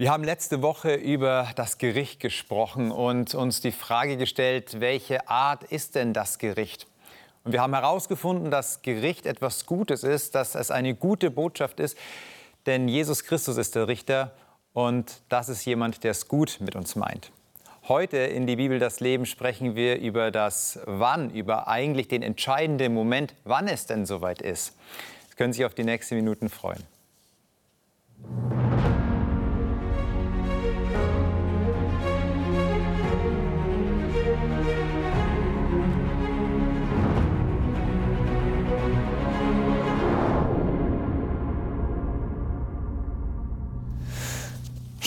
Wir 0.00 0.12
haben 0.12 0.22
letzte 0.22 0.62
Woche 0.62 0.94
über 0.94 1.48
das 1.56 1.76
Gericht 1.76 2.20
gesprochen 2.20 2.92
und 2.92 3.34
uns 3.34 3.60
die 3.60 3.72
Frage 3.72 4.16
gestellt, 4.16 4.78
welche 4.78 5.28
Art 5.28 5.64
ist 5.64 5.96
denn 5.96 6.12
das 6.12 6.38
Gericht? 6.38 6.86
Und 7.42 7.50
wir 7.50 7.60
haben 7.60 7.74
herausgefunden, 7.74 8.52
dass 8.52 8.82
Gericht 8.82 9.26
etwas 9.26 9.66
Gutes 9.66 10.04
ist, 10.04 10.36
dass 10.36 10.54
es 10.54 10.70
eine 10.70 10.94
gute 10.94 11.32
Botschaft 11.32 11.80
ist, 11.80 11.98
denn 12.66 12.86
Jesus 12.86 13.24
Christus 13.24 13.56
ist 13.56 13.74
der 13.74 13.88
Richter 13.88 14.30
und 14.72 15.20
das 15.30 15.48
ist 15.48 15.64
jemand, 15.64 16.04
der 16.04 16.12
es 16.12 16.28
gut 16.28 16.58
mit 16.60 16.76
uns 16.76 16.94
meint. 16.94 17.32
Heute 17.88 18.18
in 18.18 18.46
die 18.46 18.54
Bibel 18.54 18.78
das 18.78 19.00
Leben 19.00 19.26
sprechen 19.26 19.74
wir 19.74 19.98
über 19.98 20.30
das 20.30 20.78
Wann, 20.86 21.30
über 21.30 21.66
eigentlich 21.66 22.06
den 22.06 22.22
entscheidenden 22.22 22.94
Moment, 22.94 23.34
wann 23.42 23.66
es 23.66 23.86
denn 23.86 24.06
soweit 24.06 24.42
ist. 24.42 24.76
Sie 25.30 25.34
können 25.34 25.52
sich 25.52 25.64
auf 25.64 25.74
die 25.74 25.82
nächsten 25.82 26.14
Minuten 26.14 26.50
freuen. 26.50 26.84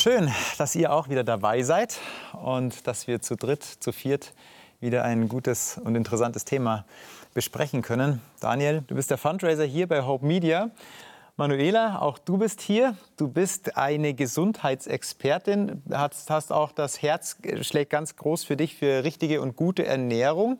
Schön, 0.01 0.31
dass 0.57 0.75
ihr 0.75 0.91
auch 0.91 1.09
wieder 1.09 1.23
dabei 1.23 1.61
seid 1.61 1.99
und 2.41 2.87
dass 2.87 3.05
wir 3.05 3.21
zu 3.21 3.35
dritt, 3.35 3.63
zu 3.63 3.91
viert 3.91 4.33
wieder 4.79 5.03
ein 5.03 5.29
gutes 5.29 5.77
und 5.77 5.93
interessantes 5.93 6.43
Thema 6.43 6.85
besprechen 7.35 7.83
können. 7.83 8.19
Daniel, 8.39 8.83
du 8.87 8.95
bist 8.95 9.11
der 9.11 9.19
Fundraiser 9.19 9.63
hier 9.63 9.87
bei 9.87 10.01
Hope 10.01 10.25
Media. 10.25 10.71
Manuela, 11.37 12.01
auch 12.01 12.17
du 12.17 12.39
bist 12.39 12.61
hier. 12.61 12.95
Du 13.15 13.27
bist 13.27 13.77
eine 13.77 14.15
Gesundheitsexpertin, 14.15 15.83
hast, 15.91 16.31
hast 16.31 16.51
auch 16.51 16.71
das 16.71 17.03
Herz 17.03 17.37
schlägt 17.61 17.91
ganz 17.91 18.15
groß 18.15 18.43
für 18.43 18.57
dich 18.57 18.77
für 18.77 19.03
richtige 19.03 19.39
und 19.39 19.55
gute 19.55 19.85
Ernährung. 19.85 20.57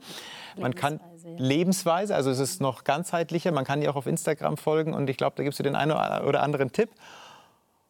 Man 0.55 0.75
kann 0.75 0.99
Lebensweise, 1.37 2.13
also 2.13 2.29
es 2.29 2.37
ist 2.37 2.61
noch 2.61 2.83
ganzheitlicher. 2.83 3.51
Man 3.51 3.65
kann 3.65 3.81
dir 3.81 3.89
auch 3.89 3.95
auf 3.95 4.05
Instagram 4.05 4.57
folgen 4.57 4.93
und 4.93 5.09
ich 5.09 5.17
glaube, 5.17 5.35
da 5.35 5.41
gibst 5.41 5.57
du 5.57 5.63
den 5.63 5.75
einen 5.75 5.93
oder 5.93 6.43
anderen 6.43 6.71
Tipp. 6.71 6.91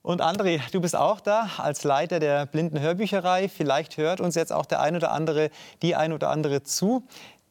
Und 0.03 0.21
André, 0.21 0.59
du 0.71 0.81
bist 0.81 0.95
auch 0.95 1.19
da 1.19 1.47
als 1.57 1.83
Leiter 1.83 2.19
der 2.19 2.47
Blinden 2.47 2.79
Hörbücherei. 2.79 3.47
Vielleicht 3.49 3.97
hört 3.97 4.19
uns 4.19 4.33
jetzt 4.33 4.51
auch 4.51 4.65
der 4.65 4.81
ein 4.81 4.95
oder 4.95 5.11
andere, 5.11 5.51
die 5.83 5.95
ein 5.95 6.11
oder 6.11 6.29
andere 6.29 6.63
zu, 6.63 7.03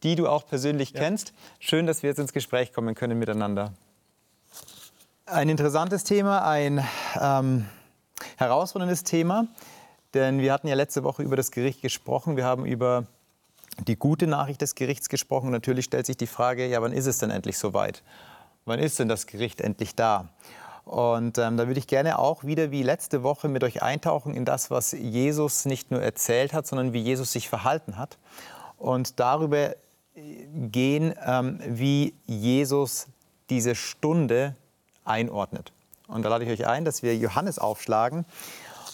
die 0.02 0.16
du 0.16 0.26
auch 0.26 0.46
persönlich 0.46 0.90
ja. 0.90 1.00
kennst. 1.00 1.32
Schön, 1.60 1.86
dass 1.86 2.02
wir 2.02 2.10
jetzt 2.10 2.18
ins 2.18 2.32
Gespräch 2.32 2.72
kommen 2.72 2.96
können 2.96 3.18
miteinander. 3.18 3.72
Ein 5.26 5.48
interessantes 5.48 6.02
Thema, 6.02 6.44
ein 6.44 6.84
ähm, 7.20 7.66
herausforderndes 8.36 9.04
Thema, 9.04 9.46
denn 10.14 10.40
wir 10.40 10.52
hatten 10.52 10.66
ja 10.66 10.74
letzte 10.74 11.04
Woche 11.04 11.22
über 11.22 11.36
das 11.36 11.52
Gericht 11.52 11.82
gesprochen. 11.82 12.36
Wir 12.36 12.46
haben 12.46 12.66
über 12.66 13.04
die 13.86 13.94
gute 13.94 14.26
Nachricht 14.26 14.60
des 14.60 14.74
Gerichts 14.74 15.08
gesprochen. 15.08 15.50
Natürlich 15.50 15.84
stellt 15.84 16.06
sich 16.06 16.16
die 16.16 16.26
Frage, 16.26 16.66
ja, 16.66 16.82
wann 16.82 16.92
ist 16.92 17.06
es 17.06 17.18
denn 17.18 17.30
endlich 17.30 17.58
soweit? 17.58 18.02
Wann 18.64 18.80
ist 18.80 18.98
denn 18.98 19.08
das 19.08 19.28
Gericht 19.28 19.60
endlich 19.60 19.94
da? 19.94 20.28
Und 20.84 21.38
ähm, 21.38 21.56
da 21.56 21.66
würde 21.66 21.78
ich 21.78 21.86
gerne 21.86 22.18
auch 22.18 22.44
wieder 22.44 22.70
wie 22.70 22.82
letzte 22.82 23.22
Woche 23.22 23.48
mit 23.48 23.62
euch 23.62 23.82
eintauchen 23.82 24.34
in 24.34 24.44
das, 24.44 24.70
was 24.70 24.92
Jesus 24.92 25.64
nicht 25.64 25.90
nur 25.90 26.02
erzählt 26.02 26.52
hat, 26.52 26.66
sondern 26.66 26.92
wie 26.92 27.00
Jesus 27.00 27.32
sich 27.32 27.48
verhalten 27.48 27.96
hat. 27.96 28.18
Und 28.78 29.20
darüber 29.20 29.70
äh, 29.70 29.76
gehen, 30.54 31.14
ähm, 31.24 31.60
wie 31.64 32.14
Jesus 32.26 33.06
diese 33.50 33.74
Stunde 33.74 34.56
einordnet. 35.04 35.72
Und 36.08 36.24
da 36.24 36.28
lade 36.28 36.44
ich 36.44 36.50
euch 36.50 36.66
ein, 36.66 36.84
dass 36.84 37.02
wir 37.02 37.16
Johannes 37.16 37.58
aufschlagen. 37.58 38.24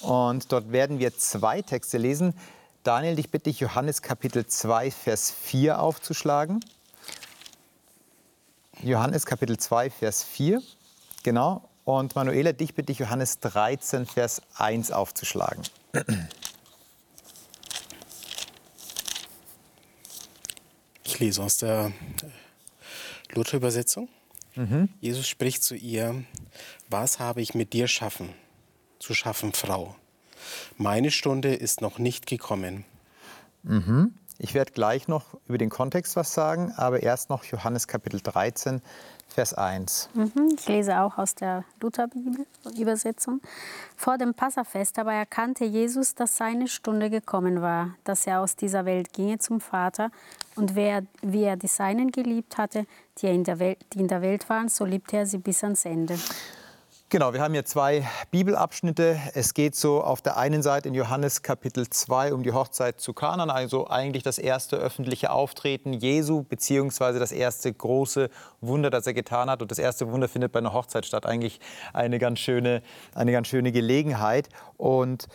Und 0.02 0.52
dort 0.52 0.72
werden 0.72 0.98
wir 0.98 1.16
zwei 1.16 1.62
Texte 1.62 1.98
lesen. 1.98 2.34
Daniel, 2.82 3.16
dich 3.16 3.30
bitte 3.30 3.50
ich, 3.50 3.60
Johannes 3.60 4.02
Kapitel 4.02 4.46
2, 4.46 4.90
Vers 4.90 5.30
4 5.30 5.80
aufzuschlagen. 5.80 6.60
Johannes 8.82 9.25
Kapitel 9.25 9.58
2, 9.58 9.91
Vers 9.91 10.22
4. 10.22 10.62
Genau. 11.22 11.62
Und 11.86 12.16
Manuela, 12.16 12.52
dich 12.52 12.74
bitte 12.74 12.91
ich, 12.91 12.98
Johannes 12.98 13.38
13, 13.38 14.06
Vers 14.06 14.42
1 14.56 14.91
aufzuschlagen. 14.91 15.62
Ich 21.04 21.20
lese 21.20 21.44
aus 21.44 21.58
der 21.58 21.92
Luther-Übersetzung. 23.32 24.08
Mhm. 24.56 24.88
Jesus 25.00 25.28
spricht 25.28 25.62
zu 25.62 25.76
ihr, 25.76 26.25
was 26.91 27.20
habe 27.20 27.41
ich 27.41 27.54
mit 27.54 27.72
dir 27.72 27.86
schaffen, 27.86 28.34
zu 28.98 29.14
schaffen, 29.14 29.52
Frau? 29.52 29.94
Meine 30.76 31.12
Stunde 31.12 31.54
ist 31.54 31.82
noch 31.82 32.00
nicht 32.00 32.26
gekommen. 32.26 32.84
Mhm. 33.62 34.12
Ich 34.38 34.54
werde 34.54 34.72
gleich 34.72 35.06
noch 35.06 35.38
über 35.46 35.56
den 35.56 35.70
Kontext 35.70 36.16
was 36.16 36.34
sagen, 36.34 36.72
aber 36.76 37.04
erst 37.04 37.30
noch 37.30 37.44
Johannes 37.44 37.86
Kapitel 37.86 38.20
13, 38.20 38.82
Vers 39.36 39.52
1. 39.52 40.08
Mhm, 40.14 40.56
ich 40.58 40.66
lese 40.66 40.98
auch 40.98 41.19
aus 41.19 41.34
der 41.34 41.64
Lutherbibel-Übersetzung. 41.82 43.42
Vor 43.94 44.16
dem 44.16 44.32
Passafest 44.32 44.98
aber 44.98 45.12
erkannte 45.12 45.66
Jesus, 45.66 46.14
dass 46.14 46.38
seine 46.38 46.69
Stunde 46.69 47.10
gekommen 47.10 47.60
war, 47.60 47.96
dass 48.04 48.26
er 48.26 48.41
aus 48.41 48.56
dieser 48.56 48.86
Welt 48.86 49.12
ginge 49.12 49.38
zum 49.38 49.60
Vater. 49.60 50.10
Und 50.54 50.75
wer, 50.75 51.02
wie 51.20 51.42
er 51.42 51.56
die 51.56 51.66
Seinen 51.66 52.12
geliebt 52.12 52.56
hatte, 52.56 52.86
die, 53.19 53.26
in 53.26 53.46
Welt, 53.46 53.76
die 53.92 53.98
in 53.98 54.08
der 54.08 54.22
Welt 54.22 54.48
waren, 54.48 54.70
so 54.70 54.86
liebte 54.86 55.19
er 55.19 55.26
sie 55.26 55.36
bis 55.36 55.62
ans 55.62 55.84
Ende. 55.84 56.19
Genau, 57.09 57.33
wir 57.33 57.41
haben 57.41 57.55
hier 57.55 57.65
zwei 57.65 58.05
Bibelabschnitte. 58.33 59.17
Es 59.33 59.55
geht 59.55 59.77
so 59.77 60.03
auf 60.03 60.22
der 60.22 60.37
einen 60.39 60.61
Seite 60.65 60.89
in 60.89 60.94
Johannes 60.94 61.43
Kapitel 61.43 61.89
2 61.89 62.34
um 62.34 62.43
die 62.43 62.50
Hochzeit 62.50 63.00
zu 63.00 63.12
Kanan, 63.12 63.49
also 63.49 63.87
eigentlich 63.87 64.25
das 64.25 64.39
erste 64.39 64.75
öffentliche 64.75 65.31
Auftreten 65.31 65.93
Jesu, 65.93 66.43
beziehungsweise 66.43 67.21
das 67.21 67.31
erste 67.31 67.72
große 67.72 68.28
Wunder, 68.61 68.91
das 68.91 69.06
er 69.06 69.15
getan 69.15 69.49
hat. 69.49 69.62
Und 69.62 69.71
das 69.71 69.78
erste 69.78 70.11
Wunder 70.11 70.27
findet 70.27 70.50
bei 70.50 70.59
einer 70.59 70.72
Hochzeit 70.72 71.06
statt. 71.06 71.27
Eigentlich 71.27 71.61
eine 71.93 72.19
ganz 72.19 72.41
schöne, 72.41 72.83
eine 73.15 73.31
ganz 73.31 73.47
schöne 73.47 73.71
Gelegenheit. 73.71 74.49
Und 74.77 75.28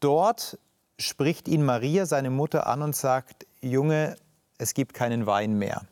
dort 0.00 0.58
spricht 0.98 1.46
ihn 1.46 1.62
Maria, 1.62 2.06
seine 2.06 2.30
Mutter, 2.30 2.66
an 2.66 2.80
und 2.80 2.96
sagt, 2.96 3.46
Junge, 3.60 4.16
es 4.56 4.72
gibt 4.72 4.94
keinen 4.94 5.26
Wein 5.26 5.58
mehr. 5.58 5.82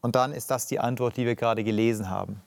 Und 0.00 0.16
dann 0.16 0.32
ist 0.32 0.50
das 0.50 0.66
die 0.66 0.80
Antwort, 0.80 1.18
die 1.18 1.26
wir 1.26 1.36
gerade 1.36 1.62
gelesen 1.62 2.08
haben 2.08 2.40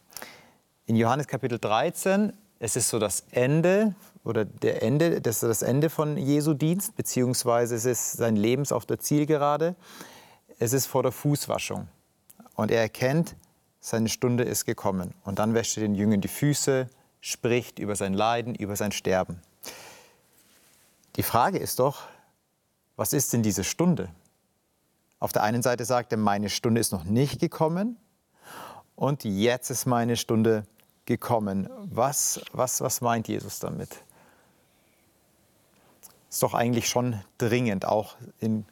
in 0.87 0.95
Johannes 0.95 1.27
Kapitel 1.27 1.59
13, 1.59 2.31
es 2.59 2.77
ist 2.77 2.87
so 2.87 2.97
das 2.97 3.25
Ende 3.31 3.93
oder 4.23 4.45
der 4.45 4.81
Ende, 4.81 5.21
das 5.21 5.41
das 5.41 5.61
Ende 5.61 5.89
von 5.89 6.17
Jesu 6.17 6.53
Dienst, 6.53 6.95
beziehungsweise 6.95 7.75
es 7.75 7.83
ist 7.83 8.13
sein 8.13 8.37
Lebens 8.37 8.71
auf 8.71 8.85
der 8.85 8.97
Zielgerade. 8.97 9.75
Es 10.59 10.71
ist 10.71 10.87
vor 10.87 11.03
der 11.03 11.11
Fußwaschung. 11.11 11.89
Und 12.55 12.71
er 12.71 12.81
erkennt, 12.81 13.35
seine 13.81 14.07
Stunde 14.07 14.43
ist 14.43 14.65
gekommen. 14.65 15.13
Und 15.25 15.39
dann 15.39 15.53
wäscht 15.53 15.77
er 15.77 15.83
den 15.83 15.93
Jüngern 15.93 16.21
die 16.21 16.29
Füße, 16.29 16.89
spricht 17.19 17.79
über 17.79 17.95
sein 17.97 18.13
Leiden, 18.13 18.55
über 18.55 18.77
sein 18.77 18.93
Sterben. 18.93 19.41
Die 21.17 21.23
Frage 21.23 21.57
ist 21.57 21.79
doch, 21.79 22.03
was 22.95 23.11
ist 23.11 23.33
denn 23.33 23.43
diese 23.43 23.65
Stunde? 23.65 24.09
Auf 25.19 25.33
der 25.33 25.43
einen 25.43 25.61
Seite 25.61 25.83
sagt 25.83 26.13
er, 26.13 26.17
meine 26.17 26.49
Stunde 26.49 26.79
ist 26.79 26.93
noch 26.93 27.03
nicht 27.03 27.39
gekommen. 27.39 27.97
Und 28.95 29.25
jetzt 29.25 29.69
ist 29.69 29.85
meine 29.85 30.15
Stunde 30.15 30.61
gekommen 30.61 30.76
gekommen. 31.07 31.67
Was, 31.85 32.41
was, 32.51 32.81
was 32.81 33.01
meint 33.01 33.27
Jesus 33.27 33.59
damit? 33.59 34.03
Ist 36.29 36.43
doch 36.43 36.53
eigentlich 36.53 36.87
schon 36.87 37.19
dringend, 37.39 37.85
auch 37.85 38.15
in 38.39 38.65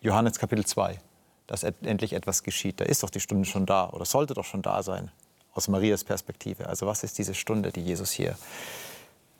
Johannes 0.00 0.38
Kapitel 0.38 0.64
2, 0.64 0.98
dass 1.46 1.62
endlich 1.62 2.14
etwas 2.14 2.42
geschieht. 2.42 2.80
Da 2.80 2.84
ist 2.84 3.02
doch 3.04 3.10
die 3.10 3.20
Stunde 3.20 3.44
schon 3.44 3.66
da 3.66 3.90
oder 3.90 4.04
sollte 4.04 4.34
doch 4.34 4.44
schon 4.44 4.62
da 4.62 4.82
sein, 4.82 5.12
aus 5.52 5.68
Marias 5.68 6.02
Perspektive. 6.02 6.66
Also 6.66 6.86
was 6.86 7.04
ist 7.04 7.18
diese 7.18 7.34
Stunde, 7.34 7.70
die 7.70 7.82
Jesus 7.82 8.10
hier 8.10 8.36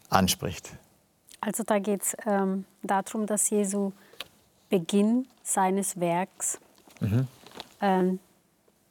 anspricht? 0.08 0.70
Also 1.40 1.64
da 1.64 1.78
geht 1.78 2.02
es 2.02 2.16
ähm, 2.26 2.64
darum, 2.82 3.26
dass 3.26 3.50
Jesu 3.50 3.92
Beginn 4.68 5.26
seines 5.42 5.98
Werks 6.00 6.58
mhm. 7.00 7.28
ähm, 7.80 8.18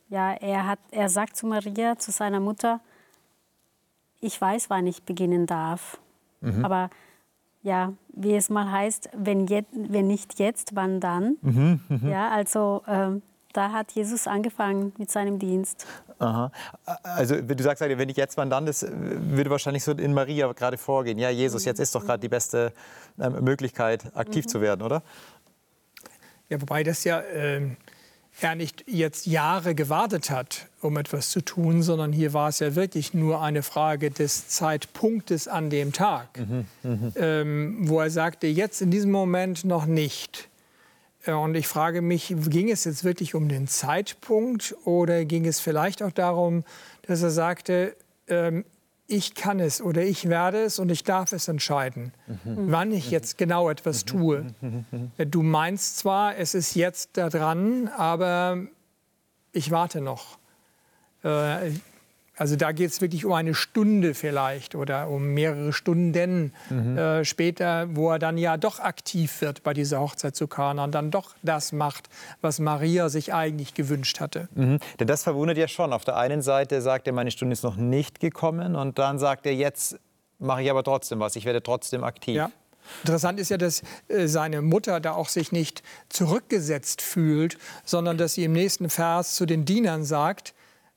ja, 0.09 0.33
er, 0.33 0.67
hat, 0.67 0.79
er 0.91 1.09
sagt 1.09 1.35
zu 1.35 1.47
Maria, 1.47 1.97
zu 1.97 2.11
seiner 2.11 2.39
Mutter, 2.39 2.79
ich 4.21 4.39
weiß, 4.39 4.69
wann 4.69 4.87
ich 4.87 5.03
beginnen 5.03 5.45
darf. 5.45 5.99
Mhm. 6.41 6.63
Aber 6.63 6.89
ja, 7.63 7.93
wie 8.09 8.35
es 8.35 8.49
mal 8.49 8.71
heißt, 8.71 9.09
wenn, 9.13 9.47
je, 9.47 9.63
wenn 9.71 10.07
nicht 10.07 10.39
jetzt, 10.39 10.75
wann 10.75 10.99
dann? 10.99 11.37
Mhm, 11.41 11.79
mh. 11.89 12.09
Ja, 12.09 12.29
also 12.29 12.83
ähm, 12.87 13.23
da 13.53 13.71
hat 13.71 13.91
Jesus 13.93 14.27
angefangen 14.27 14.93
mit 14.97 15.09
seinem 15.09 15.39
Dienst. 15.39 15.87
Aha. 16.19 16.51
Also 17.03 17.41
du 17.41 17.63
sagst, 17.63 17.81
wenn 17.81 17.97
nicht 18.07 18.17
jetzt, 18.17 18.37
wann 18.37 18.49
dann? 18.49 18.65
Das 18.65 18.85
würde 18.87 19.49
wahrscheinlich 19.49 19.83
so 19.83 19.93
in 19.93 20.13
Maria 20.13 20.51
gerade 20.53 20.77
vorgehen. 20.77 21.17
Ja, 21.17 21.29
Jesus, 21.29 21.65
jetzt 21.65 21.79
ist 21.79 21.95
doch 21.95 22.05
gerade 22.05 22.19
die 22.19 22.29
beste 22.29 22.73
ähm, 23.19 23.43
Möglichkeit, 23.43 24.15
aktiv 24.15 24.45
mhm. 24.45 24.49
zu 24.49 24.61
werden, 24.61 24.81
oder? 24.81 25.01
Ja, 26.49 26.61
wobei 26.61 26.83
das 26.83 27.03
ja... 27.03 27.21
Ähm 27.21 27.77
er 28.41 28.55
nicht 28.55 28.83
jetzt 28.87 29.25
Jahre 29.25 29.75
gewartet 29.75 30.29
hat, 30.29 30.67
um 30.81 30.97
etwas 30.97 31.29
zu 31.29 31.41
tun, 31.41 31.81
sondern 31.81 32.11
hier 32.11 32.33
war 32.33 32.49
es 32.49 32.59
ja 32.59 32.75
wirklich 32.75 33.13
nur 33.13 33.41
eine 33.41 33.63
Frage 33.63 34.11
des 34.11 34.49
Zeitpunktes 34.49 35.47
an 35.47 35.69
dem 35.69 35.93
Tag, 35.93 36.27
mhm, 36.37 36.65
mh. 36.83 37.11
ähm, 37.15 37.77
wo 37.89 37.99
er 38.01 38.09
sagte, 38.09 38.47
jetzt 38.47 38.81
in 38.81 38.91
diesem 38.91 39.11
Moment 39.11 39.63
noch 39.63 39.85
nicht. 39.85 40.49
Äh, 41.25 41.31
und 41.31 41.55
ich 41.55 41.67
frage 41.67 42.01
mich, 42.01 42.35
ging 42.47 42.69
es 42.69 42.83
jetzt 42.83 43.03
wirklich 43.03 43.35
um 43.35 43.47
den 43.47 43.67
Zeitpunkt 43.67 44.75
oder 44.83 45.23
ging 45.25 45.45
es 45.45 45.59
vielleicht 45.59 46.03
auch 46.03 46.11
darum, 46.11 46.63
dass 47.03 47.21
er 47.21 47.31
sagte, 47.31 47.95
ähm, 48.27 48.65
ich 49.07 49.35
kann 49.35 49.59
es 49.59 49.81
oder 49.81 50.03
ich 50.03 50.29
werde 50.29 50.63
es 50.63 50.79
und 50.79 50.89
ich 50.89 51.03
darf 51.03 51.31
es 51.31 51.47
entscheiden, 51.47 52.11
mhm. 52.27 52.71
wann 52.71 52.91
ich 52.91 53.11
jetzt 53.11 53.37
genau 53.37 53.69
etwas 53.69 54.03
mhm. 54.05 54.07
tue. 54.07 54.45
Äh, 55.17 55.25
du 55.25 55.43
meinst 55.43 55.97
zwar, 55.97 56.37
es 56.37 56.55
ist 56.55 56.75
jetzt 56.75 57.11
da 57.13 57.29
dran, 57.29 57.87
aber 57.87 58.65
ich 59.51 59.71
warte 59.71 60.01
noch. 60.01 60.37
Äh, 61.23 61.71
also 62.37 62.55
da 62.55 62.71
geht 62.71 62.91
es 62.91 63.01
wirklich 63.01 63.25
um 63.25 63.33
eine 63.33 63.53
Stunde 63.53 64.13
vielleicht 64.13 64.75
oder 64.75 65.09
um 65.09 65.33
mehrere 65.33 65.71
Stunden 65.73 66.53
mhm. 66.69 66.97
äh, 66.97 67.25
später, 67.25 67.87
wo 67.95 68.11
er 68.11 68.19
dann 68.19 68.37
ja 68.37 68.57
doch 68.57 68.79
aktiv 68.79 69.41
wird 69.41 69.63
bei 69.63 69.73
dieser 69.73 69.99
Hochzeit 70.01 70.35
zu 70.35 70.47
Kana 70.47 70.83
und 70.83 70.93
dann 70.93 71.11
doch 71.11 71.35
das 71.43 71.71
macht, 71.71 72.09
was 72.41 72.59
Maria 72.59 73.09
sich 73.09 73.33
eigentlich 73.33 73.73
gewünscht 73.73 74.19
hatte. 74.19 74.49
Mhm. 74.55 74.79
Denn 74.99 75.07
das 75.07 75.23
verwundert 75.23 75.57
ja 75.57 75.67
schon. 75.67 75.93
Auf 75.93 76.03
der 76.03 76.17
einen 76.17 76.41
Seite 76.41 76.81
sagt 76.81 77.07
er, 77.07 77.13
meine 77.13 77.31
Stunde 77.31 77.53
ist 77.53 77.63
noch 77.63 77.77
nicht 77.77 78.19
gekommen 78.19 78.75
und 78.75 78.99
dann 78.99 79.17
sagt 79.19 79.45
er, 79.45 79.53
jetzt 79.53 79.97
mache 80.39 80.63
ich 80.63 80.69
aber 80.69 80.83
trotzdem 80.83 81.19
was, 81.19 81.35
ich 81.35 81.45
werde 81.45 81.63
trotzdem 81.63 82.03
aktiv. 82.03 82.35
Ja. 82.35 82.51
Interessant 83.03 83.39
ist 83.39 83.49
ja, 83.49 83.57
dass 83.57 83.81
äh, 84.07 84.27
seine 84.27 84.61
Mutter 84.61 84.99
da 84.99 85.13
auch 85.13 85.29
sich 85.29 85.51
nicht 85.51 85.81
zurückgesetzt 86.09 87.01
fühlt, 87.01 87.57
sondern 87.83 88.17
dass 88.17 88.33
sie 88.35 88.43
im 88.43 88.53
nächsten 88.53 88.89
Vers 88.89 89.35
zu 89.35 89.45
den 89.45 89.65
Dienern 89.65 90.03
sagt, 90.03 90.53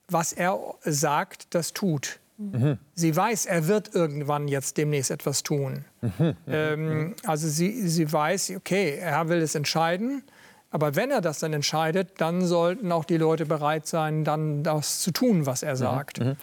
was 0.09 0.33
er 0.33 0.59
sagt, 0.83 1.55
das 1.55 1.73
tut. 1.73 2.19
Mhm. 2.39 2.79
Sie 2.95 3.15
weiß, 3.15 3.47
er 3.47 3.67
wird 3.67 3.95
irgendwann 3.95 4.49
jetzt 4.49 4.77
demnächst 4.77 5.11
etwas 5.11 5.43
tun. 5.43 5.85
Mhm. 6.01 6.37
Ähm, 6.47 7.15
also 7.27 7.49
sie, 7.49 7.89
sie 7.89 8.11
weiß, 8.11 8.53
okay, 8.57 8.97
er 9.01 9.29
will 9.29 9.39
es 9.39 9.55
entscheiden. 9.55 10.23
Aber 10.71 10.95
wenn 10.97 11.11
er 11.11 11.21
das 11.21 11.41
dann 11.41 11.53
entscheidet, 11.53 12.21
dann 12.21 12.45
sollten 12.45 12.93
auch 12.93 13.05
die 13.05 13.17
Leute 13.17 13.47
bereit 13.47 13.87
sein, 13.87 14.25
dann 14.25 14.63
das 14.63 15.01
zu 15.01 15.11
tun, 15.11 15.47
was 15.47 15.63
er 15.63 15.73
mhm. 15.73 15.79
sagt. 15.79 16.21
Mhm. 16.21 16.37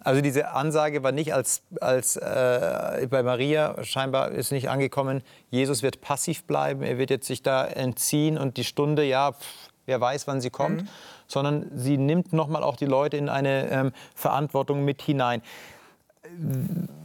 Also 0.00 0.20
diese 0.20 0.52
Ansage 0.52 1.02
war 1.02 1.12
nicht 1.12 1.34
als, 1.34 1.62
als 1.80 2.16
äh, 2.16 3.06
bei 3.10 3.22
Maria 3.22 3.82
scheinbar 3.84 4.30
ist 4.30 4.52
nicht 4.52 4.68
angekommen. 4.68 5.22
Jesus 5.50 5.82
wird 5.82 6.00
passiv 6.00 6.44
bleiben, 6.44 6.82
er 6.82 6.98
wird 6.98 7.10
jetzt 7.10 7.26
sich 7.26 7.42
da 7.42 7.66
entziehen 7.66 8.38
und 8.38 8.56
die 8.56 8.64
Stunde, 8.64 9.04
ja, 9.04 9.32
pff, 9.32 9.67
wer 9.88 10.00
weiß, 10.00 10.28
wann 10.28 10.40
sie 10.40 10.50
kommt. 10.50 10.82
Mhm 10.82 10.88
sondern 11.28 11.70
sie 11.74 11.98
nimmt 11.98 12.32
nochmal 12.32 12.64
auch 12.64 12.76
die 12.76 12.86
Leute 12.86 13.16
in 13.16 13.28
eine 13.28 13.70
ähm, 13.70 13.92
Verantwortung 14.14 14.84
mit 14.84 15.02
hinein. 15.02 15.42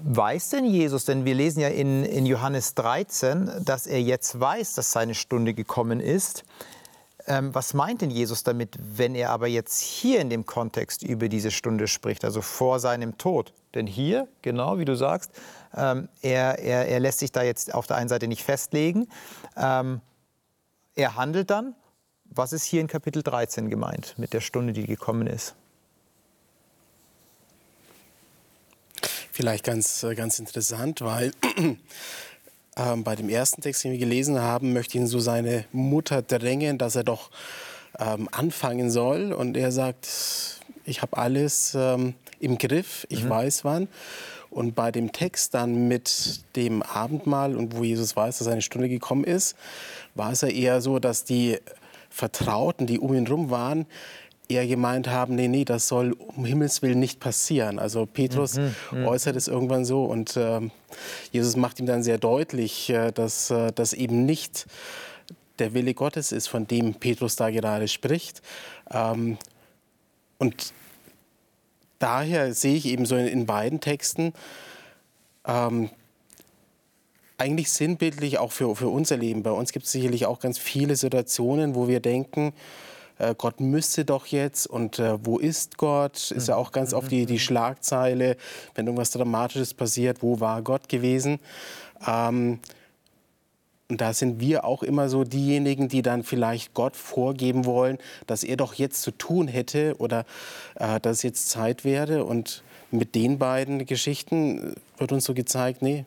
Weiß 0.03 0.50
denn 0.50 0.65
Jesus, 0.65 1.06
denn 1.06 1.25
wir 1.25 1.35
lesen 1.35 1.59
ja 1.59 1.68
in, 1.68 2.03
in 2.03 2.25
Johannes 2.25 2.74
13, 2.75 3.51
dass 3.63 3.85
er 3.85 4.01
jetzt 4.01 4.39
weiß, 4.39 4.74
dass 4.74 4.91
seine 4.91 5.13
Stunde 5.13 5.53
gekommen 5.53 6.00
ist. 6.00 6.44
Ähm, 7.25 7.53
was 7.56 7.74
meint 7.74 8.01
denn 8.01 8.09
Jesus 8.09 8.44
damit, 8.44 8.77
wenn 8.80 9.15
er 9.15 9.29
aber 9.29 9.47
jetzt 9.47 9.79
hier 9.79 10.19
in 10.19 10.29
dem 10.29 10.45
Kontext 10.45 11.03
über 11.03 11.29
diese 11.29 11.51
Stunde 11.51 11.88
spricht, 11.88 12.25
also 12.25 12.41
vor 12.41 12.79
seinem 12.79 13.18
Tod? 13.18 13.53
Denn 13.75 13.88
hier, 13.88 14.27
genau 14.41 14.77
wie 14.77 14.86
du 14.86 14.95
sagst, 14.95 15.31
ähm, 15.75 16.09
er, 16.21 16.59
er, 16.59 16.88
er 16.88 17.00
lässt 17.00 17.19
sich 17.19 17.31
da 17.31 17.44
jetzt 17.44 17.74
auf 17.74 17.88
der 17.88 17.95
einen 17.95 18.09
Seite 18.09 18.27
nicht 18.27 18.44
festlegen. 18.44 19.07
Ähm, 19.56 20.01
er 20.95 21.15
handelt 21.15 21.50
dann 21.50 21.75
was 22.35 22.53
ist 22.53 22.63
hier 22.63 22.81
in 22.81 22.88
Kapitel 22.88 23.24
13 23.24 23.69
gemeint 23.69 24.15
mit 24.18 24.33
der 24.33 24.41
Stunde, 24.41 24.74
die 24.74 24.85
gekommen 24.85 25.27
ist? 25.27 25.56
Vielleicht 29.31 29.63
ganz, 29.63 30.03
äh, 30.03 30.15
ganz 30.15 30.39
interessant, 30.39 31.01
weil 31.01 31.31
äh, 32.75 32.95
bei 32.97 33.15
dem 33.15 33.30
ersten 33.30 33.62
Text, 33.62 33.83
den 33.83 33.91
wir 33.91 34.00
gelesen 34.00 34.39
haben, 34.39 34.74
möchte 34.74 34.97
ihn 34.97 35.07
so 35.07 35.19
seine 35.19 35.65
Mutter 35.71 36.21
drängen, 36.21 36.77
dass 36.77 36.95
er 36.95 37.03
doch 37.03 37.31
ähm, 38.00 38.30
anfangen 38.31 38.91
soll. 38.91 39.33
Und 39.33 39.57
er 39.57 39.71
sagt, 39.71 40.07
ich 40.86 41.01
habe 41.01 41.18
alles 41.18 41.74
ähm, 41.75 42.13
im 42.39 42.57
Griff, 42.57 43.06
ich 43.09 43.24
mhm. 43.24 43.29
weiß 43.29 43.65
wann. 43.65 43.88
Und 44.50 44.75
bei 44.75 44.91
dem 44.91 45.12
Text 45.12 45.56
dann 45.56 45.88
mit 45.88 46.44
dem 46.56 46.83
Abendmahl 46.83 47.56
und 47.56 47.75
wo 47.75 47.83
Jesus 47.83 48.15
weiß, 48.15 48.38
dass 48.38 48.45
seine 48.45 48.62
Stunde 48.62 48.88
gekommen 48.88 49.24
ist, 49.24 49.56
war 50.13 50.31
es 50.31 50.41
ja 50.41 50.47
eher 50.47 50.79
so, 50.79 51.00
dass 51.00 51.24
die 51.24 51.57
Vertrauten, 52.13 52.86
die 52.86 53.00
um 53.00 53.12
ihn 53.15 53.25
herum 53.25 53.50
waren, 53.50 53.88
eher 54.48 54.68
gemeint 54.68 55.07
haben, 55.07 55.33
nee, 55.33 55.48
nee, 55.48 55.65
das 55.65 55.88
soll 55.88 56.12
um 56.13 56.45
Himmels 56.45 56.83
Willen 56.83 57.00
nicht 57.00 57.19
passieren. 57.19 57.80
Also 57.80 58.06
Petrus 58.06 58.57
mhm, 58.57 58.75
mhm. 58.92 59.07
äußert 59.07 59.36
es 59.36 59.48
irgendwann 59.48 59.83
so 59.83 60.06
und 60.06 60.38
äh, 60.38 60.62
Jesus 61.31 61.56
macht 61.56 61.80
ihm 61.80 61.88
dann 61.88 62.04
sehr 62.04 62.19
deutlich, 62.19 62.92
äh, 62.92 63.12
dass 63.12 63.50
äh, 63.50 63.71
das 63.74 63.94
eben 63.94 64.25
nicht 64.25 64.68
der 65.57 65.74
Wille 65.74 65.95
Gottes 65.95 66.31
ist, 66.31 66.48
von 66.48 66.68
dem 66.68 66.94
Petrus 66.94 67.36
da 67.36 67.50
gerade 67.50 67.88
spricht. 67.88 68.44
Ähm, 68.92 69.39
und 70.38 70.71
daher 71.98 72.54
sehe 72.54 72.75
ich 72.75 72.86
eben 72.86 73.07
so 73.07 73.15
in, 73.15 73.25
in 73.25 73.48
beiden 73.48 73.80
Texten, 73.80 74.33
ähm, 75.48 75.89
eigentlich 77.38 77.71
sinnbildlich 77.71 78.38
auch 78.38 78.51
für, 78.51 78.75
für 78.75 78.89
unser 78.89 79.18
Leben. 79.18 79.44
Bei 79.44 79.51
uns 79.51 79.71
gibt 79.71 79.85
es 79.85 79.91
sicherlich 79.91 80.25
auch 80.25 80.39
ganz 80.39 80.57
viele 80.57 80.95
Situationen, 80.95 81.75
wo 81.75 81.88
wir 81.88 82.00
denken, 82.00 82.53
äh, 83.18 83.35
Gott 83.38 83.59
müsste 83.59 84.06
doch 84.06 84.25
jetzt 84.27 84.68
und 84.68 85.00
äh, 85.00 85.18
wo 85.24 85.38
ist 85.38 85.77
Gott? 85.77 86.31
Ist 86.31 86.47
ja 86.47 86.56
auch 86.56 86.71
ganz 86.71 86.94
oft 86.94 87.12
die, 87.12 87.25
die 87.25 87.39
Schlagzeile, 87.39 88.38
wenn 88.75 88.88
irgendwas 88.88 89.12
Dramatisches 89.12 89.74
passiert, 89.74 90.21
wo 90.21 90.39
war 90.39 90.62
Gott 90.62 90.89
gewesen? 90.89 91.39
Ähm, 92.06 92.59
und 93.89 94.01
da 94.01 94.13
sind 94.13 94.39
wir 94.39 94.65
auch 94.65 94.81
immer 94.81 95.09
so 95.09 95.24
diejenigen, 95.24 95.88
die 95.88 96.01
dann 96.01 96.24
vielleicht 96.24 96.74
Gott 96.74 96.95
vorgeben 96.95 97.65
wollen, 97.65 98.00
dass 98.25 98.44
er 98.44 98.57
doch 98.57 98.74
jetzt 98.74 99.01
zu 99.01 99.12
tun 99.12 99.47
hätte 99.47 99.95
oder 100.00 100.25
äh, 100.75 101.00
dass 101.00 101.21
jetzt 101.21 101.50
Zeit 101.50 101.83
wäre. 101.83 102.25
Und 102.25 102.63
mit 102.91 103.13
den 103.13 103.38
beiden 103.38 103.86
Geschichten 103.86 104.75
wird 104.97 105.12
uns 105.12 105.25
so 105.25 105.33
gezeigt, 105.33 105.81
nee, 105.81 106.06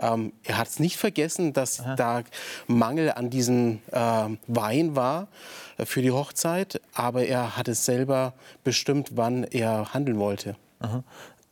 ähm, 0.00 0.32
er 0.44 0.58
hat 0.58 0.68
es 0.68 0.78
nicht 0.80 0.96
vergessen, 0.96 1.52
dass 1.52 1.80
Aha. 1.80 1.96
da 1.96 2.22
Mangel 2.66 3.12
an 3.12 3.30
diesem 3.30 3.80
äh, 3.90 4.28
Wein 4.46 4.96
war 4.96 5.28
äh, 5.76 5.84
für 5.84 6.02
die 6.02 6.10
Hochzeit, 6.10 6.80
aber 6.92 7.24
er 7.24 7.56
hat 7.56 7.68
es 7.68 7.84
selber 7.84 8.34
bestimmt, 8.64 9.12
wann 9.16 9.44
er 9.44 9.92
handeln 9.94 10.18
wollte. 10.18 10.56
Aha. 10.80 11.02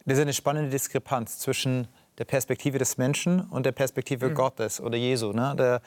Das 0.04 0.18
ist 0.18 0.22
eine 0.22 0.32
spannende 0.32 0.70
Diskrepanz 0.70 1.38
zwischen 1.38 1.88
der 2.18 2.24
Perspektive 2.24 2.78
des 2.78 2.96
Menschen 2.96 3.40
und 3.40 3.66
der 3.66 3.72
Perspektive 3.72 4.30
mhm. 4.30 4.34
Gottes 4.34 4.80
oder 4.80 4.96
Jesu. 4.96 5.32
Ne? 5.32 5.54
Der, 5.58 5.82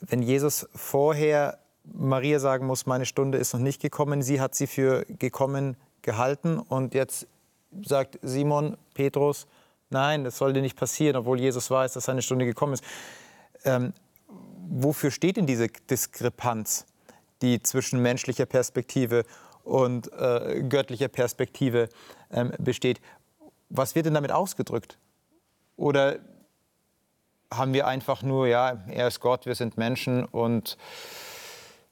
wenn 0.00 0.22
Jesus 0.22 0.68
vorher 0.74 1.58
Maria 1.84 2.38
sagen 2.38 2.66
muss, 2.66 2.86
meine 2.86 3.06
Stunde 3.06 3.38
ist 3.38 3.52
noch 3.52 3.60
nicht 3.60 3.82
gekommen, 3.82 4.22
sie 4.22 4.40
hat 4.40 4.54
sie 4.54 4.66
für 4.66 5.04
gekommen 5.06 5.76
gehalten 6.02 6.58
und 6.58 6.94
jetzt 6.94 7.26
sagt 7.82 8.18
Simon, 8.22 8.76
Petrus, 8.94 9.46
Nein, 9.90 10.22
das 10.22 10.38
sollte 10.38 10.60
nicht 10.60 10.76
passieren, 10.76 11.16
obwohl 11.16 11.40
Jesus 11.40 11.70
weiß, 11.70 11.94
dass 11.94 12.04
seine 12.04 12.22
Stunde 12.22 12.46
gekommen 12.46 12.74
ist. 12.74 12.84
Ähm, 13.64 13.92
wofür 14.68 15.10
steht 15.10 15.36
denn 15.36 15.46
diese 15.46 15.66
Diskrepanz, 15.68 16.86
die 17.42 17.60
zwischen 17.62 18.00
menschlicher 18.00 18.46
Perspektive 18.46 19.24
und 19.64 20.12
äh, 20.12 20.62
göttlicher 20.68 21.08
Perspektive 21.08 21.88
ähm, 22.30 22.52
besteht? 22.58 23.00
Was 23.68 23.96
wird 23.96 24.06
denn 24.06 24.14
damit 24.14 24.30
ausgedrückt? 24.30 24.96
Oder 25.76 26.20
haben 27.52 27.72
wir 27.72 27.88
einfach 27.88 28.22
nur, 28.22 28.46
ja, 28.46 28.84
er 28.86 29.08
ist 29.08 29.18
Gott, 29.18 29.44
wir 29.44 29.56
sind 29.56 29.76
Menschen 29.76 30.24
und 30.24 30.76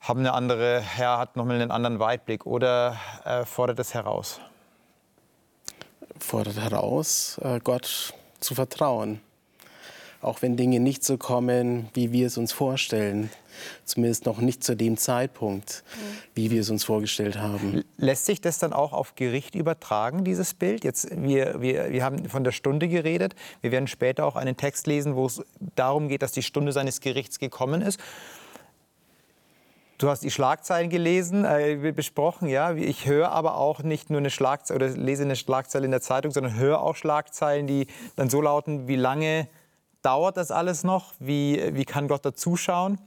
haben 0.01 0.21
eine 0.21 0.33
andere, 0.35 0.85
er 0.99 1.19
hat 1.19 1.35
nochmal 1.37 1.57
einen 1.57 1.73
anderen 1.73 1.99
Weitblick 1.99 2.47
oder 2.47 2.97
äh, 3.25 3.45
fordert 3.45 3.81
es 3.81 3.93
heraus? 3.93 4.41
Fordert 6.25 6.57
heraus, 6.57 7.39
äh, 7.43 7.61
Gott 7.63 8.15
zu 8.41 8.55
vertrauen. 8.55 9.21
Auch 10.21 10.43
wenn 10.43 10.57
Dinge 10.57 10.81
nicht 10.81 11.05
so 11.05 11.17
kommen, 11.17 11.89
wie 11.95 12.11
wir 12.13 12.27
es 12.27 12.39
uns 12.39 12.53
vorstellen. 12.53 13.31
Zumindest 13.85 14.27
noch 14.27 14.39
nicht 14.39 14.65
zu 14.65 14.77
dem 14.77 14.97
Zeitpunkt, 14.97 15.85
wie 16.35 16.51
wir 16.51 16.61
es 16.61 16.71
uns 16.71 16.85
vorgestellt 16.85 17.39
haben. 17.39 17.85
Lässt 17.97 18.27
sich 18.27 18.41
das 18.41 18.59
dann 18.59 18.73
auch 18.73 18.93
auf 18.93 19.15
Gericht 19.15 19.55
übertragen, 19.55 20.25
dieses 20.25 20.55
Bild? 20.55 20.85
Jetzt, 20.85 21.09
wir, 21.11 21.61
wir, 21.61 21.91
wir 21.91 22.05
haben 22.05 22.29
von 22.29 22.45
der 22.45 22.53
Stunde 22.53 22.89
geredet. 22.89 23.35
Wir 23.61 23.71
werden 23.71 23.87
später 23.87 24.25
auch 24.27 24.37
einen 24.37 24.57
Text 24.57 24.87
lesen, 24.87 25.15
wo 25.15 25.27
es 25.27 25.41
darum 25.77 26.09
geht, 26.09 26.23
dass 26.23 26.33
die 26.33 26.43
Stunde 26.43 26.73
seines 26.73 27.01
Gerichts 27.01 27.39
gekommen 27.39 27.83
ist. 27.83 28.01
Du 29.99 30.09
hast 30.09 30.23
die 30.23 30.31
Schlagzeilen 30.31 30.91
gelesen, 30.91 31.45
äh, 31.45 31.93
besprochen, 31.93 32.49
ja. 32.49 32.73
Ich 32.73 33.07
höre 33.07 33.33
aber 33.33 33.57
auch 33.57 33.83
nicht 33.83 34.11
nur 34.11 34.21
eine 34.21 34.31
Schlagzeile 34.31 34.77
oder 34.77 34.97
lese 34.97 35.25
eine 35.25 35.35
Schlagzeile 35.35 35.87
in 35.87 35.91
der 35.91 36.01
Zeitung, 36.01 36.31
sondern 36.31 36.55
höre 36.55 36.81
auch 36.81 36.95
Schlagzeilen, 36.95 37.67
die 37.67 37.89
dann 38.15 38.31
so 38.31 38.41
lauten: 38.41 38.87
Wie 38.87 38.95
lange 38.95 39.49
dauert 40.03 40.37
das 40.37 40.53
alles 40.53 40.85
noch? 40.85 41.15
Wie, 41.19 41.75
wie 41.75 41.85
kann 41.85 42.07
Gott 42.07 42.25
da 42.25 42.33
zuschauen? 42.33 43.01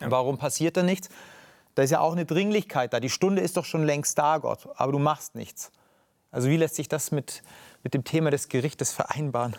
Warum 0.00 0.38
passiert 0.38 0.76
da 0.76 0.84
nichts? 0.84 1.08
Da 1.74 1.82
ist 1.82 1.90
ja 1.90 1.98
auch 1.98 2.12
eine 2.12 2.24
Dringlichkeit 2.24 2.92
da. 2.92 3.00
Die 3.00 3.10
Stunde 3.10 3.42
ist 3.42 3.56
doch 3.56 3.64
schon 3.64 3.82
längst 3.82 4.16
da, 4.16 4.38
Gott, 4.38 4.68
aber 4.76 4.92
du 4.92 5.00
machst 5.00 5.34
nichts. 5.34 5.72
Also 6.30 6.48
wie 6.48 6.56
lässt 6.56 6.76
sich 6.76 6.88
das 6.88 7.10
mit, 7.10 7.42
mit 7.82 7.94
dem 7.94 8.04
Thema 8.04 8.30
des 8.30 8.48
Gerichtes 8.48 8.92
vereinbaren? 8.92 9.56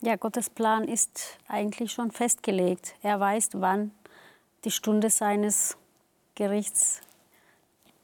Ja, 0.00 0.16
Gottes 0.16 0.50
Plan 0.50 0.84
ist 0.84 1.38
eigentlich 1.48 1.92
schon 1.92 2.10
festgelegt. 2.10 2.94
Er 3.02 3.18
weiß, 3.18 3.50
wann 3.54 3.92
die 4.64 4.70
Stunde 4.70 5.10
seines 5.10 5.76
Gerichts 6.34 7.00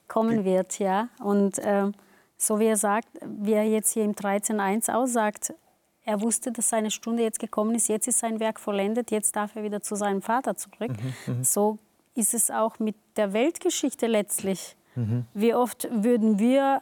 kommen 0.07 0.45
wird, 0.45 0.79
ja. 0.79 1.09
Und 1.23 1.59
äh, 1.59 1.91
so 2.37 2.59
wie 2.59 2.65
er 2.65 2.77
sagt, 2.77 3.07
wie 3.25 3.53
er 3.53 3.63
jetzt 3.63 3.91
hier 3.91 4.03
im 4.03 4.13
13.1 4.13 4.93
aussagt, 4.93 5.53
er 6.03 6.21
wusste, 6.21 6.51
dass 6.51 6.69
seine 6.69 6.91
Stunde 6.91 7.23
jetzt 7.23 7.39
gekommen 7.39 7.73
ist, 7.73 7.87
jetzt 7.87 8.07
ist 8.07 8.19
sein 8.19 8.39
Werk 8.39 8.59
vollendet, 8.59 9.09
jetzt 9.09 9.35
darf 9.35 9.55
er 9.55 9.63
wieder 9.63 9.81
zu 9.81 9.95
seinem 9.95 10.21
Vater 10.21 10.55
zurück. 10.55 10.91
Mhm, 11.25 11.43
so 11.43 11.79
ist 12.13 12.33
es 12.33 12.51
auch 12.51 12.77
mit 12.79 12.95
der 13.17 13.33
Weltgeschichte 13.33 14.05
letztlich. 14.07 14.75
Mhm. 14.95 15.25
Wie 15.33 15.53
oft 15.53 15.87
würden 15.91 16.37
wir, 16.37 16.81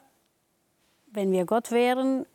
wenn 1.11 1.31
wir 1.31 1.45
Gott 1.45 1.71
wären, 1.71 2.25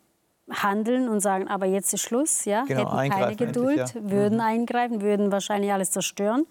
handeln 0.50 1.11
und 1.11 1.21
sagen, 1.21 1.47
aber 1.49 1.66
jetzt 1.66 1.92
ist 1.92 2.00
Schluss, 2.00 2.47
ja, 2.47 2.64
genau, 2.64 2.99
hätten 2.99 3.12
keine 3.12 3.37
Geduld, 3.37 3.76
ja. 3.76 4.11
würden 4.11 4.37
mhm. 4.38 4.45
eingreifen, 4.45 5.02
würden 5.02 5.30
wahrscheinlich 5.30 5.73
alles 5.73 5.90
zerstören. 5.90 6.47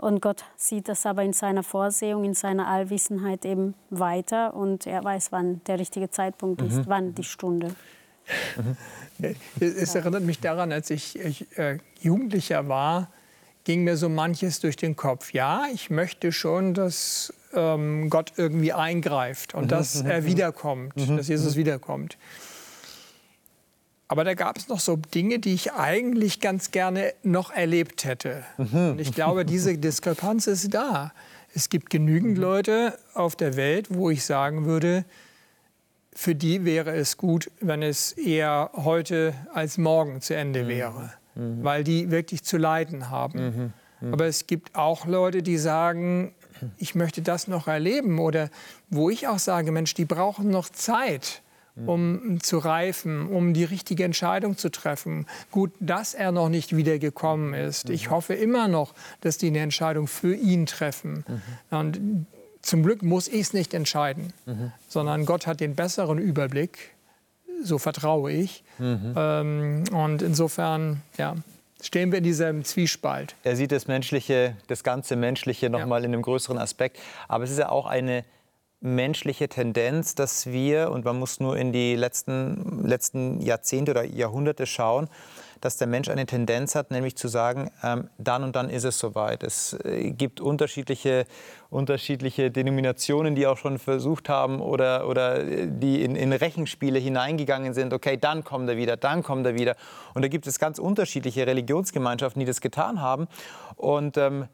Und 0.00 0.22
Gott 0.22 0.44
sieht 0.56 0.88
das 0.88 1.04
aber 1.04 1.22
in 1.24 1.34
seiner 1.34 1.62
Vorsehung, 1.62 2.24
in 2.24 2.32
seiner 2.32 2.66
Allwissenheit 2.68 3.44
eben 3.44 3.74
weiter 3.90 4.54
und 4.54 4.86
er 4.86 5.04
weiß, 5.04 5.30
wann 5.30 5.60
der 5.66 5.78
richtige 5.78 6.08
Zeitpunkt 6.08 6.62
ist, 6.62 6.76
mhm. 6.76 6.84
wann 6.86 7.14
die 7.14 7.24
Stunde. 7.24 7.74
Mhm. 8.56 8.76
Es 9.60 9.94
erinnert 9.94 10.22
mich 10.22 10.40
daran, 10.40 10.72
als 10.72 10.88
ich, 10.88 11.18
ich 11.18 11.58
äh, 11.58 11.78
Jugendlicher 12.00 12.66
war, 12.66 13.10
ging 13.64 13.84
mir 13.84 13.98
so 13.98 14.08
manches 14.08 14.60
durch 14.60 14.76
den 14.76 14.96
Kopf. 14.96 15.34
Ja, 15.34 15.64
ich 15.70 15.90
möchte 15.90 16.32
schon, 16.32 16.72
dass 16.72 17.34
ähm, 17.52 18.08
Gott 18.08 18.32
irgendwie 18.38 18.72
eingreift 18.72 19.54
und 19.54 19.64
mhm. 19.64 19.68
dass 19.68 20.00
er 20.00 20.24
wiederkommt, 20.24 20.96
mhm. 20.96 21.18
dass 21.18 21.28
Jesus 21.28 21.56
wiederkommt. 21.56 22.16
Aber 24.10 24.24
da 24.24 24.34
gab 24.34 24.58
es 24.58 24.66
noch 24.66 24.80
so 24.80 24.96
Dinge, 24.96 25.38
die 25.38 25.54
ich 25.54 25.72
eigentlich 25.72 26.40
ganz 26.40 26.72
gerne 26.72 27.14
noch 27.22 27.52
erlebt 27.52 28.04
hätte. 28.04 28.42
Mhm. 28.58 28.90
Und 28.90 29.00
ich 29.00 29.12
glaube, 29.12 29.44
diese 29.44 29.78
Diskrepanz 29.78 30.48
ist 30.48 30.74
da. 30.74 31.12
Es 31.54 31.68
gibt 31.68 31.90
genügend 31.90 32.36
mhm. 32.36 32.42
Leute 32.42 32.98
auf 33.14 33.36
der 33.36 33.54
Welt, 33.54 33.86
wo 33.88 34.10
ich 34.10 34.24
sagen 34.24 34.64
würde, 34.64 35.04
für 36.12 36.34
die 36.34 36.64
wäre 36.64 36.90
es 36.90 37.18
gut, 37.18 37.52
wenn 37.60 37.84
es 37.84 38.10
eher 38.10 38.72
heute 38.74 39.32
als 39.54 39.78
morgen 39.78 40.20
zu 40.20 40.34
Ende 40.34 40.64
mhm. 40.64 40.68
wäre, 40.68 41.12
mhm. 41.36 41.62
weil 41.62 41.84
die 41.84 42.10
wirklich 42.10 42.42
zu 42.42 42.56
leiden 42.56 43.10
haben. 43.10 43.38
Mhm. 43.38 43.72
mhm. 44.08 44.12
Aber 44.12 44.26
es 44.26 44.48
gibt 44.48 44.74
auch 44.74 45.06
Leute, 45.06 45.44
die 45.44 45.56
sagen, 45.56 46.34
ich 46.78 46.96
möchte 46.96 47.22
das 47.22 47.46
noch 47.46 47.68
erleben 47.68 48.18
oder 48.18 48.50
wo 48.88 49.08
ich 49.08 49.28
auch 49.28 49.38
sage, 49.38 49.70
Mensch, 49.70 49.94
die 49.94 50.04
brauchen 50.04 50.50
noch 50.50 50.68
Zeit 50.68 51.42
um 51.86 52.38
zu 52.42 52.58
reifen, 52.58 53.26
um 53.28 53.54
die 53.54 53.64
richtige 53.64 54.04
Entscheidung 54.04 54.56
zu 54.56 54.70
treffen. 54.70 55.26
Gut, 55.50 55.72
dass 55.80 56.14
er 56.14 56.32
noch 56.32 56.48
nicht 56.48 56.76
wiedergekommen 56.76 57.54
ist. 57.54 57.90
Ich 57.90 58.10
hoffe 58.10 58.34
immer 58.34 58.68
noch, 58.68 58.94
dass 59.20 59.38
die 59.38 59.48
eine 59.48 59.60
Entscheidung 59.60 60.06
für 60.06 60.34
ihn 60.34 60.66
treffen. 60.66 61.24
Mhm. 61.26 61.76
Und 61.76 62.26
zum 62.62 62.82
Glück 62.82 63.02
muss 63.02 63.28
ich 63.28 63.40
es 63.40 63.52
nicht 63.52 63.74
entscheiden, 63.74 64.32
mhm. 64.46 64.72
sondern 64.88 65.24
Gott 65.24 65.46
hat 65.46 65.60
den 65.60 65.74
besseren 65.74 66.18
Überblick. 66.18 66.94
So 67.62 67.78
vertraue 67.78 68.32
ich. 68.32 68.62
Mhm. 68.78 69.14
Ähm, 69.16 69.84
und 69.92 70.22
insofern, 70.22 71.02
ja, 71.18 71.36
stehen 71.82 72.10
wir 72.10 72.18
in 72.18 72.24
diesem 72.24 72.64
Zwiespalt. 72.64 73.34
Er 73.44 73.56
sieht 73.56 73.72
das 73.72 73.86
Menschliche, 73.86 74.56
das 74.66 74.82
ganze 74.82 75.16
Menschliche 75.16 75.70
noch 75.70 75.80
ja. 75.80 75.86
mal 75.86 76.04
in 76.04 76.12
einem 76.12 76.22
größeren 76.22 76.58
Aspekt. 76.58 76.98
Aber 77.28 77.44
es 77.44 77.50
ist 77.50 77.58
ja 77.58 77.68
auch 77.68 77.86
eine 77.86 78.24
menschliche 78.80 79.48
Tendenz, 79.48 80.14
dass 80.14 80.46
wir, 80.46 80.90
und 80.90 81.04
man 81.04 81.18
muss 81.18 81.38
nur 81.38 81.56
in 81.56 81.72
die 81.72 81.96
letzten, 81.96 82.86
letzten 82.86 83.40
Jahrzehnte 83.40 83.92
oder 83.92 84.04
Jahrhunderte 84.04 84.66
schauen, 84.66 85.08
dass 85.60 85.76
der 85.76 85.86
Mensch 85.86 86.08
eine 86.08 86.24
Tendenz 86.26 86.74
hat, 86.74 86.90
nämlich 86.90 87.16
zu 87.16 87.28
sagen, 87.28 87.70
ähm, 87.82 88.08
dann 88.16 88.44
und 88.44 88.56
dann 88.56 88.70
ist 88.70 88.84
es 88.84 88.98
soweit. 88.98 89.42
Es 89.42 89.74
äh, 89.84 90.10
gibt 90.10 90.40
unterschiedliche, 90.40 91.26
unterschiedliche 91.68 92.50
Denominationen, 92.50 93.34
die 93.34 93.46
auch 93.46 93.58
schon 93.58 93.78
versucht 93.78 94.28
haben 94.30 94.60
oder, 94.60 95.06
oder 95.06 95.40
äh, 95.40 95.68
die 95.68 96.02
in, 96.02 96.16
in 96.16 96.32
Rechenspiele 96.32 96.98
hineingegangen 96.98 97.74
sind. 97.74 97.92
Okay, 97.92 98.16
dann 98.16 98.42
kommt 98.44 98.68
er 98.70 98.78
wieder, 98.78 98.96
dann 98.96 99.22
kommt 99.22 99.46
er 99.46 99.54
wieder. 99.54 99.76
Und 100.14 100.22
da 100.22 100.28
gibt 100.28 100.46
es 100.46 100.58
ganz 100.58 100.78
unterschiedliche 100.78 101.46
Religionsgemeinschaften, 101.46 102.40
die 102.40 102.46
das 102.46 102.62
getan 102.62 103.02
haben. 103.02 103.28
Und 103.76 104.16
ähm, 104.16 104.48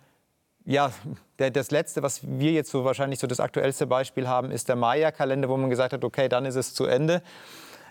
ja, 0.66 0.92
der, 1.38 1.50
das 1.50 1.70
letzte, 1.70 2.02
was 2.02 2.20
wir 2.22 2.52
jetzt 2.52 2.70
so 2.70 2.84
wahrscheinlich 2.84 3.20
so 3.20 3.26
das 3.26 3.40
aktuellste 3.40 3.86
Beispiel 3.86 4.28
haben, 4.28 4.50
ist 4.50 4.68
der 4.68 4.76
Maya-Kalender, 4.76 5.48
wo 5.48 5.56
man 5.56 5.70
gesagt 5.70 5.92
hat, 5.92 6.04
okay, 6.04 6.28
dann 6.28 6.44
ist 6.44 6.56
es 6.56 6.74
zu 6.74 6.86
Ende. 6.86 7.22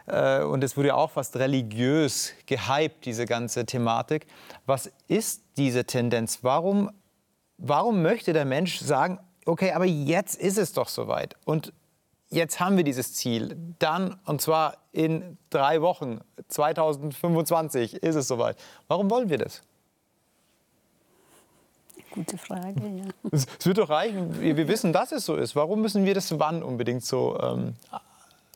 Äh, 0.07 0.41
und 0.41 0.63
es 0.63 0.75
wurde 0.75 0.89
ja 0.89 0.95
auch 0.95 1.11
fast 1.11 1.37
religiös 1.37 2.33
gehypt, 2.45 3.05
diese 3.05 3.25
ganze 3.25 3.65
Thematik. 3.65 4.27
Was 4.65 4.91
ist 5.07 5.43
diese 5.55 5.85
Tendenz? 5.85 6.39
Warum, 6.41 6.91
warum 7.57 8.01
möchte 8.01 8.33
der 8.33 8.45
Mensch 8.45 8.79
sagen, 8.79 9.19
okay, 9.45 9.71
aber 9.71 9.85
jetzt 9.85 10.35
ist 10.35 10.57
es 10.57 10.73
doch 10.73 10.89
soweit 10.89 11.35
und 11.45 11.71
jetzt 12.29 12.59
haben 12.59 12.75
wir 12.75 12.83
dieses 12.83 13.13
Ziel. 13.13 13.55
Dann, 13.79 14.19
und 14.25 14.41
zwar 14.41 14.77
in 14.91 15.37
drei 15.49 15.81
Wochen, 15.81 16.19
2025 16.49 18.03
ist 18.03 18.15
es 18.15 18.27
soweit. 18.27 18.57
Warum 18.89 19.09
wollen 19.09 19.29
wir 19.29 19.37
das? 19.37 19.61
Gute 22.15 22.37
Frage, 22.37 22.79
ja. 22.79 23.05
Es, 23.31 23.45
es 23.59 23.65
wird 23.65 23.77
doch 23.77 23.89
reichen. 23.89 24.39
Wir, 24.39 24.55
wir, 24.55 24.67
wissen, 24.69 24.93
dass 24.93 25.11
es 25.11 25.25
so 25.25 25.35
ist. 25.35 25.55
Warum 25.55 25.81
müssen 25.81 26.05
wir 26.05 26.13
das 26.13 26.39
wann 26.39 26.63
unbedingt 26.63 27.03
so 27.03 27.37
ähm, 27.41 27.73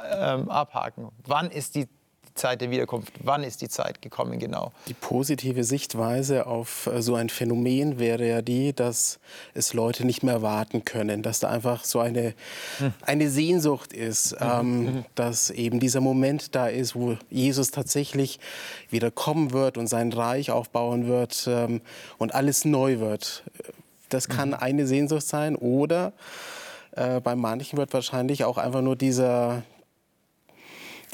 ähm, 0.10 0.50
abhaken? 0.50 1.10
Wann 1.26 1.52
ist 1.52 1.76
die 1.76 1.88
Zeit 2.40 2.62
der 2.62 2.72
Wiederkunft? 2.72 3.14
Wann 3.24 3.44
ist 3.44 3.62
die 3.62 3.70
Zeit 3.70 4.02
gekommen 4.02 4.40
genau? 4.40 4.72
Die 4.88 4.94
positive 4.94 5.64
Sichtweise 5.64 6.48
auf 6.48 6.88
äh, 6.88 7.02
so 7.02 7.16
ein 7.16 7.30
Phänomen 7.30 8.00
wäre 8.00 8.28
ja 8.28 8.42
die, 8.42 8.74
dass 8.74 9.20
es 9.54 9.74
Leute 9.74 10.06
nicht 10.06 10.24
mehr 10.24 10.42
warten 10.42 10.86
können, 10.86 11.22
dass 11.22 11.40
da 11.40 11.50
einfach 11.50 11.84
so 11.84 12.00
eine, 12.00 12.34
hm. 12.80 12.94
eine 13.02 13.30
Sehnsucht 13.30 13.94
ist, 13.94 14.32
mhm. 14.40 14.48
ähm, 14.50 14.84
mhm. 14.84 15.06
dass 15.16 15.50
eben 15.50 15.80
dieser 15.80 16.02
Moment 16.02 16.56
da 16.56 16.68
ist, 16.68 16.96
wo 16.96 17.18
Jesus 17.30 17.72
tatsächlich 17.72 18.40
wieder 18.90 19.12
kommen 19.12 19.52
wird 19.52 19.78
und 19.78 19.88
sein 19.88 20.12
Reich 20.12 20.52
aufbauen 20.52 21.08
wird 21.08 21.46
ähm, 21.48 21.82
und 22.18 22.34
alles 22.34 22.66
neu 22.66 23.00
wird. 23.00 23.44
Das 24.10 24.28
kann 24.28 24.50
mhm. 24.50 24.56
eine 24.56 24.88
Sehnsucht 24.88 25.28
sein 25.28 25.56
oder 25.56 26.14
äh, 26.96 27.20
bei 27.20 27.36
manchen 27.36 27.78
wird 27.78 27.94
wahrscheinlich 27.94 28.44
auch 28.44 28.58
einfach 28.58 28.82
nur 28.82 28.96
dieser, 28.96 29.64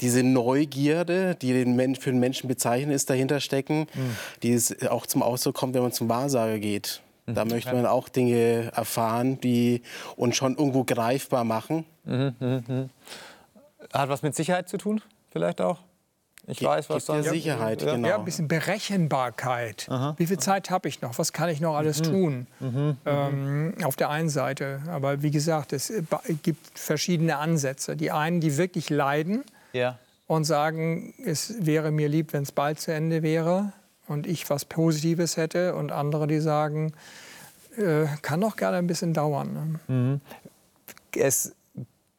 diese 0.00 0.22
Neugierde, 0.22 1.34
die 1.34 1.52
den 1.52 1.76
Men 1.76 1.94
für 1.94 2.10
den 2.10 2.20
Menschen 2.20 2.48
bezeichnet 2.48 2.94
ist, 2.94 3.10
dahinter 3.10 3.40
stecken, 3.40 3.86
mhm. 3.94 4.16
die 4.42 4.52
es 4.52 4.86
auch 4.88 5.06
zum 5.06 5.22
Ausdruck 5.22 5.54
kommt, 5.54 5.74
wenn 5.74 5.82
man 5.82 5.92
zum 5.92 6.08
Wahrsager 6.08 6.58
geht. 6.58 7.00
Da 7.26 7.44
mhm. 7.44 7.50
möchte 7.50 7.74
man 7.74 7.86
auch 7.86 8.08
Dinge 8.08 8.70
erfahren, 8.74 9.40
die 9.40 9.82
uns 10.16 10.36
schon 10.36 10.56
irgendwo 10.56 10.84
greifbar 10.84 11.44
machen. 11.44 11.84
Mhm, 12.04 12.34
mh, 12.38 12.62
mh. 12.66 12.88
Hat 13.92 14.08
was 14.08 14.22
mit 14.22 14.34
Sicherheit 14.34 14.68
zu 14.68 14.78
tun, 14.78 15.00
vielleicht 15.32 15.60
auch? 15.60 15.80
Ich 16.48 16.58
Ge 16.58 16.68
weiß, 16.68 16.88
was 16.90 17.06
dann 17.06 17.24
Sicherheit, 17.24 17.82
ja, 17.82 17.94
genau. 17.96 18.08
Ja, 18.08 18.18
ein 18.18 18.24
bisschen 18.24 18.46
Berechenbarkeit. 18.46 19.88
Aha. 19.90 20.14
Wie 20.16 20.26
viel 20.26 20.38
Zeit 20.38 20.70
habe 20.70 20.88
ich 20.88 21.02
noch? 21.02 21.18
Was 21.18 21.32
kann 21.32 21.48
ich 21.48 21.60
noch 21.60 21.74
alles 21.74 22.00
mhm. 22.00 22.04
tun? 22.04 22.46
Mhm. 22.60 22.68
mhm. 22.68 22.96
Ähm, 23.04 23.74
auf 23.82 23.96
der 23.96 24.10
einen 24.10 24.28
Seite. 24.28 24.80
Aber 24.86 25.22
wie 25.22 25.32
gesagt, 25.32 25.72
es 25.72 25.92
gibt 26.44 26.78
verschiedene 26.78 27.38
Ansätze. 27.38 27.96
Die 27.96 28.12
einen, 28.12 28.40
die 28.40 28.56
wirklich 28.56 28.90
leiden 28.90 29.42
ja. 29.76 29.98
und 30.26 30.44
sagen, 30.44 31.14
es 31.24 31.54
wäre 31.64 31.90
mir 31.90 32.08
lieb, 32.08 32.32
wenn 32.32 32.42
es 32.42 32.52
bald 32.52 32.80
zu 32.80 32.92
Ende 32.92 33.22
wäre 33.22 33.72
und 34.08 34.26
ich 34.26 34.48
was 34.50 34.64
Positives 34.64 35.36
hätte. 35.36 35.74
Und 35.74 35.92
andere, 35.92 36.26
die 36.26 36.40
sagen, 36.40 36.92
äh, 37.76 38.06
kann 38.22 38.40
doch 38.40 38.56
gerne 38.56 38.78
ein 38.78 38.86
bisschen 38.86 39.12
dauern. 39.12 39.80
Ne? 39.86 39.94
Mhm. 39.94 40.20
Es 41.16 41.54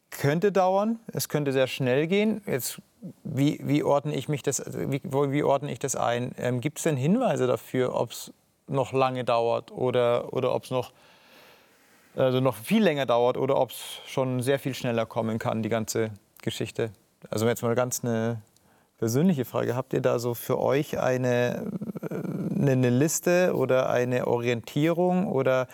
könnte 0.10 0.52
dauern, 0.52 1.00
es 1.14 1.30
könnte 1.30 1.52
sehr 1.52 1.68
schnell 1.68 2.08
gehen. 2.08 2.42
Jetzt, 2.46 2.82
wie, 3.24 3.60
wie, 3.64 3.84
ordne 3.84 4.16
ich 4.16 4.28
mich 4.28 4.44
das, 4.44 4.64
wie, 4.66 5.02
wie 5.04 5.44
ordne 5.44 5.72
ich 5.72 5.80
das 5.80 5.96
ein? 5.96 6.34
Ähm, 6.38 6.62
Gibt 6.62 6.80
es 6.80 6.84
denn 6.84 6.98
Hinweise 6.98 7.48
dafür, 7.48 7.96
ob 7.96 8.12
es 8.12 8.32
noch 8.68 8.92
lange 8.94 9.24
dauert 9.24 9.72
oder, 9.72 10.34
oder 10.34 10.54
ob 10.54 10.66
es 10.66 10.72
noch, 10.72 10.92
also 12.16 12.40
noch 12.40 12.56
viel 12.56 12.84
länger 12.84 13.06
dauert 13.06 13.38
oder 13.38 13.58
ob 13.58 13.72
es 13.72 13.78
schon 14.08 14.42
sehr 14.42 14.60
viel 14.60 14.74
schneller 14.74 15.06
kommen 15.06 15.40
kann, 15.40 15.64
die 15.64 15.70
ganze 15.70 16.12
Geschichte? 16.42 16.92
Also 17.30 17.48
jetzt 17.48 17.62
mal 17.62 17.76
ganz 17.76 18.04
eine 18.04 18.42
persönliche 18.98 19.46
Frage. 19.46 19.76
Habt 19.76 19.94
ihr 19.94 20.02
da 20.02 20.20
so 20.20 20.34
für 20.34 20.60
euch 20.60 21.00
eine, 21.00 21.72
äh, 22.10 22.72
eine 22.72 22.90
Liste 22.90 23.56
oder 23.56 23.90
eine 23.90 24.28
Orientierung 24.28 25.28
oder, 25.28 25.68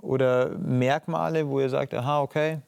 oder 0.00 0.50
Merkmale, 0.58 1.48
wo 1.48 1.60
ihr 1.60 1.68
sagt, 1.68 1.94
aha, 1.94 2.20
okay, 2.20 2.60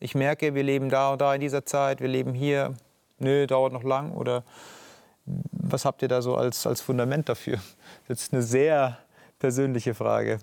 ich 0.00 0.14
merke, 0.14 0.54
wir 0.54 0.62
leben 0.62 0.88
da 0.88 1.12
und 1.12 1.20
da 1.20 1.34
in 1.34 1.40
dieser 1.40 1.64
Zeit, 1.64 2.00
wir 2.00 2.08
leben 2.08 2.34
hier, 2.34 2.74
nö, 3.18 3.46
dauert 3.46 3.72
noch 3.72 3.84
lang? 3.84 4.12
Oder 4.12 4.44
was 5.24 5.84
habt 5.84 6.02
ihr 6.02 6.08
da 6.08 6.20
so 6.20 6.36
als, 6.36 6.66
als 6.66 6.80
Fundament 6.80 7.28
dafür? 7.28 7.58
Das 8.08 8.22
ist 8.22 8.32
eine 8.32 8.42
sehr 8.42 8.98
persönliche 9.38 9.94
Frage. 9.94 10.38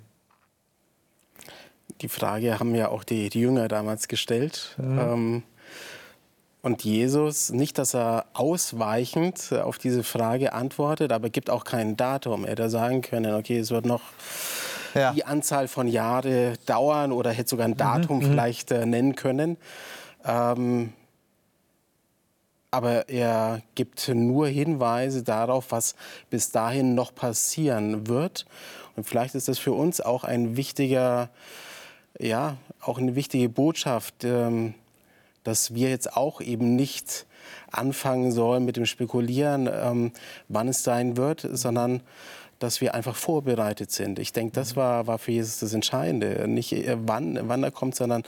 die 2.01 2.09
Frage 2.09 2.59
haben 2.59 2.73
ja 2.73 2.89
auch 2.89 3.03
die, 3.03 3.29
die 3.29 3.41
Jünger 3.41 3.67
damals 3.67 4.07
gestellt. 4.07 4.75
Mhm. 4.77 4.99
Ähm, 4.99 5.43
und 6.61 6.83
Jesus, 6.83 7.51
nicht, 7.51 7.77
dass 7.77 7.95
er 7.95 8.25
ausweichend 8.33 9.51
auf 9.51 9.79
diese 9.79 10.03
Frage 10.03 10.53
antwortet, 10.53 11.11
aber 11.11 11.29
gibt 11.29 11.49
auch 11.49 11.63
kein 11.63 11.97
Datum. 11.97 12.43
Er 12.45 12.51
hätte 12.51 12.69
sagen 12.69 13.01
können, 13.01 13.33
okay, 13.33 13.57
es 13.57 13.71
wird 13.71 13.85
noch 13.85 14.01
ja. 14.93 15.11
die 15.13 15.25
Anzahl 15.25 15.67
von 15.67 15.87
Jahren 15.87 16.55
dauern 16.67 17.11
oder 17.11 17.31
hätte 17.31 17.49
sogar 17.49 17.65
ein 17.65 17.77
Datum 17.77 18.17
mhm. 18.17 18.23
vielleicht 18.23 18.71
äh, 18.71 18.85
nennen 18.85 19.15
können. 19.15 19.57
Ähm, 20.23 20.93
aber 22.69 23.09
er 23.09 23.61
gibt 23.75 24.07
nur 24.07 24.47
Hinweise 24.47 25.23
darauf, 25.23 25.71
was 25.71 25.95
bis 26.29 26.51
dahin 26.51 26.95
noch 26.95 27.13
passieren 27.13 28.07
wird. 28.07 28.45
Und 28.95 29.05
vielleicht 29.05 29.35
ist 29.35 29.47
das 29.47 29.59
für 29.59 29.73
uns 29.73 29.99
auch 29.99 30.23
ein 30.23 30.55
wichtiger, 30.55 31.29
ja, 32.19 32.55
auch 32.79 32.97
eine 32.97 33.15
wichtige 33.15 33.49
Botschaft, 33.49 34.23
ähm, 34.23 34.73
dass 35.43 35.73
wir 35.73 35.89
jetzt 35.89 36.15
auch 36.15 36.41
eben 36.41 36.75
nicht 36.75 37.25
anfangen 37.71 38.31
sollen 38.31 38.65
mit 38.65 38.77
dem 38.77 38.85
Spekulieren, 38.85 39.69
ähm, 39.71 40.11
wann 40.47 40.67
es 40.67 40.83
sein 40.83 41.17
wird, 41.17 41.47
sondern 41.51 42.01
dass 42.59 42.79
wir 42.79 42.93
einfach 42.93 43.15
vorbereitet 43.15 43.91
sind. 43.91 44.19
Ich 44.19 44.33
denke, 44.33 44.53
das 44.53 44.75
war, 44.75 45.07
war 45.07 45.17
für 45.17 45.31
Jesus 45.31 45.59
das 45.59 45.73
Entscheidende. 45.73 46.47
Nicht 46.47 46.73
äh, 46.73 46.95
wann, 46.99 47.39
wann 47.43 47.63
er 47.63 47.71
kommt, 47.71 47.95
sondern 47.95 48.23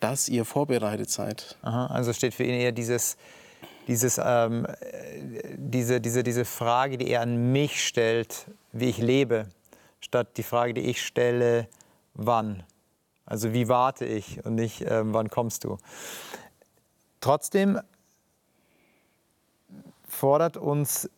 dass 0.00 0.28
ihr 0.28 0.44
vorbereitet 0.44 1.10
seid. 1.10 1.56
Aha, 1.62 1.86
also 1.86 2.12
steht 2.12 2.34
für 2.34 2.42
ihn 2.42 2.54
eher 2.54 2.72
dieses, 2.72 3.16
dieses, 3.86 4.20
ähm, 4.22 4.66
diese, 5.56 6.00
diese, 6.00 6.24
diese 6.24 6.44
Frage, 6.44 6.98
die 6.98 7.08
er 7.08 7.20
an 7.20 7.52
mich 7.52 7.86
stellt, 7.86 8.46
wie 8.72 8.86
ich 8.86 8.98
lebe, 8.98 9.46
statt 10.00 10.36
die 10.36 10.42
Frage, 10.42 10.74
die 10.74 10.82
ich 10.82 11.04
stelle, 11.04 11.68
wann. 12.14 12.64
Also 13.24 13.52
wie 13.52 13.68
warte 13.68 14.04
ich 14.04 14.44
und 14.44 14.56
nicht, 14.56 14.84
ähm, 14.88 15.14
wann 15.14 15.30
kommst 15.30 15.64
du. 15.64 15.78
Trotzdem 17.26 17.80
fordert 20.06 20.56
uns 20.56 21.10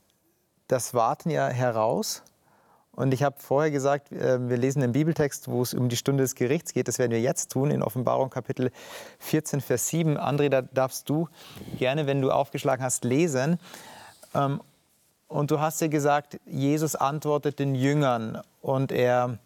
das 0.67 0.95
Warten 0.95 1.29
ja 1.29 1.49
heraus. 1.49 2.23
Und 2.93 3.13
ich 3.13 3.23
habe 3.23 3.37
vorher 3.39 3.71
gesagt, 3.71 4.11
äh, 4.11 4.49
wir 4.49 4.57
lesen 4.57 4.81
den 4.81 4.93
Bibeltext, 4.93 5.49
wo 5.49 5.61
es 5.61 5.75
um 5.75 5.91
die 5.91 5.99
Stunde 5.99 6.23
des 6.23 6.35
Gerichts 6.35 6.73
geht. 6.73 6.89
Das 6.89 6.99
werden 6.99 7.11
wir 7.11 7.21
jetzt 7.21 7.53
tun 7.53 7.71
in 7.71 7.83
Offenbarung 7.83 8.31
Kapitel 8.31 8.71
14, 9.19 9.61
Vers 9.61 9.89
7. 9.89 10.17
André, 10.17 10.49
da 10.49 10.63
darfst 10.63 11.11
du 11.11 11.29
gerne, 11.77 12.07
wenn 12.07 12.23
du 12.23 12.31
aufgeschlagen 12.31 12.83
hast, 12.83 13.05
lesen. 13.05 13.61
Ähm, 14.35 14.63
und 15.27 15.51
du 15.51 15.61
hast 15.61 15.83
ja 15.83 15.89
gesagt, 15.89 16.41
Jesus 16.47 16.97
antwortet 16.97 17.59
den 17.59 17.75
Jüngern 17.75 18.41
und 18.63 18.93
er 18.93 19.39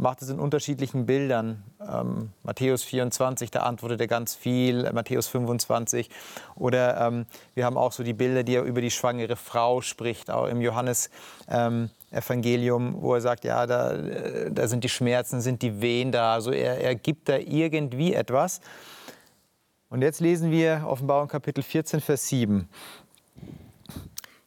macht 0.00 0.22
es 0.22 0.30
in 0.30 0.40
unterschiedlichen 0.40 1.06
Bildern. 1.06 1.62
Ähm, 1.80 2.30
Matthäus 2.42 2.82
24, 2.82 3.50
da 3.50 3.60
antwortet 3.60 4.00
er 4.00 4.06
ganz 4.06 4.34
viel, 4.34 4.90
Matthäus 4.92 5.28
25. 5.28 6.10
Oder 6.56 7.06
ähm, 7.06 7.26
wir 7.54 7.64
haben 7.64 7.76
auch 7.76 7.92
so 7.92 8.02
die 8.02 8.14
Bilder, 8.14 8.42
die 8.42 8.54
er 8.54 8.62
über 8.62 8.80
die 8.80 8.90
schwangere 8.90 9.36
Frau 9.36 9.80
spricht, 9.80 10.30
auch 10.30 10.46
im 10.46 10.60
Johannes. 10.60 11.10
Ähm, 11.48 11.90
Evangelium, 12.10 12.96
wo 13.00 13.14
er 13.14 13.20
sagt, 13.20 13.44
ja, 13.44 13.66
da, 13.66 13.92
äh, 13.92 14.50
da 14.50 14.66
sind 14.66 14.82
die 14.82 14.88
Schmerzen, 14.88 15.40
sind 15.40 15.62
die 15.62 15.80
Wehen 15.80 16.10
da. 16.10 16.34
Also 16.34 16.50
er, 16.50 16.80
er 16.80 16.96
gibt 16.96 17.28
da 17.28 17.36
irgendwie 17.36 18.14
etwas. 18.14 18.60
Und 19.90 20.02
jetzt 20.02 20.20
lesen 20.20 20.50
wir 20.50 20.84
Offenbarung 20.86 21.28
Kapitel 21.28 21.62
14, 21.62 22.00
Vers 22.00 22.28
7. 22.28 22.68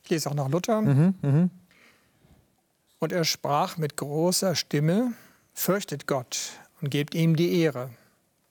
Ich 0.03 0.09
lese 0.09 0.29
auch 0.29 0.33
nach 0.33 0.49
Luther. 0.49 0.81
Mhm, 0.81 1.15
mh. 1.21 1.49
Und 2.99 3.11
er 3.11 3.23
sprach 3.25 3.77
mit 3.77 3.97
großer 3.97 4.55
Stimme, 4.55 5.13
Fürchtet 5.53 6.07
Gott 6.07 6.51
und 6.81 6.89
gebt 6.89 7.15
ihm 7.15 7.35
die 7.35 7.61
Ehre, 7.61 7.89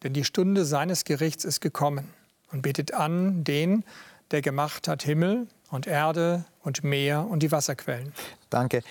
denn 0.02 0.12
die 0.12 0.25
Stunde 0.25 0.64
seines 0.64 1.04
Gerichts 1.04 1.44
ist 1.44 1.61
gekommen. 1.61 2.09
Und 2.50 2.61
betet 2.61 2.92
an 2.92 3.44
den, 3.44 3.82
der 4.30 4.42
gemacht 4.42 4.87
hat 4.87 5.02
Himmel 5.02 5.47
und 5.71 5.87
Erde 5.87 6.44
und 6.62 6.85
Meer 6.85 7.26
und 7.26 7.42
die 7.42 7.50
Wasserquellen. 7.50 8.12
Danke. 8.50 8.82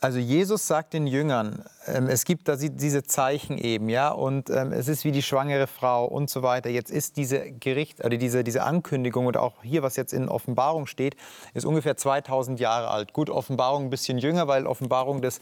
Also 0.00 0.20
Jesus 0.20 0.68
sagt 0.68 0.92
den 0.94 1.08
Jüngern, 1.08 1.64
ähm, 1.86 2.06
es 2.08 2.24
gibt 2.24 2.46
da 2.46 2.54
diese 2.54 3.02
Zeichen 3.02 3.58
eben, 3.58 3.88
ja, 3.88 4.10
und 4.10 4.48
ähm, 4.48 4.72
es 4.72 4.86
ist 4.86 5.04
wie 5.04 5.10
die 5.10 5.22
schwangere 5.22 5.66
Frau 5.66 6.04
und 6.04 6.30
so 6.30 6.42
weiter. 6.42 6.70
Jetzt 6.70 6.90
ist 6.92 7.16
diese 7.16 7.50
Gericht 7.50 8.04
oder 8.04 8.16
diese, 8.16 8.44
diese 8.44 8.62
Ankündigung 8.62 9.26
oder 9.26 9.42
auch 9.42 9.54
hier, 9.62 9.82
was 9.82 9.96
jetzt 9.96 10.12
in 10.12 10.28
Offenbarung 10.28 10.86
steht, 10.86 11.16
ist 11.52 11.66
ungefähr 11.66 11.96
2000 11.96 12.60
Jahre 12.60 12.88
alt. 12.88 13.12
Gut, 13.12 13.28
Offenbarung 13.28 13.86
ein 13.86 13.90
bisschen 13.90 14.18
jünger, 14.18 14.46
weil 14.46 14.68
Offenbarung 14.68 15.20
des 15.20 15.40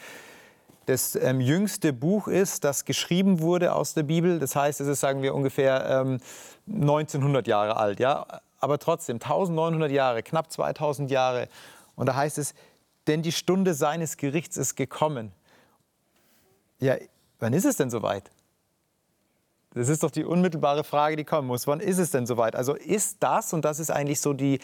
das 0.86 1.16
ähm, 1.16 1.40
jüngste 1.40 1.92
Buch 1.92 2.28
ist, 2.28 2.64
das 2.64 2.84
geschrieben 2.84 3.40
wurde 3.40 3.74
aus 3.74 3.94
der 3.94 4.04
Bibel. 4.04 4.38
Das 4.38 4.56
heißt, 4.56 4.80
es 4.80 4.86
ist, 4.86 5.00
sagen 5.00 5.20
wir, 5.22 5.34
ungefähr 5.34 5.84
ähm, 5.88 6.18
1900 6.68 7.46
Jahre 7.46 7.76
alt. 7.76 8.00
Ja? 8.00 8.40
Aber 8.60 8.78
trotzdem, 8.78 9.16
1900 9.16 9.90
Jahre, 9.90 10.22
knapp 10.22 10.50
2000 10.50 11.10
Jahre. 11.10 11.48
Und 11.96 12.06
da 12.06 12.14
heißt 12.14 12.38
es, 12.38 12.54
denn 13.06 13.22
die 13.22 13.32
Stunde 13.32 13.74
seines 13.74 14.16
Gerichts 14.16 14.56
ist 14.56 14.76
gekommen. 14.76 15.32
Ja, 16.78 16.96
wann 17.38 17.52
ist 17.52 17.64
es 17.64 17.76
denn 17.76 17.90
soweit? 17.90 18.30
Das 19.74 19.88
ist 19.88 20.02
doch 20.02 20.10
die 20.10 20.24
unmittelbare 20.24 20.84
Frage, 20.84 21.16
die 21.16 21.24
kommen 21.24 21.48
muss. 21.48 21.66
Wann 21.66 21.80
ist 21.80 21.98
es 21.98 22.10
denn 22.10 22.26
soweit? 22.26 22.56
Also 22.56 22.74
ist 22.74 23.18
das, 23.20 23.52
und 23.52 23.64
das 23.64 23.78
ist 23.78 23.90
eigentlich 23.90 24.20
so 24.20 24.32
die, 24.32 24.58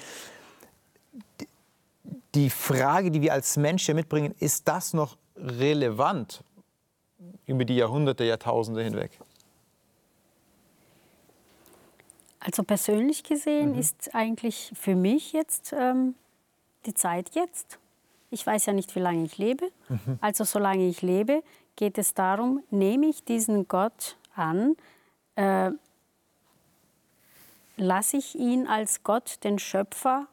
die, 2.35 2.49
Frage, 2.49 3.11
die 3.11 3.21
wir 3.21 3.33
als 3.33 3.57
Menschen 3.57 3.95
mitbringen, 3.95 4.35
ist 4.39 4.69
das 4.69 4.95
noch 4.95 5.17
relevant 5.37 6.42
über 7.47 7.64
die 7.64 7.77
Jahrhunderte, 7.77 8.25
Jahrtausende 8.25 8.83
hinweg? 8.83 9.18
Also 12.40 12.64
persönlich 12.64 13.23
gesehen 13.23 13.73
mhm. 13.73 13.79
ist 13.79 14.14
eigentlich 14.14 14.73
für 14.75 14.97
mich 14.97 15.33
jetzt 15.33 15.73
ähm, 15.73 16.14
die 16.87 16.95
Zeit 16.95 17.31
jetzt. 17.35 17.79
Ich 18.31 18.45
weiß 18.45 18.66
ja 18.66 18.73
nicht, 18.73 18.97
wie 18.97 19.01
lange 19.01 19.25
ich 19.25 19.38
lebe. 19.38 19.71
Mhm. 19.88 20.18
Also 20.21 20.45
solange 20.45 20.88
ich 20.88 21.03
lebe, 21.03 21.42
geht 21.77 21.99
es 21.99 22.14
darum, 22.14 22.62
nehme 22.71 23.07
ich 23.07 23.25
diesen 23.25 23.68
Gott 23.68 24.16
an, 24.35 24.77
äh, 25.37 25.71
lasse 27.77 28.16
ich 28.16 28.35
ihn 28.35 28.66
als 28.66 29.05
Gott, 29.05 29.45
den 29.45 29.59
Schöpfer, 29.59 30.27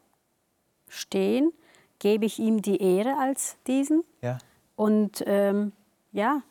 stehen, 0.88 1.54
gebe 2.00 2.26
ich 2.26 2.40
ihm 2.40 2.62
die 2.62 2.82
Ehre 2.82 3.18
als 3.20 3.58
diesen. 3.68 4.04
Ja. 4.22 4.40
Und 4.80 5.26
ähm, 5.28 5.74
ja, 6.14 6.42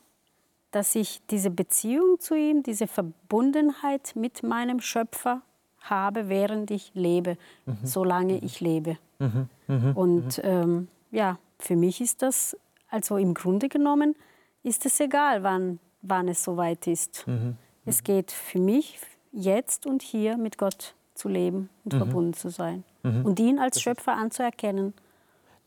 dass 0.70 0.94
ich 0.94 1.22
diese 1.30 1.48
Beziehung 1.48 2.20
zu 2.20 2.34
ihm, 2.34 2.62
diese 2.62 2.86
Verbundenheit 2.86 4.12
mit 4.16 4.42
meinem 4.42 4.82
Schöpfer 4.82 5.40
habe, 5.80 6.28
während 6.28 6.70
ich 6.70 6.90
lebe, 6.92 7.38
mhm. 7.64 7.78
solange 7.84 8.36
ich 8.36 8.60
lebe. 8.60 8.98
Mhm. 9.18 9.48
Mhm. 9.66 9.92
Und 9.96 10.40
ähm, 10.44 10.88
ja, 11.10 11.38
für 11.58 11.74
mich 11.74 12.02
ist 12.02 12.20
das, 12.20 12.54
also 12.90 13.16
im 13.16 13.32
Grunde 13.32 13.70
genommen, 13.70 14.14
ist 14.62 14.84
es 14.84 15.00
egal, 15.00 15.42
wann, 15.42 15.78
wann 16.02 16.28
es 16.28 16.44
soweit 16.44 16.86
ist. 16.86 17.26
Mhm. 17.26 17.56
Es 17.86 18.04
geht 18.04 18.30
für 18.30 18.60
mich 18.60 18.98
jetzt 19.32 19.86
und 19.86 20.02
hier 20.02 20.36
mit 20.36 20.58
Gott 20.58 20.94
zu 21.14 21.30
leben 21.30 21.70
und 21.82 21.94
mhm. 21.94 21.96
verbunden 21.96 22.34
zu 22.34 22.50
sein 22.50 22.84
mhm. 23.04 23.24
und 23.24 23.40
ihn 23.40 23.58
als 23.58 23.80
Schöpfer 23.80 24.18
anzuerkennen. 24.18 24.92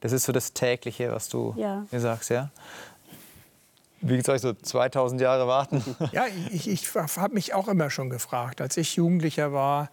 Das 0.02 0.12
ist 0.12 0.26
so 0.26 0.32
das 0.32 0.54
Tägliche, 0.54 1.12
was 1.12 1.30
du 1.30 1.54
ja. 1.58 1.86
mir 1.92 2.00
sagst, 2.00 2.30
ja? 2.30 2.52
Wie 4.02 4.18
gesagt, 4.18 4.42
so 4.42 4.54
2000 4.54 5.22
Jahre 5.22 5.48
warten. 5.48 5.84
Ja, 6.12 6.26
ich, 6.52 6.68
ich 6.68 6.94
habe 6.96 7.34
mich 7.34 7.54
auch 7.54 7.68
immer 7.68 7.90
schon 7.90 8.10
gefragt. 8.10 8.60
Als 8.60 8.76
ich 8.78 8.96
Jugendlicher 8.96 9.54
war, 9.54 9.90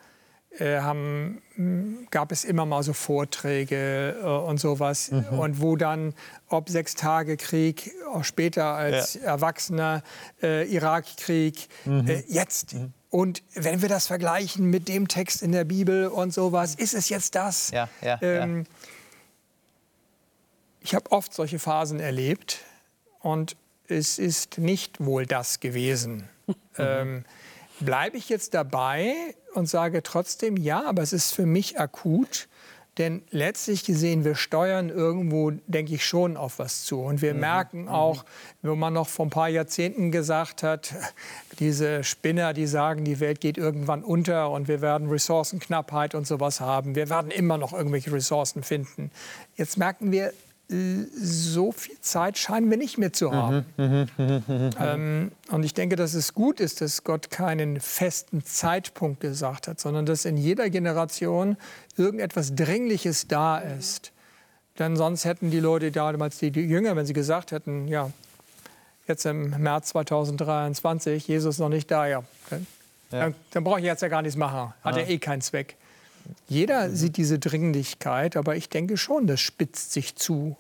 äh, 0.58 0.80
haben, 0.80 1.42
hm, 1.56 2.08
gab 2.10 2.32
es 2.32 2.44
immer 2.44 2.64
mal 2.64 2.82
so 2.82 2.94
Vorträge 2.94 4.16
äh, 4.20 4.24
und 4.24 4.58
sowas. 4.58 5.10
Mhm. 5.10 5.38
Und 5.38 5.60
wo 5.60 5.76
dann, 5.76 6.14
ob 6.48 6.70
sechs 6.70 6.94
Tage 6.94 7.36
Krieg, 7.36 7.92
auch 8.10 8.24
später 8.24 8.64
als 8.64 9.14
ja. 9.14 9.22
Erwachsener, 9.22 10.02
äh, 10.42 10.66
Irakkrieg, 10.72 11.68
mhm. 11.84 12.08
Äh, 12.08 12.22
jetzt. 12.28 12.74
Mhm. 12.74 12.94
Und 13.10 13.42
wenn 13.54 13.80
wir 13.80 13.88
das 13.88 14.06
vergleichen 14.06 14.66
mit 14.66 14.88
dem 14.88 15.08
Text 15.08 15.42
in 15.42 15.52
der 15.52 15.64
Bibel 15.64 16.08
und 16.08 16.32
sowas, 16.32 16.74
ist 16.74 16.94
es 16.94 17.08
jetzt 17.08 17.34
das? 17.34 17.70
Ja, 17.70 17.88
ja, 18.02 18.18
ähm, 18.20 18.58
ja. 18.58 18.64
Ich 20.80 20.94
habe 20.94 21.10
oft 21.12 21.34
solche 21.34 21.58
Phasen 21.58 22.00
erlebt 22.00 22.60
und 23.20 23.56
es 23.88 24.18
ist 24.18 24.58
nicht 24.58 25.04
wohl 25.04 25.26
das 25.26 25.60
gewesen. 25.60 26.28
Mhm. 26.46 26.54
Ähm, 26.78 27.24
Bleibe 27.80 28.16
ich 28.16 28.28
jetzt 28.28 28.54
dabei 28.54 29.14
und 29.54 29.68
sage 29.68 30.02
trotzdem, 30.02 30.56
ja, 30.56 30.84
aber 30.84 31.02
es 31.02 31.12
ist 31.12 31.32
für 31.32 31.46
mich 31.46 31.78
akut, 31.78 32.48
denn 32.98 33.22
letztlich 33.30 33.84
gesehen, 33.84 34.24
wir 34.24 34.34
steuern 34.34 34.88
irgendwo, 34.88 35.52
denke 35.68 35.94
ich, 35.94 36.04
schon 36.04 36.36
auf 36.36 36.58
was 36.58 36.82
zu. 36.82 37.00
Und 37.00 37.22
wir 37.22 37.32
mhm. 37.32 37.40
merken 37.40 37.82
mhm. 37.82 37.88
auch, 37.88 38.24
wo 38.62 38.74
man 38.74 38.92
noch 38.92 39.08
vor 39.08 39.26
ein 39.26 39.30
paar 39.30 39.48
Jahrzehnten 39.48 40.10
gesagt 40.10 40.64
hat, 40.64 40.92
diese 41.60 42.02
Spinner, 42.02 42.52
die 42.52 42.66
sagen, 42.66 43.04
die 43.04 43.20
Welt 43.20 43.40
geht 43.40 43.56
irgendwann 43.56 44.02
unter 44.02 44.50
und 44.50 44.66
wir 44.66 44.80
werden 44.80 45.08
Ressourcenknappheit 45.08 46.16
und 46.16 46.26
sowas 46.26 46.60
haben. 46.60 46.96
Wir 46.96 47.08
werden 47.08 47.30
immer 47.30 47.58
noch 47.58 47.72
irgendwelche 47.72 48.12
Ressourcen 48.12 48.64
finden. 48.64 49.12
Jetzt 49.56 49.78
merken 49.78 50.10
wir, 50.10 50.32
so 50.70 51.72
viel 51.72 51.98
Zeit 52.02 52.36
scheinen 52.36 52.70
wir 52.70 52.76
nicht 52.76 52.98
mehr 52.98 53.12
zu 53.12 53.32
haben. 53.32 53.64
ähm, 53.78 55.32
und 55.50 55.62
ich 55.64 55.72
denke, 55.72 55.96
dass 55.96 56.12
es 56.12 56.34
gut 56.34 56.60
ist, 56.60 56.82
dass 56.82 57.04
Gott 57.04 57.30
keinen 57.30 57.80
festen 57.80 58.44
Zeitpunkt 58.44 59.20
gesagt 59.20 59.66
hat, 59.66 59.80
sondern 59.80 60.04
dass 60.04 60.26
in 60.26 60.36
jeder 60.36 60.68
Generation 60.68 61.56
irgendetwas 61.96 62.54
Dringliches 62.54 63.28
da 63.28 63.58
ist. 63.58 64.12
Denn 64.78 64.94
sonst 64.96 65.24
hätten 65.24 65.50
die 65.50 65.60
Leute 65.60 65.90
damals, 65.90 66.38
die, 66.38 66.50
die 66.50 66.60
Jünger, 66.60 66.96
wenn 66.96 67.06
sie 67.06 67.14
gesagt 67.14 67.50
hätten, 67.50 67.88
ja, 67.88 68.10
jetzt 69.06 69.24
im 69.24 69.50
März 69.50 69.88
2023, 69.88 71.26
Jesus 71.26 71.58
noch 71.58 71.70
nicht 71.70 71.90
da, 71.90 72.06
ja, 72.06 72.22
dann, 72.50 72.66
ja. 73.10 73.32
dann, 73.52 73.64
brauche 73.64 73.80
ich 73.80 73.86
jetzt 73.86 74.02
ja 74.02 74.08
gar 74.08 74.20
nichts 74.20 74.36
machen. 74.36 74.74
Hat 74.82 74.96
ja 74.96 75.02
eh 75.02 75.18
keinen 75.18 75.40
Zweck. 75.40 75.76
Jeder 76.46 76.88
mhm. 76.88 76.96
sieht 76.96 77.16
diese 77.16 77.38
Dringlichkeit, 77.38 78.36
aber 78.36 78.56
ich 78.56 78.68
denke 78.68 78.96
schon, 78.96 79.26
das 79.26 79.40
spitzt 79.40 79.92
sich 79.92 80.16
zu. 80.16 80.56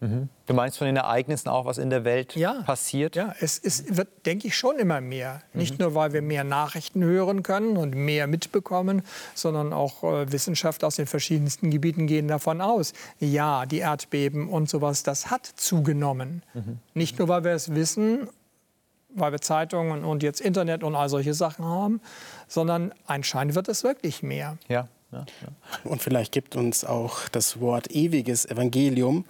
Mhm. 0.00 0.28
Du 0.46 0.54
meinst 0.54 0.78
von 0.78 0.86
den 0.86 0.96
Ereignissen 0.96 1.48
auch, 1.48 1.64
was 1.64 1.78
in 1.78 1.90
der 1.90 2.04
Welt 2.04 2.36
ja, 2.36 2.62
passiert? 2.62 3.16
Ja, 3.16 3.34
es, 3.40 3.58
es, 3.58 3.96
wird, 3.96 4.26
denke 4.26 4.46
ich, 4.46 4.56
schon 4.56 4.78
immer 4.78 5.00
mehr. 5.00 5.42
Mhm. 5.52 5.60
Nicht 5.60 5.78
nur, 5.78 5.94
weil 5.94 6.12
wir 6.12 6.22
mehr 6.22 6.44
Nachrichten 6.44 7.02
hören 7.02 7.42
können 7.42 7.76
und 7.76 7.94
mehr 7.94 8.26
mitbekommen, 8.26 9.02
sondern 9.34 9.72
auch 9.72 10.04
äh, 10.04 10.30
Wissenschaftler 10.30 10.88
aus 10.88 10.96
den 10.96 11.06
verschiedensten 11.06 11.70
Gebieten 11.70 12.06
gehen 12.06 12.28
davon 12.28 12.60
aus. 12.60 12.92
Ja, 13.18 13.66
die 13.66 13.78
Erdbeben 13.78 14.48
und 14.48 14.68
sowas, 14.68 15.02
das 15.02 15.30
hat 15.30 15.46
zugenommen. 15.46 16.42
Mhm. 16.54 16.78
Nicht 16.94 17.18
nur, 17.18 17.28
weil 17.28 17.42
wir 17.44 17.52
es 17.52 17.74
wissen, 17.74 18.28
weil 19.20 19.32
wir 19.32 19.40
Zeitungen 19.40 20.04
und 20.04 20.22
jetzt 20.22 20.40
Internet 20.40 20.82
und 20.84 20.94
all 20.94 21.08
solche 21.08 21.34
Sachen 21.34 21.64
haben, 21.64 22.00
sondern 22.46 22.92
anscheinend 23.06 23.54
wird 23.54 23.68
es 23.68 23.84
wirklich 23.84 24.22
mehr. 24.22 24.58
Ja. 24.68 24.88
Ja, 25.10 25.24
ja. 25.40 25.90
Und 25.90 26.02
vielleicht 26.02 26.32
gibt 26.32 26.54
uns 26.54 26.84
auch 26.84 27.28
das 27.30 27.60
Wort 27.60 27.90
ewiges 27.90 28.44
Evangelium, 28.44 29.24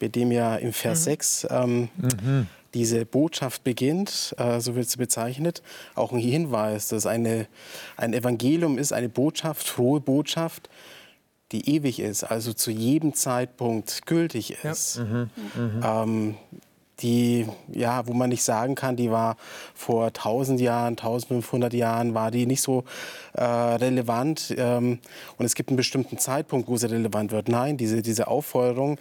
mit 0.00 0.16
dem 0.16 0.30
ja 0.30 0.56
im 0.56 0.72
Vers 0.72 1.00
mhm. 1.00 1.04
6 1.04 1.46
ähm, 1.50 1.88
mhm. 1.96 2.46
diese 2.74 3.06
Botschaft 3.06 3.64
beginnt, 3.64 4.34
äh, 4.36 4.60
so 4.60 4.74
wird 4.74 4.90
sie 4.90 4.98
bezeichnet, 4.98 5.62
auch 5.94 6.12
ein 6.12 6.18
Hinweis, 6.18 6.88
dass 6.88 7.06
eine, 7.06 7.46
ein 7.96 8.12
Evangelium 8.12 8.76
ist, 8.76 8.92
eine 8.92 9.08
Botschaft, 9.08 9.66
frohe 9.66 10.00
Botschaft, 10.00 10.68
die 11.52 11.74
ewig 11.74 12.00
ist, 12.00 12.24
also 12.24 12.52
zu 12.52 12.70
jedem 12.70 13.14
Zeitpunkt 13.14 14.06
gültig 14.06 14.62
ist. 14.62 14.96
Ja. 14.96 15.04
Mhm. 15.04 15.30
mhm. 15.54 15.80
Ähm, 15.82 16.36
die, 17.00 17.46
ja, 17.72 18.06
wo 18.06 18.12
man 18.12 18.30
nicht 18.30 18.42
sagen 18.42 18.74
kann, 18.74 18.96
die 18.96 19.10
war 19.10 19.36
vor 19.74 20.06
1000 20.06 20.60
Jahren, 20.60 20.90
1500 20.92 21.72
Jahren, 21.72 22.14
war 22.14 22.30
die 22.30 22.46
nicht 22.46 22.62
so 22.62 22.84
äh, 23.34 23.44
relevant. 23.44 24.54
Ähm, 24.56 25.00
und 25.36 25.44
es 25.44 25.54
gibt 25.54 25.70
einen 25.70 25.76
bestimmten 25.76 26.18
Zeitpunkt, 26.18 26.68
wo 26.68 26.76
sie 26.76 26.90
relevant 26.90 27.32
wird. 27.32 27.48
Nein, 27.48 27.76
diese, 27.76 28.02
diese 28.02 28.28
Aufforderung, 28.28 28.98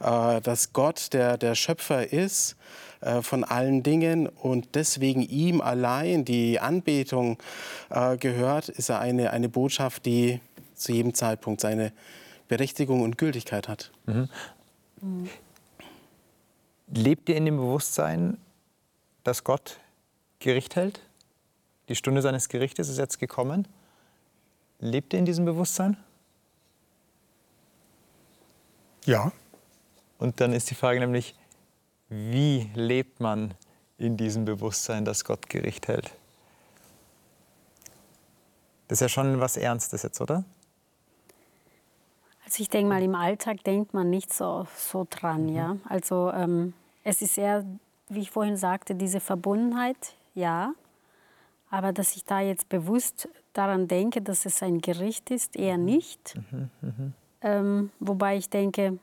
äh, 0.00 0.40
dass 0.40 0.72
Gott 0.72 1.12
der, 1.12 1.36
der 1.36 1.54
Schöpfer 1.54 2.12
ist 2.12 2.56
äh, 3.00 3.22
von 3.22 3.44
allen 3.44 3.82
Dingen 3.82 4.28
und 4.28 4.74
deswegen 4.74 5.22
ihm 5.22 5.60
allein 5.60 6.24
die 6.24 6.60
Anbetung 6.60 7.38
äh, 7.90 8.16
gehört, 8.16 8.68
ist 8.68 8.90
eine, 8.90 9.32
eine 9.32 9.48
Botschaft, 9.48 10.06
die 10.06 10.40
zu 10.74 10.92
jedem 10.92 11.14
Zeitpunkt 11.14 11.60
seine 11.60 11.92
Berechtigung 12.48 13.02
und 13.02 13.18
Gültigkeit 13.18 13.68
hat. 13.68 13.90
Mhm. 14.06 14.28
Lebt 16.94 17.30
ihr 17.30 17.36
in 17.36 17.46
dem 17.46 17.56
Bewusstsein, 17.56 18.36
dass 19.24 19.44
Gott 19.44 19.80
Gericht 20.40 20.76
hält? 20.76 21.00
Die 21.88 21.96
Stunde 21.96 22.20
seines 22.20 22.50
Gerichtes 22.50 22.90
ist 22.90 22.98
jetzt 22.98 23.18
gekommen. 23.18 23.66
Lebt 24.78 25.14
ihr 25.14 25.18
in 25.18 25.24
diesem 25.24 25.46
Bewusstsein? 25.46 25.96
Ja. 29.06 29.32
Und 30.18 30.40
dann 30.40 30.52
ist 30.52 30.70
die 30.70 30.74
Frage 30.74 31.00
nämlich, 31.00 31.34
wie 32.10 32.70
lebt 32.74 33.20
man 33.20 33.54
in 33.96 34.18
diesem 34.18 34.44
Bewusstsein, 34.44 35.06
dass 35.06 35.24
Gott 35.24 35.48
Gericht 35.48 35.88
hält? 35.88 36.12
Das 38.88 38.96
ist 38.96 39.00
ja 39.00 39.08
schon 39.08 39.40
was 39.40 39.56
Ernstes 39.56 40.02
jetzt, 40.02 40.20
oder? 40.20 40.44
Also 42.44 42.62
ich 42.62 42.68
denke 42.68 42.90
mal, 42.90 43.02
im 43.02 43.14
Alltag 43.14 43.64
denkt 43.64 43.94
man 43.94 44.10
nicht 44.10 44.30
so, 44.34 44.66
so 44.76 45.06
dran. 45.08 45.46
Mhm. 45.46 45.56
Ja? 45.56 45.76
Also 45.88 46.30
ähm, 46.32 46.74
es 47.04 47.22
ist 47.22 47.38
eher, 47.38 47.64
wie 48.08 48.20
ich 48.20 48.30
vorhin 48.30 48.56
sagte, 48.56 48.94
diese 48.94 49.20
Verbundenheit, 49.20 50.14
ja. 50.34 50.74
Aber 51.70 51.92
dass 51.92 52.16
ich 52.16 52.24
da 52.24 52.40
jetzt 52.40 52.68
bewusst 52.68 53.28
daran 53.52 53.88
denke, 53.88 54.20
dass 54.20 54.44
es 54.44 54.62
ein 54.62 54.80
Gericht 54.80 55.30
ist, 55.30 55.56
eher 55.56 55.78
mhm. 55.78 55.84
nicht. 55.84 56.34
Mhm, 56.50 56.70
mh. 56.80 57.12
ähm, 57.40 57.90
wobei 57.98 58.36
ich 58.36 58.50
denke, 58.50 58.98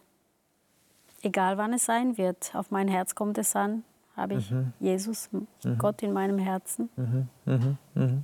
egal 1.22 1.58
wann 1.58 1.74
es 1.74 1.86
sein 1.86 2.18
wird, 2.18 2.54
auf 2.54 2.72
mein 2.72 2.88
Herz 2.88 3.16
kommt 3.16 3.38
es 3.38 3.56
an, 3.56 3.84
habe 4.16 4.36
ich 4.36 4.52
mhm. 4.52 4.74
Jesus, 4.80 5.30
mhm. 5.32 5.78
Gott 5.78 6.04
in 6.04 6.14
meinem 6.14 6.38
Herzen. 6.38 6.90
Mhm, 6.96 7.78
mhm, 7.96 8.24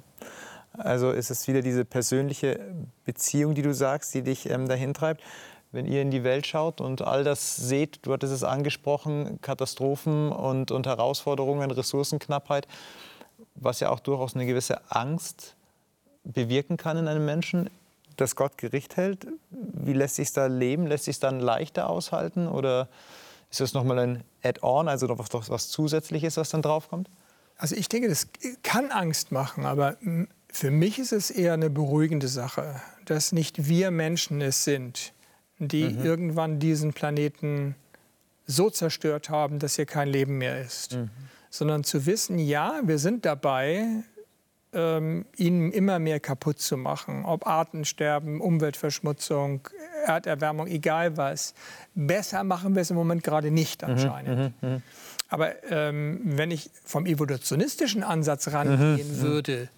also 0.74 1.12
ist 1.12 1.32
es 1.32 1.48
wieder 1.48 1.62
diese 1.62 1.86
persönliche 1.86 2.60
Beziehung, 3.06 3.56
die 3.56 3.62
du 3.62 3.74
sagst, 3.74 4.14
die 4.14 4.22
dich 4.22 4.50
ähm, 4.50 4.68
dahin 4.68 4.94
treibt 4.94 5.22
wenn 5.76 5.86
ihr 5.86 6.02
in 6.02 6.10
die 6.10 6.24
Welt 6.24 6.48
schaut 6.48 6.80
und 6.80 7.02
all 7.02 7.24
das 7.24 7.58
seht, 7.58 8.00
du 8.04 8.14
hattest 8.14 8.34
es 8.34 8.44
angesprochen, 8.44 9.40
Katastrophen 9.42 10.32
und, 10.32 10.72
und 10.72 10.88
Herausforderungen, 10.88 11.70
Ressourcenknappheit, 11.70 12.68
was 13.56 13.82
ja 13.82 13.90
auch 13.90 14.00
durchaus 14.00 14.36
eine 14.36 14.46
gewisse 14.46 14.90
Angst 14.90 15.56
bewirken 16.24 16.78
kann 16.78 16.98
in 16.98 17.08
einem 17.08 17.26
Menschen, 17.26 17.70
dass 18.16 18.38
Gott 18.38 18.58
Gericht 18.58 18.96
hält. 18.96 19.28
Wie 19.50 19.94
lässt 19.94 20.16
sich 20.16 20.32
da 20.32 20.46
leben? 20.46 20.88
Lässt 20.88 21.04
sich 21.04 21.20
dann 21.20 21.42
leichter 21.42 21.90
aushalten 21.90 22.48
oder 22.48 22.88
ist 23.52 23.60
das 23.60 23.74
nochmal 23.74 24.00
ein 24.00 24.24
Add-on, 24.44 24.88
also 24.88 25.08
noch 25.08 25.20
was, 25.20 25.50
was 25.50 25.70
Zusätzliches, 25.70 26.38
was 26.38 26.50
dann 26.50 26.62
draufkommt? 26.62 27.10
Also 27.58 27.76
ich 27.76 27.90
denke, 27.90 28.08
das 28.08 28.28
kann 28.64 28.92
Angst 28.92 29.34
machen, 29.34 29.66
aber 29.66 29.98
für 30.50 30.72
mich 30.72 31.00
ist 31.00 31.12
es 31.12 31.30
eher 31.30 31.54
eine 31.54 31.70
beruhigende 31.70 32.30
Sache, 32.30 32.82
dass 33.04 33.34
nicht 33.34 33.68
wir 33.68 33.92
Menschen 33.92 34.42
es 34.42 34.64
sind, 34.64 35.14
die 35.60 35.86
mhm. 35.86 36.06
irgendwann 36.06 36.60
diesen 36.60 36.94
Planeten 36.94 37.76
so 38.46 38.70
zerstört 38.70 39.30
haben, 39.30 39.60
dass 39.60 39.76
hier 39.76 39.86
kein 39.86 40.08
Leben 40.08 40.38
mehr 40.38 40.62
ist. 40.62 40.96
Mhm. 40.96 41.10
Sondern 41.50 41.84
zu 41.84 42.06
wissen, 42.06 42.38
ja, 42.38 42.82
wir 42.84 43.00
sind 43.00 43.26
dabei, 43.26 44.04
ähm, 44.74 45.26
ihn 45.38 45.72
immer 45.72 46.00
mehr 46.00 46.20
kaputt 46.20 46.60
zu 46.60 46.78
machen. 46.78 47.24
Ob 47.26 47.48
Artensterben, 47.48 48.42
Umweltverschmutzung, 48.42 49.68
Erderwärmung, 50.06 50.68
egal 50.68 51.18
was. 51.18 51.54
Besser 51.96 52.44
machen 52.44 52.76
wir 52.76 52.82
es 52.82 52.90
im 52.92 52.98
Moment 52.98 53.24
gerade 53.24 53.52
nicht 53.52 53.82
mhm, 53.82 53.90
anscheinend. 53.90 54.62
Mhm, 54.62 54.82
Aber 55.30 55.64
ähm, 55.72 56.20
wenn 56.24 56.52
ich 56.52 56.70
vom 56.84 57.06
evolutionistischen 57.06 58.04
Ansatz 58.04 58.50
rangehen 58.50 59.18
mhm, 59.18 59.22
würde, 59.22 59.70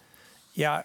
ja, 0.55 0.83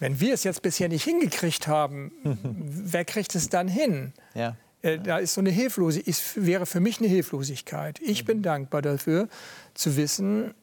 wenn 0.00 0.18
wir 0.18 0.34
es 0.34 0.44
jetzt 0.44 0.62
bisher 0.62 0.88
nicht 0.88 1.04
hingekriegt 1.04 1.68
haben, 1.68 2.10
wer 2.42 3.04
kriegt 3.04 3.34
es 3.34 3.48
dann 3.48 3.68
hin? 3.68 4.12
Ja. 4.34 4.56
Äh, 4.82 4.98
da 4.98 5.18
ist 5.18 5.34
so 5.34 5.40
eine 5.40 5.50
Hilflosigkeit, 5.50 6.16
wäre 6.34 6.66
für 6.66 6.80
mich 6.80 6.98
eine 6.98 7.08
Hilflosigkeit. 7.08 8.00
Ich 8.00 8.22
mhm. 8.22 8.26
bin 8.26 8.42
dankbar 8.42 8.82
dafür, 8.82 9.28
zu 9.74 9.96
wissen, 9.96 10.54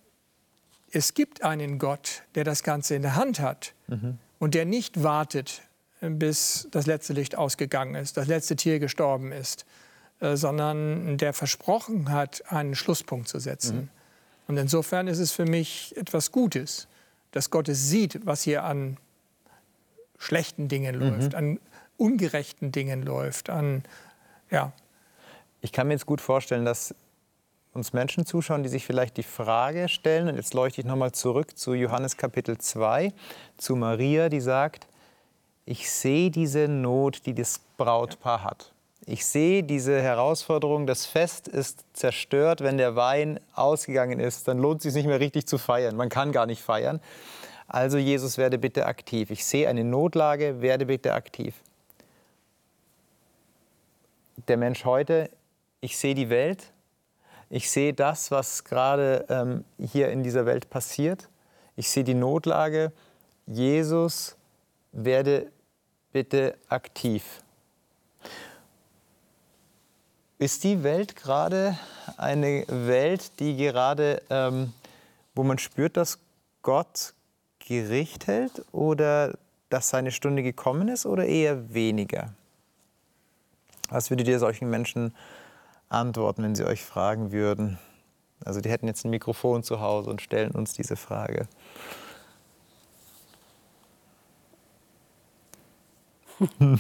es 0.92 1.14
gibt 1.14 1.44
einen 1.44 1.80
Gott, 1.80 2.24
der 2.36 2.44
das 2.44 2.64
Ganze 2.64 2.96
in 2.96 3.02
der 3.02 3.16
Hand 3.16 3.40
hat 3.40 3.74
mhm. 3.88 4.18
und 4.40 4.56
der 4.56 4.66
nicht 4.66 5.04
wartet, 5.04 5.62
bis 6.02 6.68
das 6.72 6.86
letzte 6.86 7.14
Licht 7.14 7.38
ausgegangen 7.38 7.96
ist, 7.96 8.18
das 8.18 8.28
letzte 8.28 8.56
Tier 8.56 8.80
gestorben 8.80 9.32
ist, 9.32 9.66
äh, 10.20 10.36
sondern 10.36 11.18
der 11.18 11.34
versprochen 11.34 12.12
hat, 12.12 12.52
einen 12.52 12.76
Schlusspunkt 12.76 13.28
zu 13.28 13.40
setzen. 13.40 13.78
Mhm. 13.78 13.90
Und 14.48 14.58
insofern 14.58 15.08
ist 15.08 15.20
es 15.20 15.32
für 15.32 15.46
mich 15.46 15.96
etwas 15.98 16.32
Gutes, 16.32 16.88
dass 17.32 17.50
Gott 17.50 17.68
es 17.68 17.90
sieht, 17.90 18.26
was 18.26 18.42
hier 18.42 18.64
an 18.64 18.98
schlechten 20.18 20.68
Dingen 20.68 20.96
mhm. 20.96 21.02
läuft, 21.02 21.36
an 21.36 21.60
ungerechten 21.98 22.72
Dingen 22.72 23.04
läuft, 23.04 23.50
an 23.50 23.84
ja. 24.50 24.72
Ich 25.62 25.72
kann 25.72 25.88
mir 25.88 25.94
jetzt 25.94 26.06
gut 26.06 26.22
vorstellen, 26.22 26.66
dass 26.66 26.94
uns 27.74 27.94
Menschen 27.94 28.26
zuschauen, 28.26 28.64
die 28.64 28.70
sich 28.70 28.86
vielleicht 28.86 29.18
die 29.18 29.24
Frage 29.24 29.90
stellen, 29.90 30.28
und 30.28 30.36
jetzt 30.36 30.54
leuchte 30.54 30.82
ich 30.82 30.88
nochmal 30.88 31.12
zurück 31.12 31.58
zu 31.58 31.74
Johannes 31.74 32.18
Kapitel 32.18 32.58
2, 32.58 33.12
zu 33.58 33.76
Maria, 33.76 34.30
die 34.30 34.40
sagt, 34.40 34.88
ich 35.66 35.92
sehe 35.92 36.32
diese 36.32 36.68
Not, 36.68 37.26
die 37.26 37.34
das 37.34 37.60
Brautpaar 37.78 38.44
hat. 38.44 38.72
Ich 39.06 39.26
sehe 39.26 39.64
diese 39.64 40.02
Herausforderung, 40.02 40.88
das 40.88 41.06
Fest 41.06 41.48
ist 41.48 41.86
zerstört, 41.94 42.62
wenn 42.62 42.78
der 42.78 42.96
Wein 42.96 43.40
ausgegangen 43.54 44.20
ist, 44.20 44.48
dann 44.48 44.58
lohnt 44.58 44.80
es 44.80 44.84
sich 44.84 44.96
nicht 44.96 45.08
mehr 45.08 45.20
richtig 45.20 45.46
zu 45.46 45.58
feiern. 45.58 45.96
Man 45.96 46.10
kann 46.10 46.32
gar 46.32 46.46
nicht 46.46 46.62
feiern. 46.62 47.00
Also 47.68 47.98
Jesus, 47.98 48.38
werde 48.38 48.58
bitte 48.58 48.86
aktiv. 48.86 49.30
Ich 49.30 49.44
sehe 49.46 49.68
eine 49.68 49.84
Notlage, 49.84 50.62
werde 50.62 50.86
bitte 50.86 51.14
aktiv. 51.14 51.56
Der 54.48 54.56
Mensch 54.56 54.86
heute, 54.86 55.30
ich 55.82 55.98
sehe 55.98 56.16
die 56.16 56.30
Welt, 56.30 56.72
ich 57.50 57.70
sehe 57.70 57.94
das, 57.94 58.32
was 58.32 58.64
gerade 58.64 59.26
ähm, 59.30 59.64
hier 59.80 60.10
in 60.10 60.24
dieser 60.24 60.46
Welt 60.46 60.70
passiert. 60.70 61.30
Ich 61.76 61.90
sehe 61.90 62.04
die 62.04 62.14
Notlage. 62.14 62.92
Jesus, 63.46 64.36
werde 64.92 65.52
bitte 66.12 66.58
aktiv. 66.68 67.42
Ist 70.40 70.64
die 70.64 70.84
Welt 70.84 71.16
gerade 71.16 71.78
eine 72.18 72.66
Welt, 72.68 73.40
die 73.40 73.56
gerade, 73.56 74.22
ähm, 74.30 74.74
wo 75.36 75.44
man 75.44 75.58
spürt, 75.58 75.98
dass 75.98 76.20
Gott 76.62 77.14
Gericht 77.68 78.28
hält 78.28 78.64
oder 78.72 79.38
dass 79.70 79.90
seine 79.90 80.12
Stunde 80.12 80.42
gekommen 80.42 80.88
ist 80.88 81.06
oder 81.06 81.26
eher 81.26 81.74
weniger? 81.74 82.34
Was 83.90 84.10
würdet 84.10 84.28
ihr 84.30 84.40
solchen 84.40 84.70
Menschen 84.70 85.14
antworten, 85.90 86.44
wenn 86.44 86.56
sie 86.56 86.66
euch 86.66 86.82
fragen 86.84 87.34
würden? 87.34 87.78
Also 88.46 88.62
die 88.62 88.70
hätten 88.70 88.88
jetzt 88.88 89.04
ein 89.04 89.10
Mikrofon 89.10 89.64
zu 89.64 89.82
Hause 89.82 90.10
und 90.10 90.22
stellen 90.22 90.52
uns 90.52 90.74
diese 90.74 90.96
Frage. 90.96 91.48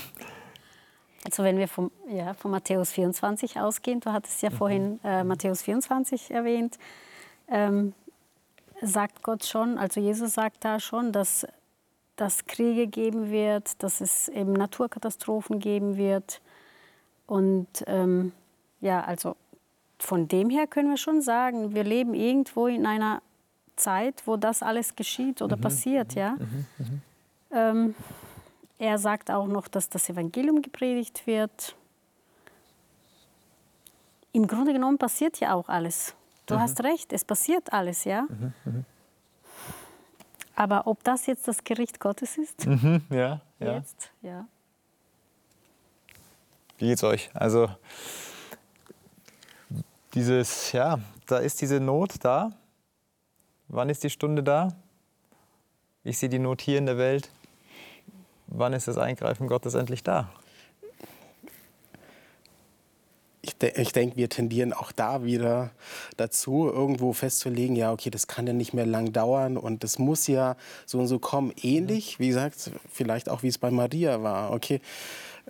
Also 1.26 1.43
wenn 1.43 1.58
wir 1.58 1.67
vom, 1.67 1.91
ja, 2.10 2.34
von 2.36 2.52
Matthäus 2.52 2.91
24 2.91 3.60
ausgehen, 3.60 4.00
du 4.00 4.13
hattest 4.13 4.41
ja 4.41 4.50
vorhin 4.50 5.02
äh, 5.04 5.26
Matthäus 5.26 5.62
24 5.62 6.32
erwähnt, 6.32 6.78
ähm, 7.50 7.93
sagt 8.81 9.23
Gott 9.23 9.45
schon, 9.45 9.77
also 9.77 9.99
Jesus 9.99 10.33
sagt 10.33 10.63
da 10.63 10.79
schon, 10.79 11.11
dass 11.11 11.45
dass 12.17 12.45
Kriege 12.45 12.87
geben 12.87 13.29
wird, 13.31 13.81
dass 13.83 14.01
es 14.01 14.27
eben 14.27 14.51
Naturkatastrophen 14.51 15.59
geben 15.59 15.97
wird. 15.97 16.41
Und 17.27 17.67
ähm, 17.85 18.33
ja, 18.81 19.03
also 19.03 19.37
von 19.99 20.27
dem 20.27 20.49
her 20.49 20.67
können 20.67 20.89
wir 20.89 20.97
schon 20.97 21.21
sagen, 21.21 21.73
wir 21.73 21.83
leben 21.83 22.13
irgendwo 22.13 22.67
in 22.67 22.85
einer 22.85 23.21
Zeit, 23.75 24.23
wo 24.25 24.35
das 24.35 24.63
alles 24.63 24.95
geschieht 24.95 25.41
oder 25.41 25.57
mhm. 25.57 25.61
passiert, 25.61 26.15
ja. 26.15 26.31
Mhm. 26.31 26.65
Mhm. 26.77 27.01
Ähm, 27.51 27.95
er 28.79 28.97
sagt 28.97 29.31
auch 29.31 29.47
noch, 29.47 29.67
dass 29.67 29.89
das 29.89 30.09
Evangelium 30.09 30.61
gepredigt 30.61 31.25
wird. 31.27 31.75
Im 34.33 34.47
Grunde 34.47 34.73
genommen 34.73 34.97
passiert 34.97 35.39
ja 35.39 35.53
auch 35.53 35.69
alles. 35.69 36.15
Du 36.47 36.55
mhm. 36.55 36.60
hast 36.60 36.83
recht, 36.83 37.13
es 37.13 37.23
passiert 37.23 37.71
alles, 37.71 38.03
ja. 38.03 38.23
Mhm, 38.23 38.53
mhm. 38.65 38.86
Aber 40.55 40.88
ob 40.88 41.03
das 41.03 41.27
jetzt 41.27 41.47
das 41.47 41.63
Gericht 41.63 41.99
Gottes 41.99 42.38
ist? 42.38 42.65
Mhm, 42.65 43.03
ja, 43.12 43.41
ja. 43.60 43.75
Jetzt, 43.75 44.12
ja. 44.21 44.47
Wie 46.79 46.88
geht's 46.88 47.03
euch? 47.03 47.29
Also 47.36 47.69
dieses, 50.15 50.71
ja, 50.71 50.99
da 51.27 51.38
ist 51.38 51.62
diese 51.62 51.79
Not 51.79 52.15
da. 52.23 52.51
Wann 53.67 53.89
ist 53.89 54.03
die 54.03 54.10
Stunde 54.10 54.41
da? 54.41 54.69
Ich 56.03 56.17
sehe 56.17 56.29
die 56.29 56.39
Not 56.39 56.62
hier 56.62 56.79
in 56.79 56.88
der 56.88 56.97
Welt 56.97 57.29
wann 58.47 58.73
ist 58.73 58.88
das 58.88 58.97
Eingreifen 58.97 59.47
Gottes 59.47 59.75
endlich 59.75 60.03
da? 60.03 60.29
Ich, 63.47 63.57
de 63.57 63.81
ich 63.81 63.93
denke, 63.93 64.17
wir 64.17 64.29
tendieren 64.29 64.73
auch 64.73 64.91
da 64.91 65.23
wieder 65.23 65.71
dazu, 66.17 66.67
irgendwo 66.67 67.13
festzulegen, 67.13 67.75
ja, 67.75 67.91
okay, 67.93 68.10
das 68.10 68.27
kann 68.27 68.45
ja 68.45 68.53
nicht 68.53 68.73
mehr 68.73 68.86
lang 68.86 69.13
dauern 69.13 69.57
und 69.57 69.83
das 69.83 69.99
muss 69.99 70.27
ja 70.27 70.57
so 70.86 70.99
und 70.99 71.07
so 71.07 71.19
kommen. 71.19 71.53
Ähnlich, 71.62 72.19
wie 72.19 72.27
gesagt, 72.27 72.71
vielleicht 72.91 73.29
auch 73.29 73.43
wie 73.43 73.47
es 73.47 73.57
bei 73.57 73.71
Maria 73.71 74.21
war. 74.21 74.51
Okay, 74.51 74.81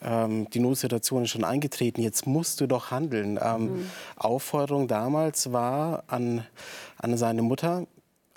ähm, 0.01 0.47
die 0.51 0.59
Notsituation 0.59 1.23
ist 1.23 1.31
schon 1.31 1.43
eingetreten, 1.43 2.01
jetzt 2.01 2.27
musst 2.27 2.61
du 2.61 2.67
doch 2.67 2.91
handeln. 2.91 3.39
Ähm, 3.41 3.61
mhm. 3.61 3.91
Aufforderung 4.15 4.87
damals 4.87 5.51
war 5.51 6.03
an, 6.07 6.45
an 6.97 7.17
seine 7.17 7.41
Mutter, 7.41 7.87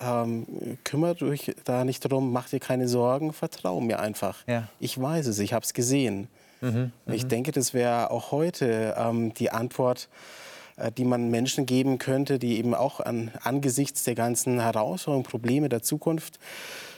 ähm, 0.01 0.46
kümmert 0.85 1.23
euch 1.23 1.55
da 1.64 1.85
nicht 1.85 2.05
darum, 2.05 2.33
macht 2.33 2.53
dir 2.53 2.61
keine 2.61 2.88
Sorgen, 2.88 3.35
vertrau 3.35 3.81
mir 3.81 4.01
einfach. 4.01 4.38
Ja. 4.46 4.68
Ich 4.79 4.99
weiß 4.99 5.27
es, 5.27 5.38
ich 5.38 5.53
habe 5.53 5.64
es 5.64 5.75
gesehen. 5.75 6.29
Mhm, 6.61 6.92
ich 7.07 7.27
denke, 7.27 7.53
das 7.53 7.75
wäre 7.75 8.11
auch 8.11 8.33
heute 8.33 8.94
ähm, 8.99 9.33
die 9.35 9.51
Antwort, 9.51 10.09
äh, 10.77 10.92
die 10.92 11.05
man 11.05 11.31
Menschen 11.31 11.66
geben 11.66 11.99
könnte, 11.99 12.38
die 12.38 12.59
eben 12.59 12.75
auch 12.75 13.01
an, 13.01 13.31
angesichts 13.42 14.05
der 14.05 14.14
ganzen 14.14 14.61
Herausforderungen, 14.61 15.25
Probleme 15.25 15.68
der 15.68 15.83
Zukunft 15.83 16.38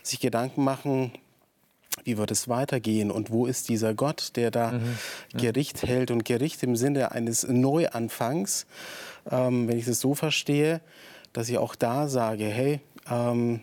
sich 0.03 0.20
Gedanken 0.20 0.64
machen, 0.64 1.12
wie 2.05 2.16
wird 2.16 2.31
es 2.31 2.48
weitergehen 2.48 3.11
und 3.11 3.31
wo 3.31 3.46
ist 3.46 3.68
dieser 3.68 3.94
Gott, 3.94 4.33
der 4.37 4.51
da 4.51 4.72
mhm. 4.72 4.96
Gericht 5.35 5.83
hält 5.83 6.11
und 6.11 6.25
Gericht 6.25 6.62
im 6.62 6.75
Sinne 6.75 7.12
eines 7.12 7.46
Neuanfangs, 7.46 8.66
ähm, 9.31 9.68
wenn 9.68 9.79
ich 9.79 9.87
es 9.87 10.01
so 10.01 10.14
verstehe, 10.14 10.81
dass 11.33 11.48
ich 11.48 11.59
auch 11.59 11.75
da 11.75 12.09
sage, 12.09 12.44
hey, 12.44 12.81
ähm, 13.11 13.61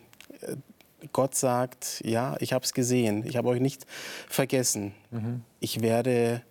Gott 1.13 1.35
sagt, 1.35 2.01
ja, 2.05 2.35
ich 2.39 2.53
habe 2.53 2.65
es 2.65 2.73
gesehen, 2.73 3.25
ich 3.25 3.37
habe 3.37 3.49
euch 3.49 3.59
nicht 3.59 3.85
vergessen. 4.27 4.93
Mhm. 5.11 5.41
Ich, 5.59 5.81
werde, 5.81 6.41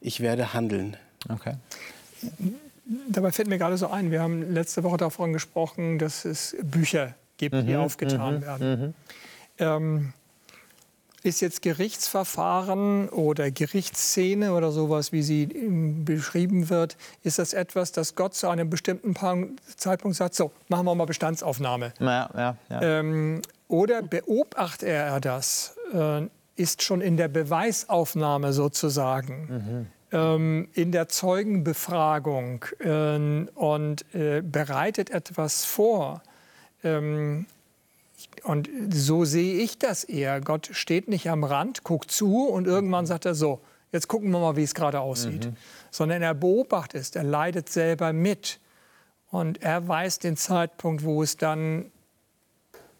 ich 0.00 0.20
werde 0.20 0.54
handeln. 0.54 0.96
Okay. 1.28 1.54
Dabei 3.08 3.32
fällt 3.32 3.48
mir 3.48 3.58
gerade 3.58 3.76
so 3.76 3.88
ein, 3.88 4.10
wir 4.10 4.22
haben 4.22 4.52
letzte 4.54 4.82
Woche 4.82 4.96
davon 4.96 5.32
gesprochen, 5.32 5.98
dass 5.98 6.24
es 6.24 6.56
Bücher 6.62 7.14
gibt, 7.36 7.54
mhm. 7.54 7.66
die 7.66 7.76
aufgetan 7.76 8.36
mhm. 8.36 8.42
werden. 8.42 8.80
Mhm. 8.80 8.94
Ähm, 9.58 10.12
ist 11.22 11.40
jetzt 11.40 11.62
Gerichtsverfahren 11.62 13.08
oder 13.08 13.50
Gerichtsszene 13.50 14.52
oder 14.52 14.70
sowas, 14.70 15.12
wie 15.12 15.22
sie 15.22 15.46
beschrieben 16.04 16.70
wird, 16.70 16.96
ist 17.24 17.38
das 17.38 17.54
etwas, 17.54 17.92
das 17.92 18.14
Gott 18.14 18.34
zu 18.34 18.48
einem 18.48 18.70
bestimmten 18.70 19.14
Zeitpunkt 19.76 20.16
sagt, 20.16 20.34
so, 20.34 20.52
machen 20.68 20.86
wir 20.86 20.94
mal 20.94 21.06
Bestandsaufnahme. 21.06 21.92
Ja, 21.98 22.30
ja, 22.34 22.56
ja. 22.70 22.82
Ähm, 22.82 23.42
oder 23.68 24.02
beobachtet 24.02 24.88
er 24.88 25.20
das, 25.20 25.76
äh, 25.92 26.26
ist 26.56 26.82
schon 26.82 27.00
in 27.00 27.16
der 27.16 27.28
Beweisaufnahme 27.28 28.52
sozusagen. 28.52 29.48
Mhm. 29.48 29.86
Ähm, 30.10 30.68
in 30.72 30.90
der 30.90 31.08
Zeugenbefragung 31.08 32.64
äh, 32.80 33.46
und 33.54 34.14
äh, 34.14 34.42
bereitet 34.42 35.10
etwas 35.10 35.64
vor. 35.64 36.22
Ähm, 36.82 37.46
und 38.44 38.70
so 38.90 39.24
sehe 39.24 39.60
ich 39.60 39.78
das 39.78 40.04
eher. 40.04 40.40
Gott 40.40 40.70
steht 40.72 41.08
nicht 41.08 41.28
am 41.28 41.44
Rand, 41.44 41.84
guckt 41.84 42.10
zu 42.10 42.48
und 42.48 42.66
irgendwann 42.66 43.06
sagt 43.06 43.26
er 43.26 43.34
so, 43.34 43.60
jetzt 43.92 44.08
gucken 44.08 44.30
wir 44.30 44.40
mal, 44.40 44.56
wie 44.56 44.62
es 44.62 44.74
gerade 44.74 45.00
aussieht. 45.00 45.46
Mhm. 45.46 45.56
Sondern 45.90 46.22
er 46.22 46.34
beobachtet 46.34 47.00
es, 47.00 47.10
er 47.10 47.24
leidet 47.24 47.68
selber 47.68 48.12
mit. 48.12 48.60
Und 49.30 49.62
er 49.62 49.86
weiß 49.86 50.20
den 50.20 50.36
Zeitpunkt, 50.38 51.04
wo 51.04 51.22
es 51.22 51.36
dann 51.36 51.92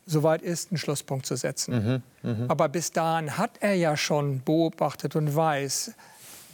soweit 0.09 0.43
ist, 0.43 0.71
einen 0.71 0.79
Schlusspunkt 0.79 1.27
zu 1.27 1.37
setzen. 1.37 2.03
Mhm. 2.23 2.31
Mhm. 2.31 2.51
Aber 2.51 2.69
bis 2.69 2.93
dahin 2.93 3.37
hat 3.37 3.53
er 3.61 3.75
ja 3.75 3.97
schon 3.97 4.43
beobachtet 4.43 5.15
und 5.15 5.37
weiß, 5.37 5.93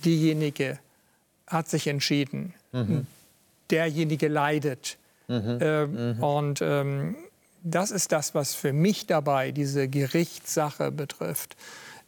diejenige 0.04 0.78
hat 1.46 1.68
sich 1.68 1.86
entschieden. 1.86 2.54
Mhm. 2.72 3.06
Derjenige 3.70 4.28
leidet. 4.28 4.98
Mhm. 5.28 5.58
Ähm, 5.60 6.16
mhm. 6.16 6.22
und 6.22 6.60
ähm, 6.62 7.16
das 7.62 7.90
ist 7.90 8.12
das, 8.12 8.34
was 8.34 8.54
für 8.54 8.74
mich 8.74 9.06
dabei 9.06 9.50
diese 9.50 9.88
Gerichtssache 9.88 10.90
betrifft. 10.90 11.56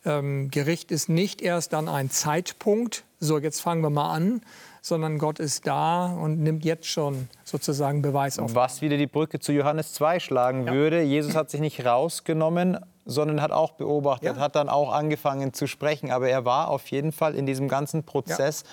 Ähm, 0.04 0.50
Gericht 0.50 0.90
ist 0.90 1.08
nicht 1.08 1.40
erst 1.40 1.72
dann 1.72 1.88
ein 1.88 2.10
Zeitpunkt, 2.10 3.04
so 3.20 3.38
jetzt 3.38 3.60
fangen 3.60 3.80
wir 3.80 3.88
mal 3.88 4.12
an, 4.12 4.42
sondern 4.86 5.18
Gott 5.18 5.40
ist 5.40 5.66
da 5.66 6.06
und 6.12 6.38
nimmt 6.38 6.64
jetzt 6.64 6.86
schon 6.86 7.28
sozusagen 7.42 8.02
Beweis 8.02 8.38
auf. 8.38 8.54
Was 8.54 8.82
wieder 8.82 8.96
die 8.96 9.08
Brücke 9.08 9.40
zu 9.40 9.50
Johannes 9.50 9.92
2 9.94 10.20
schlagen 10.20 10.68
ja. 10.68 10.72
würde. 10.72 11.02
Jesus 11.02 11.34
hat 11.34 11.50
sich 11.50 11.60
nicht 11.60 11.84
rausgenommen, 11.84 12.78
sondern 13.04 13.42
hat 13.42 13.50
auch 13.50 13.72
beobachtet, 13.72 14.36
ja. 14.36 14.40
hat 14.40 14.54
dann 14.54 14.68
auch 14.68 14.92
angefangen 14.92 15.52
zu 15.52 15.66
sprechen. 15.66 16.12
Aber 16.12 16.28
er 16.28 16.44
war 16.44 16.70
auf 16.70 16.86
jeden 16.86 17.10
Fall 17.10 17.34
in 17.34 17.46
diesem 17.46 17.66
ganzen 17.66 18.04
Prozess 18.04 18.62
ja. 18.62 18.68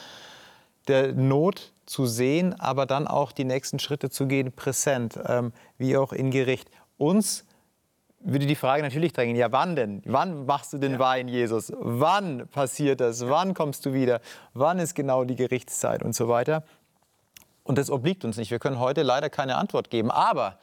der 0.88 1.14
Not 1.14 1.74
zu 1.88 2.06
sehen, 2.06 2.60
aber 2.60 2.86
dann 2.86 3.08
auch 3.08 3.32
die 3.32 3.44
nächsten 3.44 3.80
Schritte 3.80 4.12
zu 4.12 4.28
gehen, 4.28 4.52
präsent, 4.52 5.20
ähm, 5.26 5.52
wie 5.80 5.98
auch 5.98 6.14
in 6.14 6.30
Gericht. 6.30 6.70
Uns 6.98 7.44
würde 8.24 8.46
die 8.46 8.56
Frage 8.56 8.84
natürlich 8.84 9.14
drängen, 9.14 9.36
ja 9.36 9.52
wann 9.52 9.76
denn? 9.76 10.02
Wann 10.06 10.46
machst 10.46 10.74
du 10.74 10.78
den 10.78 10.94
ja. 10.94 11.00
Wein, 11.00 11.28
Jesus? 11.28 11.72
Wann 11.78 12.48
passiert 12.48 13.02
das? 13.02 13.28
Wann 13.28 13.54
kommst 13.54 13.86
du 13.86 13.94
wieder? 13.94 14.22
Wann 14.54 14.80
ist 14.80 14.96
genau 14.96 15.24
die 15.26 15.36
Gerichtszeit 15.36 16.04
und 16.04 16.16
so 16.16 16.28
weiter? 16.28 16.64
Und 17.64 17.78
das 17.78 17.90
obliegt 17.90 18.26
uns 18.26 18.38
nicht. 18.38 18.52
Wir 18.52 18.60
können 18.60 18.80
heute 18.80 19.04
leider 19.04 19.30
keine 19.30 19.56
Antwort 19.56 19.90
geben, 19.90 20.12
aber 20.12 20.58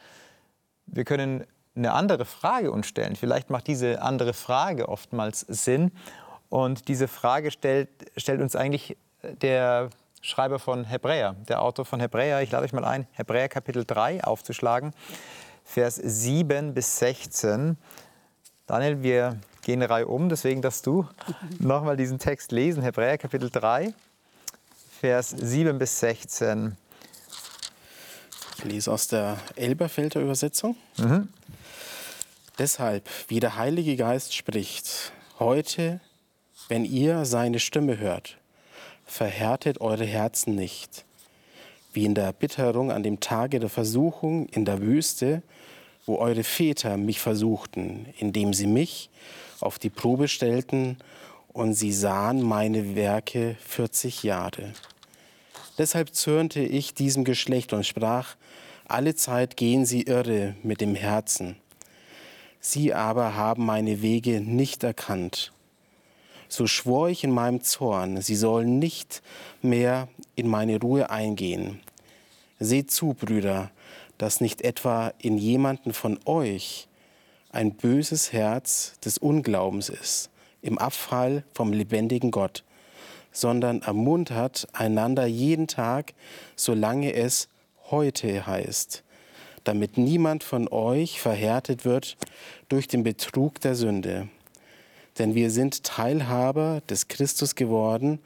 wir 0.87 1.05
können 1.05 1.47
eine 1.77 1.93
andere 1.93 2.25
Frage 2.25 2.73
uns 2.73 2.87
stellen. 2.87 3.17
Vielleicht 3.17 3.51
macht 3.51 3.67
diese 3.67 4.03
andere 4.03 4.33
Frage 4.33 4.89
oftmals 4.89 5.41
Sinn. 5.41 5.93
Und 6.49 6.89
diese 6.89 7.09
Frage 7.09 7.51
stellt, 7.51 7.89
stellt 8.17 8.41
uns 8.41 8.57
eigentlich 8.57 8.97
der 9.23 9.91
Schreiber 10.21 10.59
von 10.59 10.85
Hebräer, 10.85 11.37
der 11.49 11.63
Autor 11.63 11.85
von 11.85 12.01
Hebräer. 12.01 12.43
Ich 12.43 12.51
lade 12.51 12.65
euch 12.65 12.73
mal 12.73 12.85
ein, 12.85 13.07
Hebräer 13.13 13.49
Kapitel 13.49 13.85
3 13.87 14.25
aufzuschlagen, 14.25 14.93
Vers 15.73 16.01
7 16.03 16.75
bis 16.75 16.99
16. 16.99 17.77
Daniel, 18.67 19.05
wir 19.05 19.39
gehen 19.63 19.83
Reihe 19.83 20.09
um, 20.09 20.29
deswegen 20.29 20.63
darfst 20.63 20.85
du 20.85 21.07
nochmal 21.61 21.97
diesen 21.97 22.19
Text 22.19 22.51
lesen. 22.51 22.83
Hebräer 22.83 23.19
Kapitel 23.19 23.51
3, 23.51 23.95
Vers 25.01 25.31
7 25.31 25.79
bis 25.79 26.01
16. 26.01 26.77
Ich 28.59 28.65
lese 28.65 28.91
aus 28.91 29.07
der 29.07 29.39
Elberfelder 29.55 30.21
Übersetzung. 30.21 30.75
Mhm. 30.97 31.29
Deshalb, 32.59 33.09
wie 33.29 33.39
der 33.39 33.55
Heilige 33.55 33.95
Geist 33.95 34.35
spricht, 34.35 35.13
heute, 35.39 36.01
wenn 36.67 36.85
ihr 36.85 37.25
seine 37.25 37.61
Stimme 37.61 37.99
hört, 37.99 38.39
verhärtet 39.07 39.81
eure 39.81 40.05
Herzen 40.05 40.57
nicht, 40.57 41.05
wie 41.93 42.07
in 42.07 42.17
der 42.17 42.25
Erbitterung 42.25 42.91
an 42.91 43.05
dem 43.05 43.21
Tage 43.21 43.61
der 43.61 43.71
Versuchung 43.71 44.47
in 44.47 44.65
der 44.65 44.81
Wüste, 44.81 45.45
wo 46.07 46.17
eure 46.17 46.45
Väter 46.45 46.97
mich 46.97 47.21
versuchten, 47.21 48.07
indem 48.19 48.55
sie 48.55 48.67
mich 48.67 49.11
auf 49.61 49.79
die 49.79 49.91
Probe 49.91 50.29
stellten 50.29 50.97
und 51.53 51.75
sie 51.75 51.93
sahen 51.93 52.43
meine 52.43 52.95
Werke 52.95 53.57
40 53.67 54.23
Jahre. 54.23 54.73
Deshalb 55.79 56.15
zürnte 56.15 56.61
ich 56.61 56.95
diesem 56.95 57.25
Geschlecht 57.25 57.73
und 57.73 57.87
sprach, 57.87 58.37
alle 58.87 59.15
Zeit 59.15 59.57
gehen 59.57 59.87
sie 59.87 60.03
irre 60.03 60.57
mit 60.63 60.81
dem 60.81 60.95
Herzen. 60.95 61.57
Sie 62.61 62.93
aber 62.93 63.37
haben 63.37 63.65
meine 63.65 64.03
Wege 64.03 64.41
nicht 64.41 64.85
erkannt. 64.85 65.53
So 66.49 66.67
schwor 66.67 67.09
ich 67.09 67.25
in 67.25 67.31
meinem 67.31 67.63
Zorn, 67.63 68.21
sie 68.21 68.35
sollen 68.35 68.79
nicht 68.79 69.23
mehr 69.63 70.09
in 70.35 70.49
meine 70.49 70.81
Ruhe 70.81 71.09
eingehen. 71.09 71.81
Seht 72.59 72.91
zu, 72.91 73.15
Brüder, 73.15 73.71
dass 74.21 74.43
nicht 74.43 74.61
etwa 74.61 75.15
in 75.17 75.39
jemanden 75.39 75.95
von 75.95 76.19
euch 76.27 76.89
ein 77.53 77.73
böses 77.73 78.35
Herz 78.35 79.01
des 79.03 79.17
Unglaubens 79.17 79.89
ist, 79.89 80.29
im 80.61 80.77
Abfall 80.77 81.43
vom 81.55 81.73
lebendigen 81.73 82.31
Gott, 82.31 82.63
sondern 83.33 83.81
ermuntert 83.81 84.69
einander 84.75 85.25
jeden 85.25 85.69
Tag, 85.69 86.13
solange 86.55 87.15
es 87.15 87.49
heute 87.91 88.47
heißt, 88.47 89.05
damit 89.65 89.97
niemand 89.97 90.45
von 90.45 90.69
euch 90.69 91.19
verhärtet 91.19 91.87
wird 91.87 92.19
durch 92.69 92.89
den 92.89 93.03
Betrug 93.03 93.59
der 93.63 93.75
Sünde. 93.75 94.29
Denn 95.19 95.35
wir 95.35 95.51
sind 95.51 95.83
Teilhaber 95.83 96.83
des 96.91 97.09
Christus 97.09 97.55
geworden, 97.55 98.19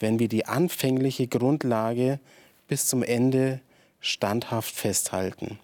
wenn 0.00 0.18
wir 0.18 0.26
die 0.26 0.46
anfängliche 0.46 1.28
Grundlage 1.28 2.18
bis 2.66 2.88
zum 2.88 3.04
Ende 3.04 3.60
standhaft 4.00 4.74
festhalten. 4.74 5.58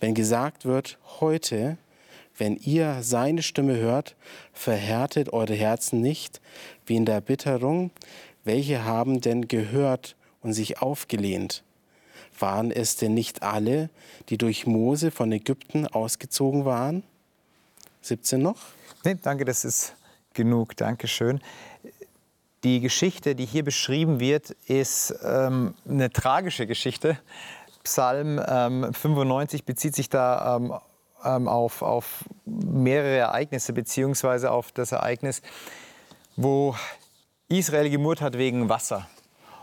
Wenn 0.00 0.14
gesagt 0.14 0.64
wird, 0.64 0.98
heute, 1.20 1.76
wenn 2.36 2.56
ihr 2.56 2.98
seine 3.02 3.42
Stimme 3.42 3.76
hört, 3.76 4.16
verhärtet 4.52 5.32
eure 5.32 5.54
Herzen 5.54 6.00
nicht, 6.00 6.40
wie 6.86 6.96
in 6.96 7.04
der 7.04 7.16
Erbitterung. 7.16 7.90
Welche 8.44 8.84
haben 8.84 9.20
denn 9.20 9.48
gehört 9.48 10.16
und 10.42 10.52
sich 10.52 10.82
aufgelehnt? 10.82 11.62
Waren 12.38 12.70
es 12.70 12.96
denn 12.96 13.14
nicht 13.14 13.42
alle, 13.42 13.88
die 14.28 14.38
durch 14.38 14.66
Mose 14.66 15.10
von 15.10 15.30
Ägypten 15.32 15.86
ausgezogen 15.86 16.64
waren? 16.64 17.04
17 18.02 18.42
noch? 18.42 18.58
Nee, 19.04 19.16
danke, 19.22 19.44
das 19.44 19.64
ist 19.64 19.94
genug. 20.34 20.76
Dankeschön. 20.76 21.40
Die 22.64 22.80
Geschichte, 22.80 23.34
die 23.34 23.44
hier 23.44 23.62
beschrieben 23.62 24.20
wird, 24.20 24.50
ist 24.66 25.14
ähm, 25.22 25.74
eine 25.86 26.10
tragische 26.10 26.66
Geschichte. 26.66 27.18
Psalm 27.82 28.40
ähm, 28.48 28.90
95 28.94 29.66
bezieht 29.66 29.94
sich 29.94 30.08
da 30.08 30.56
ähm, 30.56 30.72
ähm, 31.22 31.46
auf, 31.46 31.82
auf 31.82 32.24
mehrere 32.46 33.18
Ereignisse, 33.18 33.74
beziehungsweise 33.74 34.50
auf 34.50 34.72
das 34.72 34.92
Ereignis, 34.92 35.42
wo 36.36 36.74
Israel 37.48 37.90
gemurrt 37.90 38.22
hat 38.22 38.38
wegen 38.38 38.70
Wasser. 38.70 39.06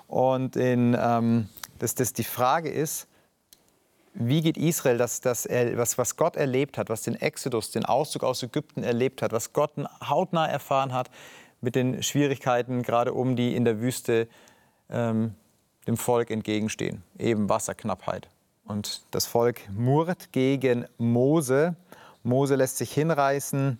Und 0.06 0.56
in, 0.56 0.96
ähm, 1.00 1.50
dass 1.80 1.96
das 1.96 2.14
die 2.14 2.24
Frage 2.24 2.70
ist, 2.70 3.08
wie 4.14 4.42
geht 4.42 4.58
Israel, 4.58 5.00
das, 5.00 5.22
das, 5.22 5.48
was, 5.50 5.98
was 5.98 6.18
Gott 6.18 6.36
erlebt 6.36 6.78
hat, 6.78 6.90
was 6.90 7.02
den 7.02 7.16
Exodus, 7.16 7.72
den 7.72 7.86
Auszug 7.86 8.24
aus 8.24 8.44
Ägypten 8.44 8.84
erlebt 8.84 9.24
hat, 9.24 9.32
was 9.32 9.54
Gott 9.54 9.72
hautnah 10.08 10.46
erfahren 10.46 10.94
hat 10.94 11.10
mit 11.62 11.76
den 11.76 12.04
Schwierigkeiten, 12.04 12.84
gerade 12.84 13.14
um 13.14 13.36
die 13.36 13.56
in 13.56 13.64
der 13.66 13.80
Wüste 13.80 14.28
ähm, 14.90 15.36
dem 15.88 15.98
Volk 15.98 16.30
entgegenstehen, 16.32 17.04
eben 17.18 17.50
Wasserknappheit. 17.50 18.30
Und 18.66 19.04
das 19.12 19.26
Volk 19.26 19.62
murrt 19.72 20.32
gegen 20.32 20.86
Mose. 20.98 21.76
Mose 22.24 22.56
lässt 22.56 22.78
sich 22.78 22.94
hinreißen, 22.94 23.80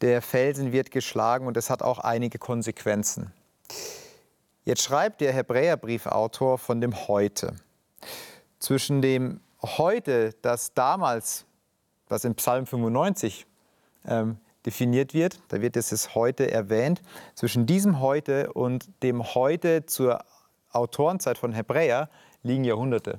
der 0.00 0.22
Felsen 0.22 0.72
wird 0.72 0.90
geschlagen 0.90 1.46
und 1.46 1.56
es 1.56 1.70
hat 1.70 1.82
auch 1.82 1.98
einige 1.98 2.38
Konsequenzen. 2.38 3.32
Jetzt 4.64 4.82
schreibt 4.82 5.20
der 5.20 5.32
Hebräerbriefautor 5.32 6.58
von 6.58 6.80
dem 6.80 7.08
Heute. 7.08 7.56
Zwischen 8.58 9.02
dem 9.02 9.40
Heute, 9.62 10.34
das 10.42 10.74
damals, 10.74 11.44
was 12.08 12.24
in 12.24 12.34
Psalm 12.34 12.66
95 12.66 13.46
ähm, 14.06 14.38
definiert 14.66 15.14
wird, 15.14 15.40
da 15.48 15.60
wird 15.60 15.76
es 15.76 16.14
Heute 16.14 16.50
erwähnt, 16.50 17.02
zwischen 17.34 17.66
diesem 17.66 18.00
Heute 18.00 18.52
und 18.52 18.88
dem 19.02 19.34
Heute 19.34 19.86
zur 19.86 20.24
Autorenzeit 20.70 21.38
von 21.38 21.52
Hebräer 21.52 22.08
liegen 22.42 22.64
Jahrhunderte. 22.64 23.18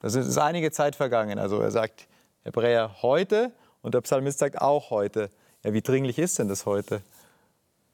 Das 0.00 0.14
ist 0.14 0.36
einige 0.36 0.70
Zeit 0.70 0.96
vergangen. 0.96 1.38
Also 1.38 1.60
er 1.60 1.70
sagt 1.70 2.08
Hebräer 2.42 3.02
heute 3.02 3.52
und 3.80 3.94
der 3.94 4.02
Psalmist 4.02 4.38
sagt 4.38 4.60
auch 4.60 4.90
heute. 4.90 5.30
Ja, 5.62 5.72
wie 5.72 5.80
dringlich 5.80 6.18
ist 6.18 6.38
denn 6.38 6.48
das 6.48 6.66
heute? 6.66 7.00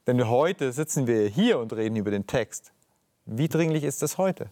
Denn 0.07 0.29
heute 0.29 0.73
sitzen 0.73 1.07
wir 1.07 1.29
hier 1.29 1.61
und 1.61 1.73
reden 1.73 1.95
über 1.95 2.11
den 2.11 2.27
Text. 2.27 2.73
Wie 3.27 3.49
dringlich 3.49 3.85
ist 3.85 4.03
das 4.03 4.19
heute? 4.19 4.51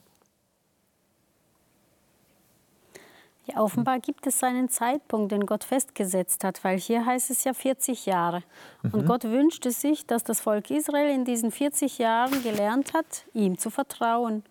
Ja, 3.49 3.63
offenbar 3.63 3.99
gibt 3.99 4.27
es 4.27 4.43
einen 4.43 4.69
Zeitpunkt, 4.69 5.33
den 5.33 5.47
Gott 5.47 5.65
festgesetzt 5.65 6.45
hat, 6.45 6.63
weil 6.65 6.79
hier 6.79 7.07
heißt 7.07 7.31
es 7.31 7.45
ja 7.45 7.55
40 7.55 8.05
Jahre. 8.05 8.43
Mhm. 8.83 8.91
Und 8.93 9.07
Gott 9.07 9.25
wünschte 9.25 9.71
sich, 9.71 10.07
dass 10.07 10.23
das 10.23 10.41
Volk 10.41 10.71
Israel 10.71 11.09
in 11.09 11.25
diesen 11.25 11.51
40 11.51 11.99
Jahren 11.99 12.43
gelernt 12.43 12.93
hat, 12.93 13.25
ihm 13.33 13.57
zu 13.57 13.71
vertrauen. 13.71 14.43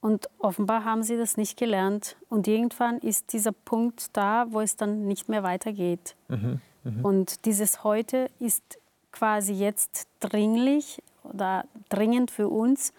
Und 0.00 0.28
offenbar 0.38 0.84
haben 0.84 1.04
sie 1.04 1.16
das 1.16 1.36
nicht 1.36 1.56
gelernt. 1.56 2.16
Und 2.28 2.48
irgendwann 2.48 2.98
ist 2.98 3.32
dieser 3.32 3.52
Punkt 3.52 4.16
da, 4.16 4.46
wo 4.50 4.60
es 4.60 4.74
dann 4.74 5.06
nicht 5.06 5.28
mehr 5.28 5.44
weitergeht. 5.44 6.16
Mhm, 6.26 6.60
mh. 6.82 7.02
Und 7.08 7.44
dieses 7.44 7.84
Heute 7.84 8.28
ist 8.40 8.78
quasi 9.12 9.52
jetzt 9.52 10.08
dringlich 10.18 11.00
oder 11.22 11.64
dringend 11.88 12.32
für 12.32 12.48
uns, 12.48 12.92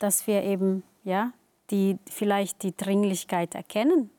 dass 0.00 0.26
wir 0.26 0.42
eben 0.42 0.82
ja, 1.04 1.32
die, 1.70 1.98
vielleicht 2.10 2.64
die 2.64 2.76
Dringlichkeit 2.76 3.54
erkennen, 3.54 4.10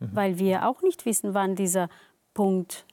mhm. 0.00 0.10
weil 0.12 0.38
wir 0.38 0.68
auch 0.68 0.82
nicht 0.82 1.06
wissen, 1.06 1.34
wann 1.34 1.56
dieser 1.56 1.88
Punkt 2.34 2.84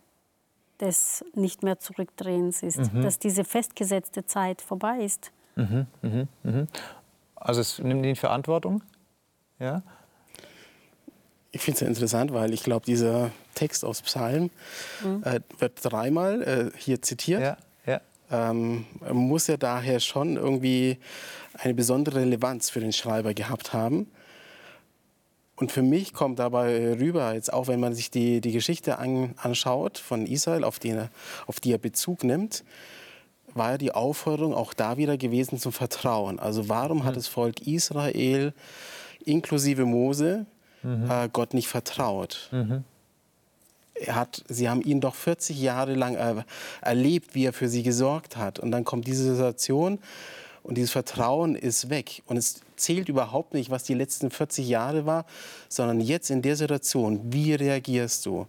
des 0.80 1.24
nicht 1.34 1.64
mehr 1.64 1.80
Zurückdrehens 1.80 2.64
ist, 2.64 2.94
mhm. 2.94 3.02
dass 3.02 3.20
diese 3.20 3.44
festgesetzte 3.44 4.26
Zeit 4.26 4.62
vorbei 4.62 5.00
ist. 5.00 5.32
Mhm, 5.56 5.88
mh, 6.02 6.28
mh. 6.44 6.68
Also 7.36 7.62
es 7.62 7.80
nimmt 7.80 8.04
die 8.04 8.16
Verantwortung? 8.16 8.82
Ja? 9.60 9.84
Ich 11.52 11.62
finde 11.62 11.76
es 11.76 11.82
ja 11.82 11.88
interessant, 11.88 12.34
weil 12.34 12.54
ich 12.54 12.64
glaube, 12.64 12.86
dieser 12.86 13.32
Text 13.54 13.86
aus 13.86 14.02
Psalm 14.02 14.50
mhm. 15.04 15.24
äh, 15.24 15.40
wird 15.60 15.74
dreimal 15.82 16.42
äh, 16.42 16.78
hier 16.78 17.02
zitiert. 17.02 17.42
Ja, 17.42 17.58
ja. 17.86 18.02
Ähm, 18.32 18.86
muss 19.12 19.48
ja 19.48 19.56
daher 19.56 20.00
schon 20.00 20.36
irgendwie 20.36 20.98
eine 21.54 21.74
besondere 21.74 22.20
Relevanz 22.20 22.70
für 22.70 22.82
den 22.82 22.92
Schreiber 22.92 23.34
gehabt 23.34 23.72
haben. 23.72 24.12
Und 25.58 25.72
für 25.72 25.82
mich 25.82 26.14
kommt 26.14 26.40
dabei 26.40 26.96
rüber, 27.00 27.34
jetzt 27.34 27.54
auch 27.54 27.68
wenn 27.68 27.80
man 27.80 27.94
sich 27.94 28.12
die, 28.12 28.42
die 28.42 28.52
Geschichte 28.52 29.00
an, 29.00 29.36
anschaut 29.38 29.98
von 29.98 30.26
Israel, 30.26 30.64
auf 30.64 30.80
die, 30.80 30.98
auf 31.48 31.60
die 31.60 31.72
er 31.72 31.78
Bezug 31.78 32.24
nimmt, 32.24 32.64
war 33.54 33.72
ja 33.72 33.78
die 33.78 33.94
Aufforderung 33.94 34.54
auch 34.54 34.74
da 34.74 34.98
wieder 34.98 35.18
gewesen 35.18 35.58
zum 35.58 35.72
Vertrauen. 35.72 36.40
Also 36.40 36.68
warum 36.68 37.00
mhm. 37.00 37.04
hat 37.06 37.16
das 37.16 37.28
Volk 37.28 37.66
Israel 37.66 38.54
inklusive 39.24 39.86
Mose 39.86 40.46
mhm. 40.84 41.10
äh, 41.10 41.30
Gott 41.32 41.54
nicht 41.54 41.70
vertraut? 41.70 42.50
Mhm. 42.52 42.84
Er 43.94 44.16
hat, 44.16 44.44
sie 44.50 44.68
haben 44.68 44.82
ihn 44.82 45.00
doch 45.00 45.16
40 45.16 45.58
Jahre 45.58 45.94
lang 45.94 46.16
äh, 46.16 46.44
erlebt, 46.82 47.34
wie 47.34 47.46
er 47.46 47.54
für 47.54 47.70
sie 47.70 47.82
gesorgt 47.82 48.36
hat. 48.36 48.60
Und 48.60 48.72
dann 48.72 48.84
kommt 48.84 49.08
diese 49.08 49.32
Situation 49.32 50.00
und 50.64 50.78
dieses 50.78 50.92
Vertrauen 50.92 51.56
ist 51.56 51.90
weg. 51.90 52.24
Und 52.26 52.36
es 52.36 52.60
zählt 52.76 53.10
überhaupt 53.10 53.54
nicht, 53.54 53.70
was 53.70 53.84
die 53.84 53.94
letzten 53.94 54.32
40 54.32 54.68
Jahre 54.68 55.06
war, 55.06 55.26
sondern 55.70 56.00
jetzt 56.00 56.30
in 56.30 56.42
der 56.42 56.56
Situation, 56.56 57.22
wie 57.32 57.54
reagierst 57.54 58.26
du? 58.26 58.48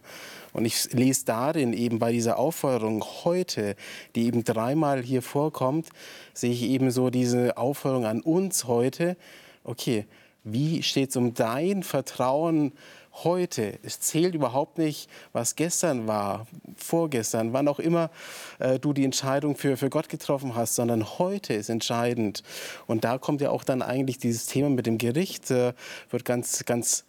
Und 0.53 0.65
ich 0.65 0.91
lese 0.93 1.25
darin 1.25 1.73
eben 1.73 1.99
bei 1.99 2.11
dieser 2.11 2.39
Aufforderung 2.39 3.03
heute, 3.23 3.75
die 4.15 4.25
eben 4.25 4.43
dreimal 4.43 5.01
hier 5.01 5.21
vorkommt, 5.21 5.89
sehe 6.33 6.51
ich 6.51 6.63
eben 6.63 6.91
so 6.91 7.09
diese 7.09 7.57
Aufforderung 7.57 8.05
an 8.05 8.21
uns 8.21 8.65
heute. 8.65 9.17
Okay, 9.63 10.05
wie 10.43 10.81
steht 10.81 11.09
es 11.09 11.15
um 11.15 11.33
dein 11.33 11.83
Vertrauen 11.83 12.71
heute. 13.23 13.79
Es 13.83 13.99
zählt 13.99 14.35
überhaupt 14.35 14.77
nicht, 14.77 15.09
was 15.33 15.55
gestern 15.55 16.07
war, 16.07 16.47
vorgestern, 16.75 17.53
wann 17.53 17.67
auch 17.67 17.79
immer 17.79 18.09
äh, 18.59 18.79
du 18.79 18.93
die 18.93 19.05
Entscheidung 19.05 19.55
für, 19.55 19.77
für 19.77 19.89
Gott 19.89 20.09
getroffen 20.09 20.55
hast, 20.55 20.75
sondern 20.75 21.17
heute 21.17 21.53
ist 21.53 21.69
entscheidend. 21.69 22.43
Und 22.85 23.03
da 23.03 23.17
kommt 23.17 23.41
ja 23.41 23.49
auch 23.49 23.63
dann 23.63 23.81
eigentlich 23.81 24.17
dieses 24.17 24.45
Thema 24.45 24.69
mit 24.69 24.85
dem 24.85 24.97
Gericht, 24.97 25.51
äh, 25.51 25.73
wird 26.09 26.25
ganz, 26.25 26.65
ganz 26.65 27.05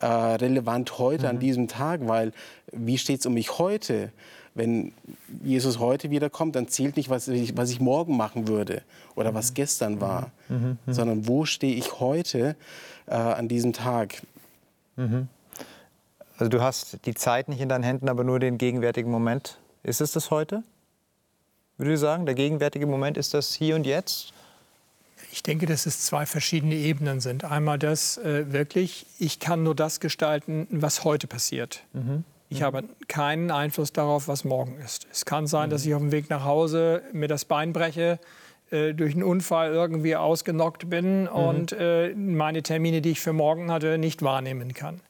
äh, 0.00 0.06
relevant 0.06 0.98
heute 0.98 1.24
mhm. 1.24 1.30
an 1.30 1.38
diesem 1.38 1.68
Tag, 1.68 2.06
weil 2.06 2.32
wie 2.72 2.98
steht 2.98 3.20
es 3.20 3.26
um 3.26 3.34
mich 3.34 3.58
heute? 3.58 4.12
wenn 4.54 4.92
Jesus 5.44 5.78
heute 5.78 6.10
wiederkommt, 6.10 6.56
dann 6.56 6.68
zählt 6.68 6.96
nicht, 6.96 7.08
was 7.08 7.28
ich, 7.28 7.56
was 7.56 7.70
ich 7.70 7.80
morgen 7.80 8.16
machen 8.16 8.48
würde 8.48 8.82
oder 9.14 9.32
was 9.32 9.54
gestern 9.54 10.00
war, 10.00 10.32
mhm. 10.48 10.78
Mhm. 10.84 10.92
sondern 10.92 11.28
wo 11.28 11.44
stehe 11.44 11.74
ich 11.74 12.00
heute 12.00 12.56
äh, 13.06 13.14
an 13.14 13.48
diesem 13.48 13.72
Tag. 13.72 14.22
Mhm. 14.96 15.28
Also 16.40 16.48
du 16.48 16.62
hast 16.62 17.04
die 17.04 17.14
Zeit 17.14 17.50
nicht 17.50 17.60
in 17.60 17.68
deinen 17.68 17.84
Händen, 17.84 18.08
aber 18.08 18.24
nur 18.24 18.40
den 18.40 18.56
gegenwärtigen 18.56 19.10
Moment. 19.10 19.58
Ist 19.82 20.00
es 20.00 20.12
das 20.12 20.30
heute? 20.30 20.62
Würde 21.76 21.92
ich 21.92 22.00
sagen, 22.00 22.24
der 22.24 22.34
gegenwärtige 22.34 22.86
Moment 22.86 23.18
ist 23.18 23.34
das 23.34 23.54
hier 23.54 23.76
und 23.76 23.84
jetzt? 23.84 24.32
Ich 25.32 25.42
denke, 25.42 25.66
dass 25.66 25.84
es 25.84 26.00
zwei 26.00 26.24
verschiedene 26.24 26.74
Ebenen 26.74 27.20
sind. 27.20 27.44
Einmal 27.44 27.78
das 27.78 28.16
äh, 28.16 28.50
wirklich, 28.54 29.04
ich 29.18 29.38
kann 29.38 29.62
nur 29.62 29.74
das 29.74 30.00
gestalten, 30.00 30.66
was 30.70 31.04
heute 31.04 31.26
passiert. 31.26 31.82
Mhm. 31.92 32.24
Ich 32.48 32.62
habe 32.62 32.84
keinen 33.06 33.50
Einfluss 33.50 33.92
darauf, 33.92 34.26
was 34.26 34.44
morgen 34.44 34.78
ist. 34.78 35.06
Es 35.12 35.26
kann 35.26 35.46
sein, 35.46 35.68
mhm. 35.68 35.72
dass 35.72 35.84
ich 35.84 35.94
auf 35.94 36.00
dem 36.00 36.10
Weg 36.10 36.30
nach 36.30 36.44
Hause 36.44 37.02
mir 37.12 37.28
das 37.28 37.44
Bein 37.44 37.74
breche, 37.74 38.18
äh, 38.70 38.94
durch 38.94 39.12
einen 39.12 39.24
Unfall 39.24 39.72
irgendwie 39.72 40.16
ausgenockt 40.16 40.88
bin 40.88 41.24
mhm. 41.24 41.28
und 41.28 41.72
äh, 41.72 42.14
meine 42.14 42.62
Termine, 42.62 43.02
die 43.02 43.10
ich 43.10 43.20
für 43.20 43.34
morgen 43.34 43.70
hatte, 43.70 43.98
nicht 43.98 44.22
wahrnehmen 44.22 44.72
kann. 44.72 45.02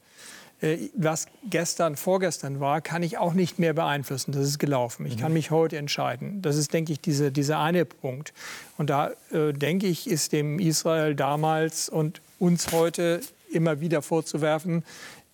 Äh, 0.61 0.91
was 0.95 1.27
gestern, 1.49 1.97
vorgestern 1.97 2.61
war, 2.61 2.81
kann 2.81 3.03
ich 3.03 3.19
auch 3.19 3.35
nicht 3.35 3.59
mehr 3.59 3.73
beeinflussen. 3.73 4.33
Das 4.33 4.45
ist 4.45 4.59
gelaufen. 4.59 5.07
Ich 5.07 5.17
mhm. 5.17 5.21
kann 5.21 5.33
mich 5.33 5.51
heute 5.51 5.79
entscheiden. 5.79 6.43
Das 6.43 6.57
ist, 6.57 6.73
denke 6.73 6.93
ich, 6.93 7.01
diese, 7.01 7.33
dieser 7.33 7.59
eine 7.61 7.85
Punkt. 7.85 8.33
Und 8.77 8.91
da, 8.91 9.11
äh, 9.31 9.53
denke 9.53 9.87
ich, 9.87 10.09
ist 10.09 10.33
dem 10.33 10.59
Israel 10.59 11.15
damals 11.15 11.89
und 11.89 12.21
uns 12.39 12.73
heute 12.73 13.21
immer 13.53 13.81
wieder 13.81 14.03
vorzuwerfen, 14.03 14.85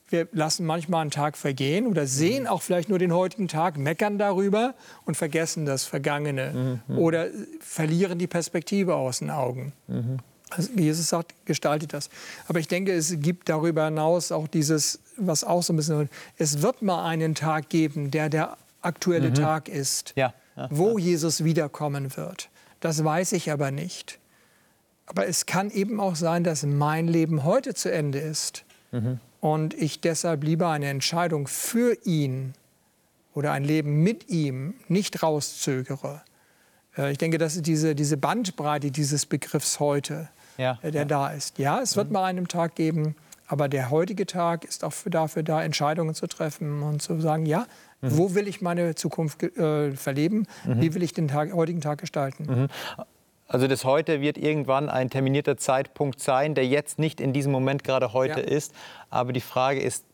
wir 0.08 0.28
lassen 0.32 0.64
manchmal 0.66 1.02
einen 1.02 1.10
Tag 1.10 1.36
vergehen 1.36 1.86
oder 1.86 2.06
sehen 2.06 2.44
mhm. 2.44 2.48
auch 2.48 2.62
vielleicht 2.62 2.88
nur 2.88 2.98
den 2.98 3.12
heutigen 3.12 3.48
Tag, 3.48 3.76
meckern 3.76 4.18
darüber 4.18 4.74
und 5.04 5.16
vergessen 5.16 5.66
das 5.66 5.84
Vergangene 5.84 6.80
mhm. 6.86 6.98
oder 6.98 7.26
verlieren 7.60 8.18
die 8.18 8.28
Perspektive 8.28 8.94
aus 8.94 9.18
den 9.18 9.30
Augen. 9.30 9.72
Mhm. 9.88 10.18
Also 10.50 10.70
Jesus 10.74 11.08
sagt, 11.08 11.34
gestaltet 11.44 11.92
das. 11.92 12.08
Aber 12.46 12.60
ich 12.60 12.68
denke, 12.68 12.92
es 12.92 13.14
gibt 13.20 13.48
darüber 13.48 13.86
hinaus 13.86 14.30
auch 14.30 14.46
dieses, 14.46 15.00
was 15.16 15.42
auch 15.42 15.62
so 15.62 15.72
ein 15.72 15.76
bisschen, 15.76 16.08
es 16.38 16.62
wird 16.62 16.82
mal 16.82 17.04
einen 17.04 17.34
Tag 17.34 17.68
geben, 17.68 18.10
der 18.10 18.28
der 18.28 18.56
aktuelle 18.80 19.30
mhm. 19.30 19.34
Tag 19.34 19.68
ist, 19.68 20.12
ja. 20.16 20.32
Ja. 20.56 20.68
wo 20.70 20.98
Jesus 20.98 21.42
wiederkommen 21.44 22.16
wird. 22.16 22.48
Das 22.80 23.02
weiß 23.02 23.32
ich 23.32 23.50
aber 23.50 23.70
nicht. 23.70 24.18
Aber 25.06 25.26
es 25.26 25.46
kann 25.46 25.70
eben 25.70 26.00
auch 26.00 26.16
sein, 26.16 26.44
dass 26.44 26.64
mein 26.64 27.08
Leben 27.08 27.44
heute 27.44 27.74
zu 27.74 27.90
Ende 27.90 28.18
ist 28.18 28.64
mhm. 28.92 29.18
und 29.40 29.74
ich 29.74 30.00
deshalb 30.00 30.44
lieber 30.44 30.70
eine 30.70 30.86
Entscheidung 30.86 31.48
für 31.48 31.96
ihn 32.04 32.54
oder 33.34 33.52
ein 33.52 33.64
Leben 33.64 34.02
mit 34.02 34.28
ihm 34.28 34.74
nicht 34.88 35.22
rauszögere. 35.22 36.22
Äh, 36.96 37.12
ich 37.12 37.18
denke, 37.18 37.38
das 37.38 37.56
ist 37.56 37.66
diese, 37.66 37.94
diese 37.94 38.16
Bandbreite 38.16 38.90
dieses 38.90 39.26
Begriffs 39.26 39.80
heute 39.80 40.28
ja, 40.58 40.78
äh, 40.82 40.90
der 40.90 41.02
ja. 41.02 41.04
da 41.06 41.28
ist. 41.28 41.58
Ja, 41.58 41.80
es 41.80 41.96
wird 41.96 42.08
mhm. 42.08 42.14
mal 42.14 42.24
einen 42.24 42.48
Tag 42.48 42.74
geben, 42.74 43.16
aber 43.46 43.68
der 43.68 43.90
heutige 43.90 44.26
Tag 44.26 44.64
ist 44.64 44.84
auch 44.84 44.92
dafür 45.06 45.42
da, 45.42 45.62
Entscheidungen 45.62 46.14
zu 46.14 46.26
treffen 46.26 46.82
und 46.82 47.00
zu 47.02 47.20
sagen, 47.20 47.46
ja, 47.46 47.66
mhm. 48.00 48.16
wo 48.18 48.34
will 48.34 48.48
ich 48.48 48.60
meine 48.60 48.94
Zukunft 48.94 49.42
äh, 49.42 49.92
verleben? 49.92 50.46
Mhm. 50.64 50.80
Wie 50.80 50.94
will 50.94 51.02
ich 51.02 51.12
den 51.12 51.28
Tag, 51.28 51.52
heutigen 51.52 51.80
Tag 51.80 52.00
gestalten? 52.00 52.44
Mhm. 52.44 52.68
Also 53.48 53.68
das 53.68 53.84
heute 53.84 54.20
wird 54.20 54.38
irgendwann 54.38 54.88
ein 54.88 55.08
terminierter 55.08 55.56
Zeitpunkt 55.56 56.20
sein, 56.20 56.56
der 56.56 56.66
jetzt 56.66 56.98
nicht 56.98 57.20
in 57.20 57.32
diesem 57.32 57.52
Moment 57.52 57.84
gerade 57.84 58.12
heute 58.12 58.40
ja. 58.40 58.46
ist. 58.46 58.74
Aber 59.08 59.32
die 59.32 59.40
Frage 59.40 59.80
ist, 59.80 60.04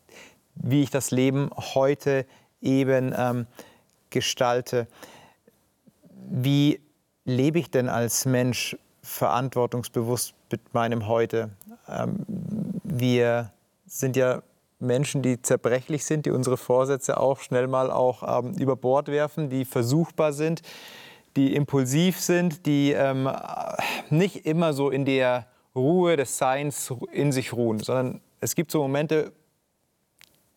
wie 0.55 0.83
ich 0.83 0.91
das 0.91 1.09
Leben 1.09 1.49
heute 1.55 2.27
eben 2.61 3.13
ähm, 3.17 3.47
gestalte. 4.11 4.87
Wie 6.29 6.79
lebe 7.25 7.57
ich 7.57 7.71
denn 7.71 7.89
als 7.89 8.25
Mensch 8.25 8.77
verantwortungsbewusst 9.03 10.33
mit 10.49 10.73
meinem 10.73 11.07
Heute. 11.07 11.51
Ähm, 11.87 12.25
wir 12.83 13.51
sind 13.85 14.15
ja 14.15 14.41
Menschen, 14.79 15.21
die 15.21 15.41
zerbrechlich 15.41 16.05
sind, 16.05 16.25
die 16.25 16.31
unsere 16.31 16.57
Vorsätze 16.57 17.19
auch 17.19 17.39
schnell 17.39 17.67
mal 17.67 17.91
auch 17.91 18.39
ähm, 18.39 18.53
über 18.53 18.75
Bord 18.75 19.09
werfen, 19.09 19.49
die 19.49 19.65
versuchbar 19.65 20.33
sind, 20.33 20.61
die 21.35 21.55
impulsiv 21.55 22.19
sind, 22.19 22.65
die 22.65 22.91
ähm, 22.91 23.29
nicht 24.09 24.45
immer 24.45 24.73
so 24.73 24.89
in 24.89 25.05
der 25.05 25.47
Ruhe 25.75 26.15
des 26.15 26.37
Seins 26.37 26.93
in 27.11 27.31
sich 27.31 27.53
ruhen, 27.53 27.79
sondern 27.79 28.21
es 28.39 28.55
gibt 28.55 28.71
so 28.71 28.81
Momente, 28.81 29.33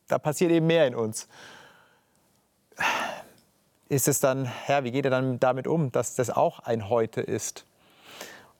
da 0.08 0.18
passiert 0.18 0.52
eben 0.52 0.66
mehr 0.66 0.86
in 0.86 0.94
uns. 0.94 1.28
Ist 3.88 4.08
es 4.08 4.20
dann, 4.20 4.44
Herr, 4.44 4.84
wie 4.84 4.90
geht 4.90 5.04
er 5.04 5.10
dann 5.10 5.40
damit 5.40 5.66
um, 5.66 5.90
dass 5.92 6.14
das 6.16 6.30
auch 6.30 6.60
ein 6.60 6.88
Heute 6.88 7.20
ist? 7.20 7.64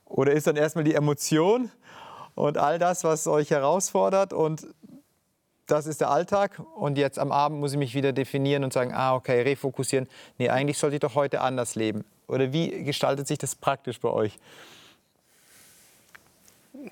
Oder 0.07 0.33
ist 0.33 0.47
dann 0.47 0.57
erstmal 0.57 0.85
die 0.85 0.95
Emotion 0.95 1.71
und 2.35 2.59
all 2.59 2.79
das, 2.79 3.05
was 3.05 3.27
euch 3.27 3.51
herausfordert 3.51 4.33
und 4.33 4.67
das 5.67 5.87
ist 5.87 6.01
der 6.01 6.11
Alltag 6.11 6.63
und 6.77 6.97
jetzt 6.97 7.19
am 7.19 7.33
Abend 7.33 7.59
muss 7.59 7.73
ich 7.73 7.79
mich 7.79 7.95
wieder 7.95 8.13
definieren 8.13 8.63
und 8.63 8.73
sagen, 8.73 8.93
ah, 8.95 9.15
okay, 9.15 9.43
refokussieren. 9.43 10.09
Nee, 10.39 10.49
eigentlich 10.49 10.79
sollte 10.79 10.97
ich 10.97 11.01
doch 11.01 11.17
heute 11.17 11.41
anders 11.41 11.75
leben. 11.75 12.05
Oder 12.29 12.53
wie 12.53 12.85
gestaltet 12.85 13.27
sich 13.27 13.39
das 13.39 13.55
praktisch 13.55 14.01
bei 14.01 14.09
euch? 14.09 14.39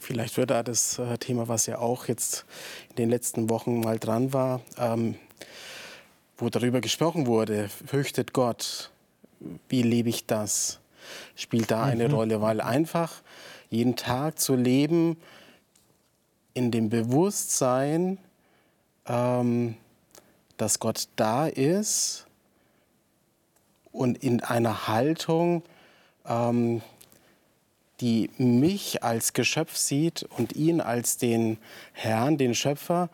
Vielleicht 0.00 0.36
wird 0.36 0.50
da 0.50 0.62
das 0.62 0.98
äh, 0.98 1.18
Thema, 1.18 1.46
was 1.46 1.66
ja 1.66 1.78
auch 1.78 2.06
jetzt 2.06 2.46
in 2.90 2.96
den 2.96 3.10
letzten 3.10 3.48
Wochen 3.48 3.80
mal 3.80 3.98
dran 3.98 4.32
war, 4.32 4.60
ähm, 4.78 5.14
wo 6.36 6.48
darüber 6.48 6.80
gesprochen 6.80 7.26
wurde, 7.26 7.68
fürchtet 7.68 8.32
Gott, 8.32 8.90
wie 9.68 9.82
lebe 9.82 10.08
ich 10.08 10.26
das? 10.26 10.80
Spielt 11.36 11.70
da 11.70 11.82
eine 11.82 12.08
mhm. 12.08 12.14
Rolle, 12.14 12.40
weil 12.40 12.60
einfach 12.60 13.22
jeden 13.70 13.96
Tag 13.96 14.38
zu 14.38 14.54
leben 14.54 15.16
in 16.54 16.70
dem 16.70 16.88
Bewusstsein, 16.88 18.18
ähm, 19.06 19.76
dass 20.56 20.78
Gott 20.78 21.08
da 21.16 21.46
ist 21.46 22.26
und 23.92 24.22
in 24.22 24.42
einer 24.42 24.88
Haltung, 24.88 25.62
ähm, 26.26 26.82
die 28.00 28.30
mich 28.38 29.02
als 29.02 29.32
Geschöpf 29.32 29.76
sieht 29.76 30.24
und 30.36 30.56
ihn 30.56 30.80
als 30.80 31.16
den 31.16 31.58
Herrn, 31.92 32.38
den 32.38 32.54
Schöpfer, 32.54 33.08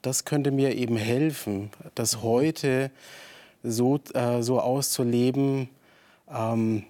das 0.00 0.24
könnte 0.24 0.50
mir 0.50 0.74
eben 0.74 0.96
helfen, 0.96 1.70
das 1.94 2.22
heute 2.22 2.90
so, 3.62 4.00
äh, 4.14 4.42
so 4.42 4.60
auszuleben, 4.60 5.68
ähm, 6.30 6.84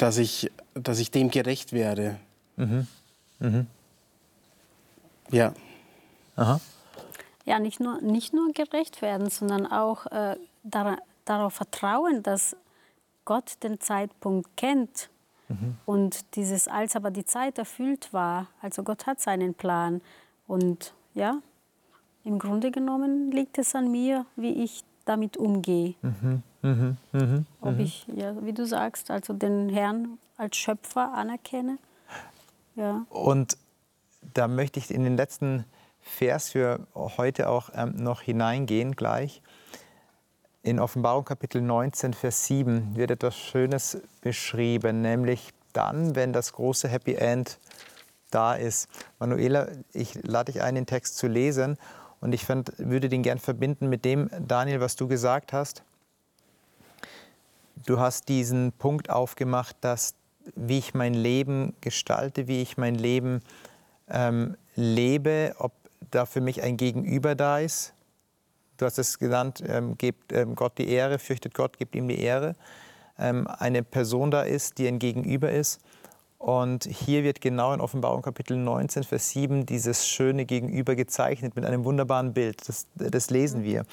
dass 0.00 0.18
ich, 0.18 0.50
dass 0.74 0.98
ich 0.98 1.10
dem 1.10 1.30
gerecht 1.30 1.72
werde. 1.72 2.18
Mhm. 2.56 2.86
Mhm. 3.38 3.66
Ja. 5.30 5.52
Aha. 6.36 6.60
Ja, 7.44 7.58
nicht 7.58 7.80
nur, 7.80 8.00
nicht 8.00 8.32
nur 8.32 8.52
gerecht 8.52 9.02
werden, 9.02 9.28
sondern 9.30 9.66
auch 9.66 10.06
äh, 10.06 10.36
dar 10.62 10.98
darauf 11.26 11.54
vertrauen, 11.54 12.22
dass 12.22 12.56
Gott 13.24 13.62
den 13.62 13.78
Zeitpunkt 13.78 14.56
kennt 14.56 15.10
mhm. 15.48 15.76
und 15.86 16.34
dieses, 16.34 16.66
als 16.66 16.96
aber 16.96 17.10
die 17.10 17.24
Zeit 17.24 17.58
erfüllt 17.58 18.12
war, 18.12 18.48
also 18.60 18.82
Gott 18.82 19.06
hat 19.06 19.20
seinen 19.20 19.54
Plan 19.54 20.00
und 20.48 20.92
ja, 21.14 21.40
im 22.24 22.38
Grunde 22.38 22.70
genommen 22.70 23.30
liegt 23.30 23.58
es 23.58 23.74
an 23.74 23.90
mir, 23.92 24.26
wie 24.34 24.64
ich 24.64 24.82
damit 25.04 25.36
umgehe. 25.36 25.94
Mhm. 26.02 26.42
Mhm. 26.62 26.96
Mhm. 27.12 27.46
Ob 27.60 27.74
mhm. 27.74 27.80
ich, 27.80 28.06
ja, 28.14 28.34
wie 28.44 28.52
du 28.52 28.66
sagst, 28.66 29.10
also 29.10 29.32
den 29.32 29.68
Herrn 29.68 30.18
als 30.36 30.56
Schöpfer 30.56 31.12
anerkenne. 31.14 31.78
Ja. 32.76 33.04
Und 33.10 33.56
da 34.34 34.48
möchte 34.48 34.78
ich 34.78 34.90
in 34.90 35.04
den 35.04 35.16
letzten 35.16 35.64
Vers 36.00 36.50
für 36.50 36.86
heute 36.94 37.48
auch 37.48 37.70
ähm, 37.74 37.94
noch 37.96 38.22
hineingehen 38.22 38.96
gleich. 38.96 39.42
In 40.62 40.78
Offenbarung 40.78 41.24
Kapitel 41.24 41.62
19, 41.62 42.12
Vers 42.14 42.46
7 42.46 42.96
wird 42.96 43.10
etwas 43.10 43.36
Schönes 43.36 43.98
beschrieben, 44.20 45.00
nämlich 45.00 45.52
dann, 45.72 46.14
wenn 46.14 46.32
das 46.32 46.52
große 46.52 46.88
Happy 46.88 47.14
End 47.14 47.58
da 48.30 48.54
ist. 48.54 48.88
Manuela, 49.18 49.68
ich 49.92 50.14
lade 50.22 50.52
dich 50.52 50.62
ein, 50.62 50.74
den 50.74 50.86
Text 50.86 51.16
zu 51.16 51.28
lesen 51.28 51.78
und 52.20 52.32
ich 52.32 52.44
fand, 52.44 52.72
würde 52.78 53.08
den 53.08 53.22
gern 53.22 53.38
verbinden 53.38 53.88
mit 53.88 54.04
dem, 54.04 54.30
Daniel, 54.46 54.80
was 54.80 54.96
du 54.96 55.08
gesagt 55.08 55.52
hast. 55.52 55.82
Du 57.90 57.98
hast 57.98 58.28
diesen 58.28 58.70
Punkt 58.70 59.10
aufgemacht, 59.10 59.74
dass 59.80 60.14
wie 60.54 60.78
ich 60.78 60.94
mein 60.94 61.12
Leben 61.12 61.74
gestalte, 61.80 62.46
wie 62.46 62.62
ich 62.62 62.76
mein 62.76 62.94
Leben 62.94 63.40
ähm, 64.08 64.56
lebe, 64.76 65.56
ob 65.58 65.72
da 66.12 66.24
für 66.24 66.40
mich 66.40 66.62
ein 66.62 66.76
Gegenüber 66.76 67.34
da 67.34 67.58
ist. 67.58 67.92
Du 68.76 68.86
hast 68.86 68.96
es 69.00 69.18
genannt, 69.18 69.64
ähm, 69.66 69.98
gebt 69.98 70.32
ähm, 70.32 70.54
Gott 70.54 70.78
die 70.78 70.88
Ehre, 70.88 71.18
fürchtet 71.18 71.52
Gott, 71.52 71.78
gebt 71.78 71.96
ihm 71.96 72.06
die 72.06 72.20
Ehre. 72.20 72.54
Ähm, 73.18 73.48
eine 73.48 73.82
Person 73.82 74.30
da 74.30 74.42
ist, 74.42 74.78
die 74.78 74.86
ein 74.86 75.00
Gegenüber 75.00 75.50
ist. 75.50 75.80
Und 76.38 76.84
hier 76.84 77.24
wird 77.24 77.40
genau 77.40 77.74
in 77.74 77.80
Offenbarung 77.80 78.22
Kapitel 78.22 78.56
19, 78.56 79.02
Vers 79.02 79.30
7 79.30 79.66
dieses 79.66 80.06
schöne 80.06 80.44
Gegenüber 80.44 80.94
gezeichnet 80.94 81.56
mit 81.56 81.64
einem 81.64 81.84
wunderbaren 81.84 82.34
Bild. 82.34 82.68
Das, 82.68 82.86
das 82.94 83.30
lesen 83.30 83.64
wir. 83.64 83.84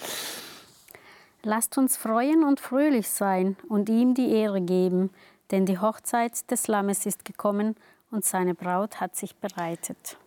Lasst 1.44 1.78
uns 1.78 1.98
freuen 1.98 2.44
und 2.44 2.60
fröhlich 2.60 3.10
sein 3.10 3.56
und 3.70 3.90
ihm 3.90 4.14
die 4.14 4.32
Ehre 4.32 4.62
geben, 4.62 5.12
denn 5.52 5.66
die 5.66 5.80
Hochzeit 5.80 6.50
des 6.52 6.68
Lammes 6.68 7.06
ist 7.06 7.26
gekommen 7.26 7.76
und 8.12 8.26
seine 8.26 8.54
Braut 8.54 9.00
hat 9.00 9.16
sich 9.16 9.36
bereitet. 9.36 10.18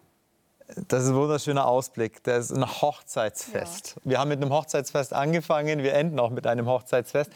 Das 0.88 1.04
ist 1.04 1.10
ein 1.10 1.16
wunderschöner 1.16 1.66
Ausblick. 1.66 2.22
Das 2.22 2.50
ist 2.50 2.56
ein 2.56 2.66
Hochzeitsfest. 2.66 3.96
Ja. 3.96 4.02
Wir 4.04 4.18
haben 4.20 4.28
mit 4.28 4.40
einem 4.40 4.52
Hochzeitsfest 4.52 5.12
angefangen, 5.12 5.82
wir 5.82 5.94
enden 5.94 6.18
auch 6.20 6.30
mit 6.30 6.46
einem 6.46 6.66
Hochzeitsfest. 6.66 7.30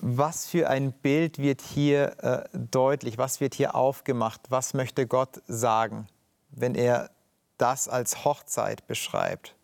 Was 0.00 0.46
für 0.46 0.68
ein 0.68 0.92
Bild 0.92 1.38
wird 1.38 1.60
hier 1.60 2.16
äh, 2.22 2.48
deutlich? 2.54 3.18
Was 3.18 3.40
wird 3.40 3.54
hier 3.54 3.74
aufgemacht? 3.74 4.40
Was 4.48 4.74
möchte 4.74 5.06
Gott 5.06 5.42
sagen, 5.46 6.06
wenn 6.50 6.74
er 6.74 7.10
das 7.58 7.88
als 7.88 8.24
Hochzeit 8.24 8.86
beschreibt? 8.86 9.54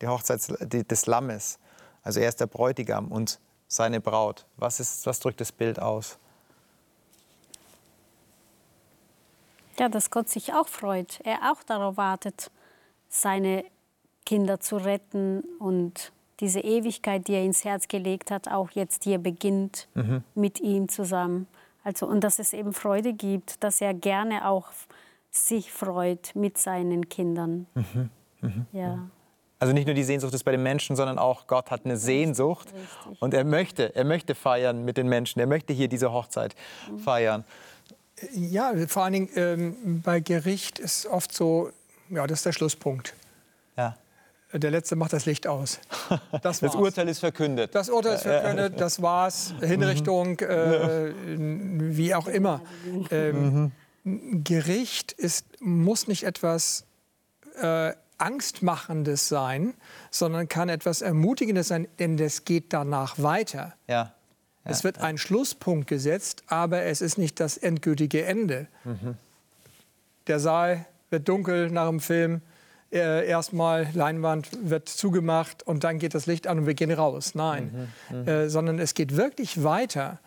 Die 0.00 0.06
Hochzeit 0.06 0.40
des 0.90 1.06
Lammes. 1.06 1.58
Also 2.04 2.20
er 2.20 2.28
ist 2.28 2.40
der 2.40 2.46
Bräutigam 2.46 3.08
und 3.08 3.40
seine 3.66 4.00
Braut. 4.00 4.46
Was, 4.56 4.78
ist, 4.78 5.06
was 5.06 5.18
drückt 5.18 5.40
das 5.40 5.50
Bild 5.50 5.80
aus? 5.80 6.18
Ja, 9.78 9.88
dass 9.88 10.10
Gott 10.10 10.28
sich 10.28 10.52
auch 10.52 10.68
freut, 10.68 11.20
er 11.24 11.50
auch 11.50 11.64
darauf 11.64 11.96
wartet, 11.96 12.52
seine 13.08 13.64
Kinder 14.24 14.60
zu 14.60 14.76
retten 14.76 15.40
und 15.58 16.12
diese 16.40 16.60
Ewigkeit, 16.60 17.26
die 17.26 17.32
er 17.32 17.44
ins 17.44 17.64
Herz 17.64 17.88
gelegt 17.88 18.30
hat, 18.30 18.48
auch 18.48 18.70
jetzt 18.70 19.04
hier 19.04 19.18
beginnt 19.18 19.88
mhm. 19.94 20.22
mit 20.34 20.60
ihm 20.60 20.88
zusammen. 20.88 21.48
Also, 21.82 22.06
und 22.06 22.22
dass 22.22 22.38
es 22.38 22.52
eben 22.52 22.72
Freude 22.72 23.12
gibt, 23.12 23.62
dass 23.64 23.80
er 23.80 23.94
gerne 23.94 24.48
auch 24.48 24.68
sich 25.30 25.72
freut 25.72 26.34
mit 26.34 26.56
seinen 26.58 27.08
Kindern. 27.08 27.66
Mhm. 27.74 28.10
Mhm. 28.40 28.66
Ja. 28.72 28.98
Also 29.64 29.72
nicht 29.72 29.86
nur 29.86 29.94
die 29.94 30.04
Sehnsucht 30.04 30.34
ist 30.34 30.44
bei 30.44 30.52
den 30.52 30.62
Menschen, 30.62 30.94
sondern 30.94 31.18
auch 31.18 31.46
Gott 31.46 31.70
hat 31.70 31.86
eine 31.86 31.96
Sehnsucht 31.96 32.66
Richtig. 32.66 33.22
und 33.22 33.32
er 33.32 33.44
möchte, 33.44 33.96
er 33.96 34.04
möchte 34.04 34.34
feiern 34.34 34.84
mit 34.84 34.98
den 34.98 35.08
Menschen. 35.08 35.40
Er 35.40 35.46
möchte 35.46 35.72
hier 35.72 35.88
diese 35.88 36.12
Hochzeit 36.12 36.54
mhm. 36.90 36.98
feiern. 36.98 37.44
Ja, 38.34 38.74
vor 38.88 39.04
allen 39.04 39.14
Dingen 39.14 39.30
ähm, 39.36 40.02
bei 40.02 40.20
Gericht 40.20 40.78
ist 40.78 41.06
oft 41.06 41.32
so, 41.32 41.70
ja, 42.10 42.26
das 42.26 42.40
ist 42.40 42.44
der 42.44 42.52
Schlusspunkt. 42.52 43.14
Ja. 43.78 43.96
Der 44.52 44.70
Letzte 44.70 44.96
macht 44.96 45.14
das 45.14 45.24
Licht 45.24 45.46
aus. 45.46 45.80
Das, 46.42 46.60
das 46.60 46.74
Urteil 46.74 47.08
ist 47.08 47.20
verkündet. 47.20 47.74
Das 47.74 47.88
Urteil 47.88 48.16
ist 48.16 48.24
verkündet, 48.24 48.78
das 48.78 49.00
war's. 49.00 49.54
Hinrichtung, 49.62 50.32
mhm. 50.32 51.80
äh, 51.80 51.96
wie 51.96 52.14
auch 52.14 52.26
immer. 52.26 52.60
Ähm, 53.10 53.72
mhm. 54.04 54.44
Gericht 54.44 55.12
ist, 55.12 55.46
muss 55.60 56.06
nicht 56.06 56.24
etwas 56.24 56.84
äh, 57.62 57.94
Angstmachendes 58.18 59.28
sein, 59.28 59.74
sondern 60.10 60.48
kann 60.48 60.68
etwas 60.68 61.02
Ermutigendes 61.02 61.68
sein, 61.68 61.88
denn 61.98 62.18
es 62.18 62.44
geht 62.44 62.72
danach 62.72 63.18
weiter. 63.18 63.74
Ja 63.88 64.14
es 64.64 64.84
wird 64.84 64.98
ein 64.98 65.18
Schlusspunkt 65.18 65.86
gesetzt, 65.88 66.42
aber 66.46 66.82
es 66.82 67.00
ist 67.00 67.18
nicht 67.18 67.38
das 67.38 67.56
endgültige 67.56 68.24
Ende. 68.24 68.66
Mhm. 68.84 69.16
Der 70.26 70.40
Saal 70.40 70.86
wird 71.10 71.28
dunkel 71.28 71.70
nach 71.70 71.88
dem 71.88 72.00
Film. 72.00 72.40
Äh, 72.90 73.28
erstmal 73.28 73.88
Leinwand 73.92 74.48
wird 74.62 74.88
zugemacht 74.88 75.62
und 75.64 75.84
dann 75.84 75.98
geht 75.98 76.14
das 76.14 76.26
Licht 76.26 76.46
an 76.46 76.60
und 76.60 76.66
wir 76.66 76.74
gehen 76.74 76.92
raus. 76.92 77.34
Nein, 77.34 77.90
mhm. 78.08 78.20
Mhm. 78.20 78.28
Äh, 78.28 78.48
sondern 78.48 78.78
es 78.78 78.94
geht 78.94 79.16
wirklich 79.16 79.62
weiter 79.62 80.18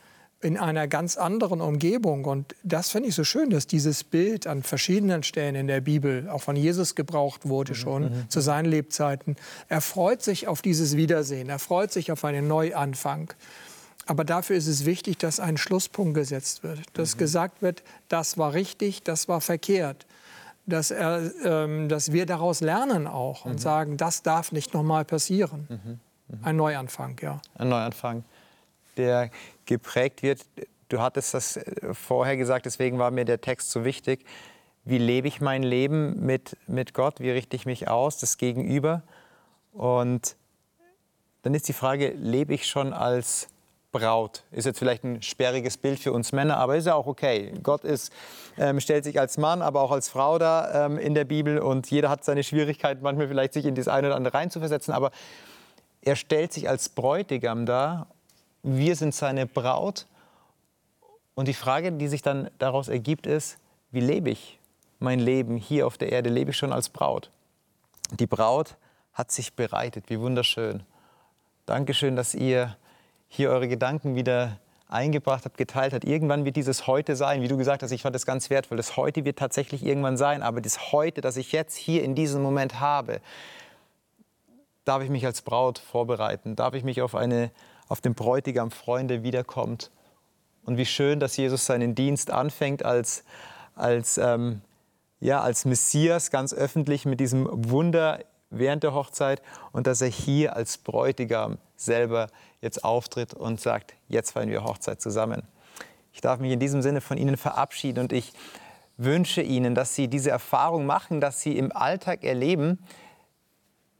in 0.41 0.57
einer 0.57 0.87
ganz 0.87 1.17
anderen 1.17 1.61
Umgebung. 1.61 2.25
Und 2.25 2.55
das 2.63 2.89
finde 2.89 3.09
ich 3.09 3.15
so 3.15 3.23
schön, 3.23 3.49
dass 3.49 3.65
dieses 3.65 4.03
Bild 4.03 4.45
an 4.45 4.61
verschiedenen 4.61 5.23
Stellen 5.23 5.55
in 5.55 5.67
der 5.67 5.81
Bibel 5.81 6.29
auch 6.29 6.41
von 6.41 6.55
Jesus 6.55 6.95
gebraucht 6.95 7.47
wurde 7.47 7.71
mhm. 7.71 7.75
schon 7.75 8.03
mhm. 8.03 8.29
zu 8.29 8.39
seinen 8.39 8.65
Lebzeiten. 8.65 9.35
Er 9.67 9.81
freut 9.81 10.21
sich 10.21 10.47
auf 10.47 10.61
dieses 10.61 10.95
Wiedersehen, 10.95 11.49
er 11.49 11.59
freut 11.59 11.91
sich 11.91 12.11
auf 12.11 12.23
einen 12.23 12.47
Neuanfang. 12.47 13.33
Aber 14.05 14.23
dafür 14.23 14.55
ist 14.55 14.67
es 14.67 14.85
wichtig, 14.85 15.17
dass 15.17 15.39
ein 15.39 15.57
Schlusspunkt 15.57 16.13
gesetzt 16.13 16.63
wird, 16.63 16.81
dass 16.93 17.15
mhm. 17.15 17.19
gesagt 17.19 17.61
wird, 17.61 17.83
das 18.07 18.37
war 18.37 18.53
richtig, 18.53 19.03
das 19.03 19.27
war 19.27 19.41
verkehrt. 19.41 20.05
Dass, 20.69 20.91
er, 20.91 21.31
ähm, 21.45 21.87
dass 21.87 22.11
wir 22.11 22.25
daraus 22.25 22.59
lernen 22.59 23.07
auch 23.07 23.45
und 23.45 23.53
mhm. 23.53 23.57
sagen, 23.57 23.97
das 23.97 24.21
darf 24.21 24.51
nicht 24.51 24.73
nochmal 24.73 25.05
passieren. 25.05 25.65
Mhm. 25.69 25.99
mhm. 26.27 26.43
Ein 26.43 26.55
Neuanfang, 26.57 27.17
ja. 27.21 27.41
Ein 27.55 27.69
Neuanfang, 27.69 28.25
der 28.97 29.29
geprägt 29.65 30.23
wird. 30.23 30.41
Du 30.89 30.99
hattest 31.01 31.33
das 31.33 31.57
äh, 31.57 31.93
vorher 31.93 32.37
gesagt, 32.37 32.65
deswegen 32.65 32.99
war 32.99 33.11
mir 33.11 33.25
der 33.25 33.41
Text 33.41 33.71
so 33.71 33.83
wichtig. 33.83 34.25
Wie 34.85 34.97
lebe 34.97 35.27
ich 35.27 35.41
mein 35.41 35.63
Leben 35.63 36.25
mit, 36.25 36.55
mit 36.67 36.93
Gott? 36.93 37.19
Wie 37.19 37.29
richte 37.29 37.55
ich 37.55 37.65
mich 37.65 37.89
aus, 37.89 38.19
das 38.19 38.37
Gegenüber? 38.37 39.03
Und 39.73 40.37
dann 41.41 41.53
ist 41.53 41.67
die 41.67 41.73
Frage, 41.73 42.09
lebe 42.09 42.53
ich 42.53 42.67
schon 42.67 42.93
als 42.93 43.49
Braut. 43.91 44.43
Ist 44.51 44.65
jetzt 44.65 44.79
vielleicht 44.79 45.03
ein 45.03 45.21
sperriges 45.21 45.77
Bild 45.77 45.99
für 45.99 46.11
uns 46.11 46.31
Männer, 46.31 46.57
aber 46.57 46.75
ist 46.75 46.87
ja 46.87 46.95
auch 46.95 47.07
okay. 47.07 47.53
Gott 47.63 47.83
ist, 47.83 48.11
ähm, 48.57 48.79
stellt 48.79 49.03
sich 49.03 49.19
als 49.19 49.37
Mann, 49.37 49.61
aber 49.61 49.81
auch 49.81 49.91
als 49.91 50.09
Frau 50.09 50.37
da 50.37 50.85
ähm, 50.85 50.97
in 50.97 51.13
der 51.13 51.25
Bibel 51.25 51.59
und 51.59 51.89
jeder 51.89 52.09
hat 52.09 52.23
seine 52.23 52.43
Schwierigkeiten, 52.43 53.01
manchmal 53.01 53.27
vielleicht 53.27 53.53
sich 53.53 53.65
in 53.65 53.75
das 53.75 53.87
eine 53.87 54.07
oder 54.07 54.15
andere 54.15 54.33
reinzuversetzen, 54.33 54.93
aber 54.93 55.11
er 56.01 56.15
stellt 56.15 56.53
sich 56.53 56.69
als 56.69 56.89
Bräutigam 56.89 57.65
da. 57.65 58.07
Wir 58.69 58.97
sind 58.97 59.15
seine 59.15 59.45
Braut. 59.45 60.07
Und 61.35 61.47
die 61.47 61.53
Frage, 61.53 61.93
die 61.93 62.09
sich 62.09 62.21
dann 62.21 62.49
daraus 62.59 62.89
ergibt, 62.89 63.25
ist, 63.25 63.59
wie 63.91 64.01
lebe 64.01 64.29
ich 64.29 64.59
mein 64.99 65.19
Leben 65.19 65.55
hier 65.55 65.87
auf 65.87 65.97
der 65.97 66.11
Erde? 66.11 66.29
Lebe 66.29 66.51
ich 66.51 66.57
schon 66.57 66.73
als 66.73 66.89
Braut? 66.89 67.31
Die 68.11 68.27
Braut 68.27 68.75
hat 69.13 69.31
sich 69.31 69.53
bereitet. 69.53 70.09
Wie 70.09 70.19
wunderschön. 70.19 70.83
Dankeschön, 71.65 72.17
dass 72.17 72.35
ihr 72.35 72.75
hier 73.29 73.51
eure 73.51 73.69
Gedanken 73.69 74.15
wieder 74.15 74.57
eingebracht 74.89 75.45
habt, 75.45 75.57
geteilt 75.57 75.93
habt. 75.93 76.03
Irgendwann 76.03 76.43
wird 76.43 76.57
dieses 76.57 76.87
Heute 76.87 77.15
sein, 77.15 77.41
wie 77.41 77.47
du 77.47 77.55
gesagt 77.55 77.83
hast, 77.83 77.91
ich 77.91 78.01
fand 78.01 78.15
das 78.15 78.25
ganz 78.25 78.49
wertvoll. 78.49 78.75
Das 78.75 78.97
Heute 78.97 79.23
wird 79.23 79.39
tatsächlich 79.39 79.85
irgendwann 79.85 80.17
sein, 80.17 80.43
aber 80.43 80.59
das 80.59 80.91
Heute, 80.91 81.21
das 81.21 81.37
ich 81.37 81.53
jetzt 81.53 81.77
hier 81.77 82.03
in 82.03 82.15
diesem 82.15 82.41
Moment 82.41 82.81
habe, 82.81 83.21
darf 84.83 85.03
ich 85.03 85.09
mich 85.09 85.25
als 85.25 85.41
Braut 85.41 85.79
vorbereiten, 85.79 86.57
darf 86.57 86.73
ich 86.73 86.83
mich 86.83 87.01
auf, 87.01 87.15
eine, 87.15 87.49
auf 87.87 88.01
den 88.01 88.13
Bräutigam 88.13 88.71
freuen, 88.71 89.07
der 89.07 89.23
wiederkommt. 89.23 89.91
Und 90.63 90.77
wie 90.77 90.85
schön, 90.85 91.19
dass 91.19 91.37
Jesus 91.37 91.65
seinen 91.65 91.95
Dienst 91.95 92.31
anfängt 92.31 92.83
als, 92.83 93.23
als, 93.75 94.17
ähm, 94.17 94.61
ja, 95.19 95.41
als 95.41 95.65
Messias, 95.65 96.29
ganz 96.29 96.53
öffentlich 96.53 97.05
mit 97.05 97.19
diesem 97.19 97.47
Wunder 97.49 98.19
während 98.49 98.83
der 98.83 98.93
Hochzeit 98.93 99.41
und 99.71 99.87
dass 99.87 100.01
er 100.01 100.09
hier 100.09 100.55
als 100.55 100.77
Bräutigam 100.77 101.57
selber 101.75 102.27
jetzt 102.61 102.83
auftritt 102.83 103.33
und 103.33 103.59
sagt, 103.59 103.93
jetzt 104.07 104.31
feiern 104.31 104.49
wir 104.49 104.63
Hochzeit 104.63 105.01
zusammen. 105.01 105.43
Ich 106.13 106.21
darf 106.21 106.39
mich 106.39 106.51
in 106.51 106.59
diesem 106.59 106.81
Sinne 106.81 107.01
von 107.01 107.17
Ihnen 107.17 107.37
verabschieden 107.37 107.99
und 107.99 108.13
ich 108.13 108.33
wünsche 108.97 109.41
Ihnen, 109.41 109.75
dass 109.75 109.95
Sie 109.95 110.07
diese 110.07 110.31
Erfahrung 110.31 110.85
machen, 110.85 111.21
dass 111.21 111.41
Sie 111.41 111.57
im 111.57 111.71
Alltag 111.71 112.23
erleben, 112.23 112.79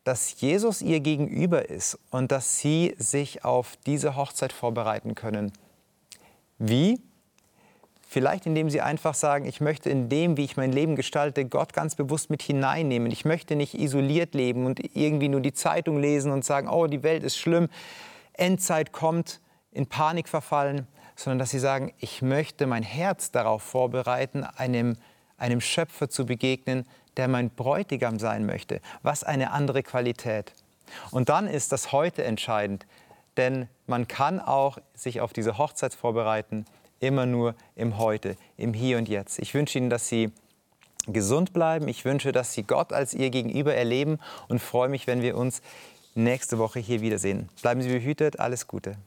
dass 0.08 0.40
Jesus 0.40 0.82
Ihr 0.82 1.02
Gegenüber 1.02 1.70
ist 1.70 2.00
und 2.12 2.32
dass 2.32 2.60
Sie 2.60 2.96
sich 2.98 3.44
auf 3.44 3.74
diese 3.86 4.16
Hochzeit 4.16 4.54
vorbereiten 4.54 5.16
können. 5.16 5.52
Wie? 6.58 7.02
Vielleicht 8.08 8.46
indem 8.46 8.70
sie 8.70 8.80
einfach 8.80 9.14
sagen, 9.14 9.44
ich 9.46 9.60
möchte 9.60 9.90
in 9.90 10.08
dem, 10.08 10.38
wie 10.38 10.46
ich 10.46 10.56
mein 10.56 10.72
Leben 10.72 10.96
gestalte, 10.96 11.44
Gott 11.44 11.74
ganz 11.74 11.96
bewusst 11.96 12.30
mit 12.30 12.42
hineinnehmen. 12.42 13.12
Ich 13.12 13.26
möchte 13.26 13.58
nicht 13.58 13.74
isoliert 13.74 14.34
leben 14.34 14.66
und 14.66 14.80
irgendwie 14.96 15.28
nur 15.28 15.42
die 15.42 15.52
Zeitung 15.52 16.00
lesen 16.00 16.32
und 16.32 16.46
sagen, 16.46 16.70
oh, 16.70 16.88
die 16.88 17.04
Welt 17.04 17.24
ist 17.24 17.38
schlimm, 17.38 17.68
Endzeit 18.32 18.94
kommt, 18.94 19.42
in 19.72 19.88
Panik 19.88 20.30
verfallen, 20.30 20.88
sondern 21.18 21.40
dass 21.40 21.50
sie 21.50 21.60
sagen, 21.60 21.94
ich 22.00 22.22
möchte 22.22 22.66
mein 22.66 22.84
Herz 22.84 23.32
darauf 23.32 23.62
vorbereiten, 23.62 24.46
einem, 24.46 24.96
einem 25.36 25.60
Schöpfer 25.60 26.10
zu 26.10 26.26
begegnen, 26.26 26.88
der 27.18 27.28
mein 27.28 27.50
Bräutigam 27.50 28.20
sein 28.20 28.46
möchte. 28.46 28.82
Was 29.04 29.24
eine 29.24 29.52
andere 29.52 29.84
Qualität. 29.84 30.54
Und 31.12 31.30
dann 31.30 31.48
ist 31.48 31.72
das 31.72 31.92
heute 31.92 32.24
entscheidend, 32.24 32.86
denn 33.36 33.68
man 33.86 34.08
kann 34.08 34.40
auch 34.40 34.78
sich 34.94 35.22
auf 35.22 35.34
diese 35.34 35.58
Hochzeit 35.58 35.94
vorbereiten, 35.94 36.66
immer 37.00 37.26
nur 37.26 37.56
im 37.76 37.98
Heute, 37.98 38.36
im 38.58 38.74
Hier 38.74 38.98
und 38.98 39.10
Jetzt. 39.10 39.40
Ich 39.40 39.54
wünsche 39.54 39.78
Ihnen, 39.78 39.90
dass 39.90 40.08
Sie 40.08 40.32
gesund 41.08 41.54
bleiben. 41.54 41.88
Ich 41.88 42.06
wünsche, 42.06 42.32
dass 42.32 42.54
Sie 42.54 42.64
Gott 42.64 42.94
als 42.94 43.14
Ihr 43.14 43.30
Gegenüber 43.30 43.74
erleben 43.74 44.20
und 44.48 44.60
freue 44.60 44.90
mich, 44.90 45.08
wenn 45.08 45.22
wir 45.22 45.38
uns 45.38 45.62
nächste 46.16 46.58
Woche 46.58 46.80
hier 46.80 47.02
wiedersehen. 47.02 47.50
Bleiben 47.62 47.82
Sie 47.82 47.90
behütet. 47.90 48.40
Alles 48.40 48.68
Gute. 48.68 48.98